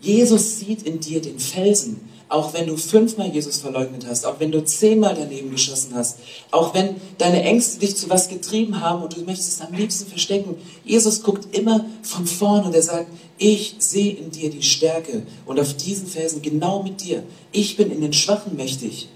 Jesus 0.00 0.58
sieht 0.58 0.82
in 0.82 1.00
dir 1.00 1.20
den 1.20 1.38
Felsen, 1.38 2.08
auch 2.28 2.52
wenn 2.52 2.66
du 2.66 2.76
fünfmal 2.76 3.30
Jesus 3.30 3.58
verleugnet 3.58 4.06
hast, 4.06 4.26
auch 4.26 4.38
wenn 4.38 4.52
du 4.52 4.62
zehnmal 4.62 5.14
daneben 5.14 5.50
geschossen 5.50 5.92
hast, 5.94 6.18
auch 6.50 6.74
wenn 6.74 6.96
deine 7.16 7.42
Ängste 7.42 7.80
dich 7.80 7.96
zu 7.96 8.10
was 8.10 8.28
getrieben 8.28 8.80
haben 8.80 9.02
und 9.02 9.16
du 9.16 9.22
möchtest 9.22 9.52
es 9.52 9.66
am 9.66 9.72
liebsten 9.72 10.08
verstecken. 10.08 10.56
Jesus 10.84 11.22
guckt 11.22 11.56
immer 11.56 11.86
von 12.02 12.26
vorne 12.26 12.66
und 12.66 12.74
er 12.74 12.82
sagt, 12.82 13.08
ich 13.38 13.76
sehe 13.78 14.14
in 14.14 14.30
dir 14.30 14.50
die 14.50 14.62
Stärke 14.62 15.22
und 15.46 15.58
auf 15.58 15.74
diesen 15.74 16.06
Felsen 16.06 16.42
genau 16.42 16.82
mit 16.82 17.02
dir. 17.02 17.22
Ich 17.52 17.76
bin 17.76 17.90
in 17.90 18.00
den 18.00 18.12
Schwachen 18.12 18.56
mächtig. 18.56 19.08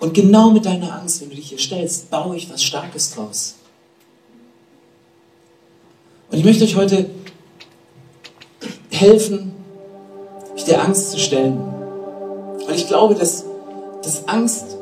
Und 0.00 0.14
genau 0.14 0.50
mit 0.50 0.64
deiner 0.64 0.98
Angst, 0.98 1.20
wenn 1.20 1.30
du 1.30 1.36
dich 1.36 1.50
hier 1.50 1.58
stellst, 1.58 2.10
baue 2.10 2.36
ich 2.36 2.50
was 2.50 2.62
Starkes 2.62 3.14
draus. 3.14 3.56
Und 6.30 6.38
ich 6.38 6.44
möchte 6.44 6.64
euch 6.64 6.76
heute 6.76 7.10
helfen, 8.90 9.52
mich 10.60 10.64
der 10.66 10.84
Angst 10.84 11.12
zu 11.12 11.18
stellen. 11.18 11.58
Und 12.66 12.74
ich 12.74 12.86
glaube, 12.86 13.14
dass, 13.14 13.44
dass 14.02 14.28
Angst 14.28 14.76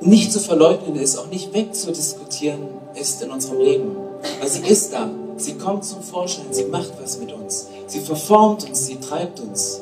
nicht 0.00 0.30
zu 0.30 0.40
verleugnen 0.40 0.96
ist, 0.96 1.16
auch 1.16 1.28
nicht 1.28 1.54
wegzudiskutieren 1.54 2.60
ist 2.94 3.22
in 3.22 3.30
unserem 3.30 3.60
Leben. 3.60 3.96
Weil 4.40 4.48
sie 4.48 4.66
ist 4.66 4.92
da. 4.92 5.08
Sie 5.38 5.54
kommt 5.54 5.84
zum 5.84 6.02
Vorschein. 6.02 6.46
Sie 6.50 6.64
macht 6.64 6.92
was 7.02 7.18
mit 7.18 7.32
uns. 7.32 7.68
Sie 7.86 8.00
verformt 8.00 8.68
uns. 8.68 8.86
Sie 8.86 8.96
treibt 8.96 9.40
uns. 9.40 9.80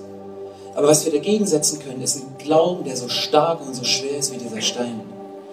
Aber 0.77 0.89
was 0.89 1.05
wir 1.05 1.13
dagegen 1.13 1.47
setzen 1.47 1.81
können, 1.81 2.01
ist 2.01 2.17
ein 2.17 2.35
Glauben, 2.39 2.85
der 2.85 2.97
so 2.97 3.09
stark 3.09 3.67
und 3.67 3.75
so 3.75 3.85
schwer 3.85 4.19
ist 4.19 4.33
wie 4.33 4.39
dieser 4.39 4.61
Stein. 4.61 5.01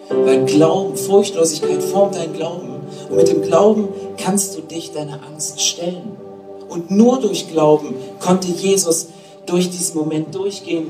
Weil 0.09 0.45
Glauben, 0.45 0.95
Furchtlosigkeit 0.95 1.82
formt 1.84 2.15
deinen 2.15 2.34
Glauben. 2.34 2.82
Und 3.09 3.15
mit 3.15 3.28
dem 3.28 3.41
Glauben 3.41 3.88
kannst 4.17 4.55
du 4.55 4.61
dich 4.61 4.91
deiner 4.91 5.19
Angst 5.24 5.61
stellen. 5.61 6.20
Und 6.72 6.89
nur 6.89 7.19
durch 7.19 7.49
Glauben 7.49 7.95
konnte 8.22 8.47
Jesus 8.47 9.07
durch 9.45 9.69
diesen 9.69 9.97
Moment 9.97 10.34
durchgehen, 10.34 10.88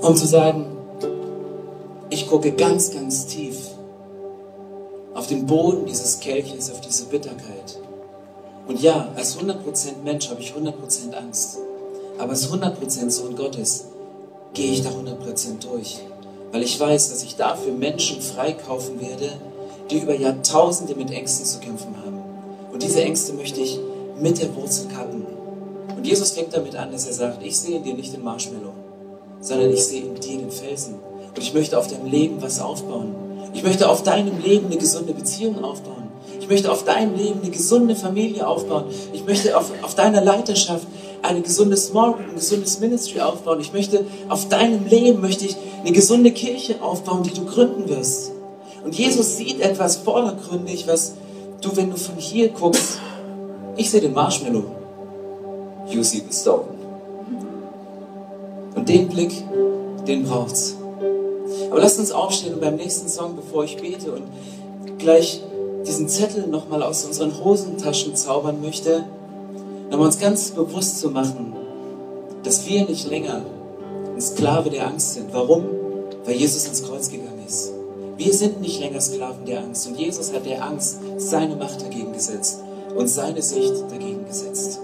um 0.00 0.16
zu 0.16 0.26
sagen, 0.26 0.64
ich 2.08 2.26
gucke 2.26 2.52
ganz, 2.52 2.90
ganz 2.90 3.26
tief 3.26 3.58
auf 5.12 5.26
den 5.26 5.44
Boden 5.44 5.84
dieses 5.84 6.20
Kelches, 6.20 6.70
auf 6.70 6.80
diese 6.80 7.04
Bitterkeit. 7.04 7.78
Und 8.66 8.80
ja, 8.80 9.08
als 9.14 9.38
100% 9.38 9.56
Mensch 10.02 10.30
habe 10.30 10.40
ich 10.40 10.54
100% 10.54 10.72
Angst. 11.12 11.58
Aber 12.16 12.30
als 12.30 12.50
100% 12.50 13.10
Sohn 13.10 13.36
Gottes 13.36 13.88
gehe 14.54 14.72
ich 14.72 14.82
da 14.82 14.88
100% 14.88 15.68
durch. 15.70 15.98
Weil 16.50 16.62
ich 16.62 16.80
weiß, 16.80 17.10
dass 17.10 17.22
ich 17.22 17.36
dafür 17.36 17.74
Menschen 17.74 18.22
freikaufen 18.22 19.02
werde, 19.02 19.32
die 19.90 19.98
über 19.98 20.14
Jahrtausende 20.14 20.94
mit 20.94 21.10
Ängsten 21.10 21.44
zu 21.44 21.58
kämpfen 21.58 21.94
haben. 22.02 22.22
Und 22.72 22.82
diese 22.82 23.02
Ängste 23.02 23.34
möchte 23.34 23.60
ich 23.60 23.78
mit 24.20 24.40
der 24.40 24.54
Wurzel 24.54 24.88
cutten. 24.88 25.26
Und 25.96 26.06
Jesus 26.06 26.30
fängt 26.30 26.54
damit 26.54 26.76
an, 26.76 26.92
dass 26.92 27.06
er 27.06 27.12
sagt, 27.12 27.42
ich 27.44 27.58
sehe 27.58 27.76
in 27.76 27.84
dir 27.84 27.94
nicht 27.94 28.12
den 28.12 28.22
Marshmallow, 28.22 28.72
sondern 29.40 29.70
ich 29.72 29.84
sehe 29.84 30.02
in 30.02 30.14
dir 30.14 30.38
den 30.38 30.50
Felsen. 30.50 30.94
Und 30.94 31.42
ich 31.42 31.54
möchte 31.54 31.78
auf 31.78 31.88
deinem 31.88 32.06
Leben 32.06 32.40
was 32.40 32.60
aufbauen. 32.60 33.14
Ich 33.54 33.62
möchte 33.62 33.88
auf 33.88 34.02
deinem 34.02 34.40
Leben 34.40 34.66
eine 34.66 34.76
gesunde 34.76 35.12
Beziehung 35.12 35.64
aufbauen. 35.64 36.08
Ich 36.40 36.48
möchte 36.48 36.70
auf 36.70 36.84
deinem 36.84 37.14
Leben 37.16 37.40
eine 37.42 37.50
gesunde 37.50 37.96
Familie 37.96 38.46
aufbauen. 38.46 38.84
Ich 39.12 39.24
möchte 39.24 39.56
auf, 39.56 39.70
auf 39.82 39.94
deiner 39.94 40.20
Leiterschaft 40.20 40.86
eine 41.22 41.42
gesunde 41.42 41.76
Small 41.76 42.14
ein 42.14 42.34
gesundes 42.34 42.80
Ministry 42.80 43.20
aufbauen. 43.20 43.60
Ich 43.60 43.72
möchte 43.72 44.04
auf 44.28 44.48
deinem 44.48 44.86
Leben 44.86 45.20
möchte 45.20 45.44
ich 45.44 45.56
eine 45.80 45.92
gesunde 45.92 46.30
Kirche 46.30 46.82
aufbauen, 46.82 47.22
die 47.22 47.32
du 47.32 47.44
gründen 47.44 47.88
wirst. 47.88 48.32
Und 48.84 48.94
Jesus 48.94 49.36
sieht 49.36 49.60
etwas 49.60 49.96
vordergründig, 49.96 50.86
was 50.86 51.14
du, 51.60 51.76
wenn 51.76 51.90
du 51.90 51.96
von 51.96 52.16
hier 52.16 52.48
guckst, 52.50 53.00
ich 53.78 53.90
sehe 53.90 54.00
den 54.00 54.12
Marshmallow. 54.12 54.64
You 55.88 56.02
see 56.02 56.22
the 56.28 56.36
stone. 56.36 56.64
Und 58.74 58.88
den 58.88 59.08
Blick, 59.08 59.32
den 60.06 60.24
braucht's. 60.24 60.76
Aber 61.70 61.80
lasst 61.80 61.98
uns 61.98 62.10
aufstehen 62.10 62.54
und 62.54 62.60
beim 62.60 62.76
nächsten 62.76 63.08
Song, 63.08 63.36
bevor 63.36 63.64
ich 63.64 63.76
bete 63.76 64.12
und 64.12 64.24
gleich 64.98 65.42
diesen 65.86 66.08
Zettel 66.08 66.48
nochmal 66.48 66.82
aus 66.82 67.04
unseren 67.04 67.32
Hosentaschen 67.42 68.16
zaubern 68.16 68.60
möchte, 68.60 69.04
nochmal 69.90 70.06
uns 70.06 70.18
ganz 70.18 70.50
bewusst 70.50 71.00
zu 71.00 71.10
machen, 71.10 71.54
dass 72.42 72.66
wir 72.66 72.84
nicht 72.84 73.08
länger 73.08 73.42
ein 74.14 74.20
Sklave 74.20 74.70
der 74.70 74.88
Angst 74.88 75.14
sind. 75.14 75.32
Warum? 75.32 75.64
Weil 76.24 76.34
Jesus 76.34 76.66
ins 76.66 76.82
Kreuz 76.82 77.10
gegangen 77.10 77.42
ist. 77.46 77.72
Wir 78.16 78.34
sind 78.34 78.60
nicht 78.60 78.80
länger 78.80 79.00
Sklaven 79.00 79.46
der 79.46 79.60
Angst. 79.60 79.86
Und 79.86 79.98
Jesus 79.98 80.32
hat 80.32 80.44
der 80.44 80.64
Angst 80.64 80.98
seine 81.18 81.54
Macht 81.54 81.80
dagegen 81.80 82.12
gesetzt 82.12 82.60
und 82.98 83.06
seine 83.06 83.40
Sicht 83.40 83.74
dagegen 83.90 84.26
gesetzt. 84.26 84.80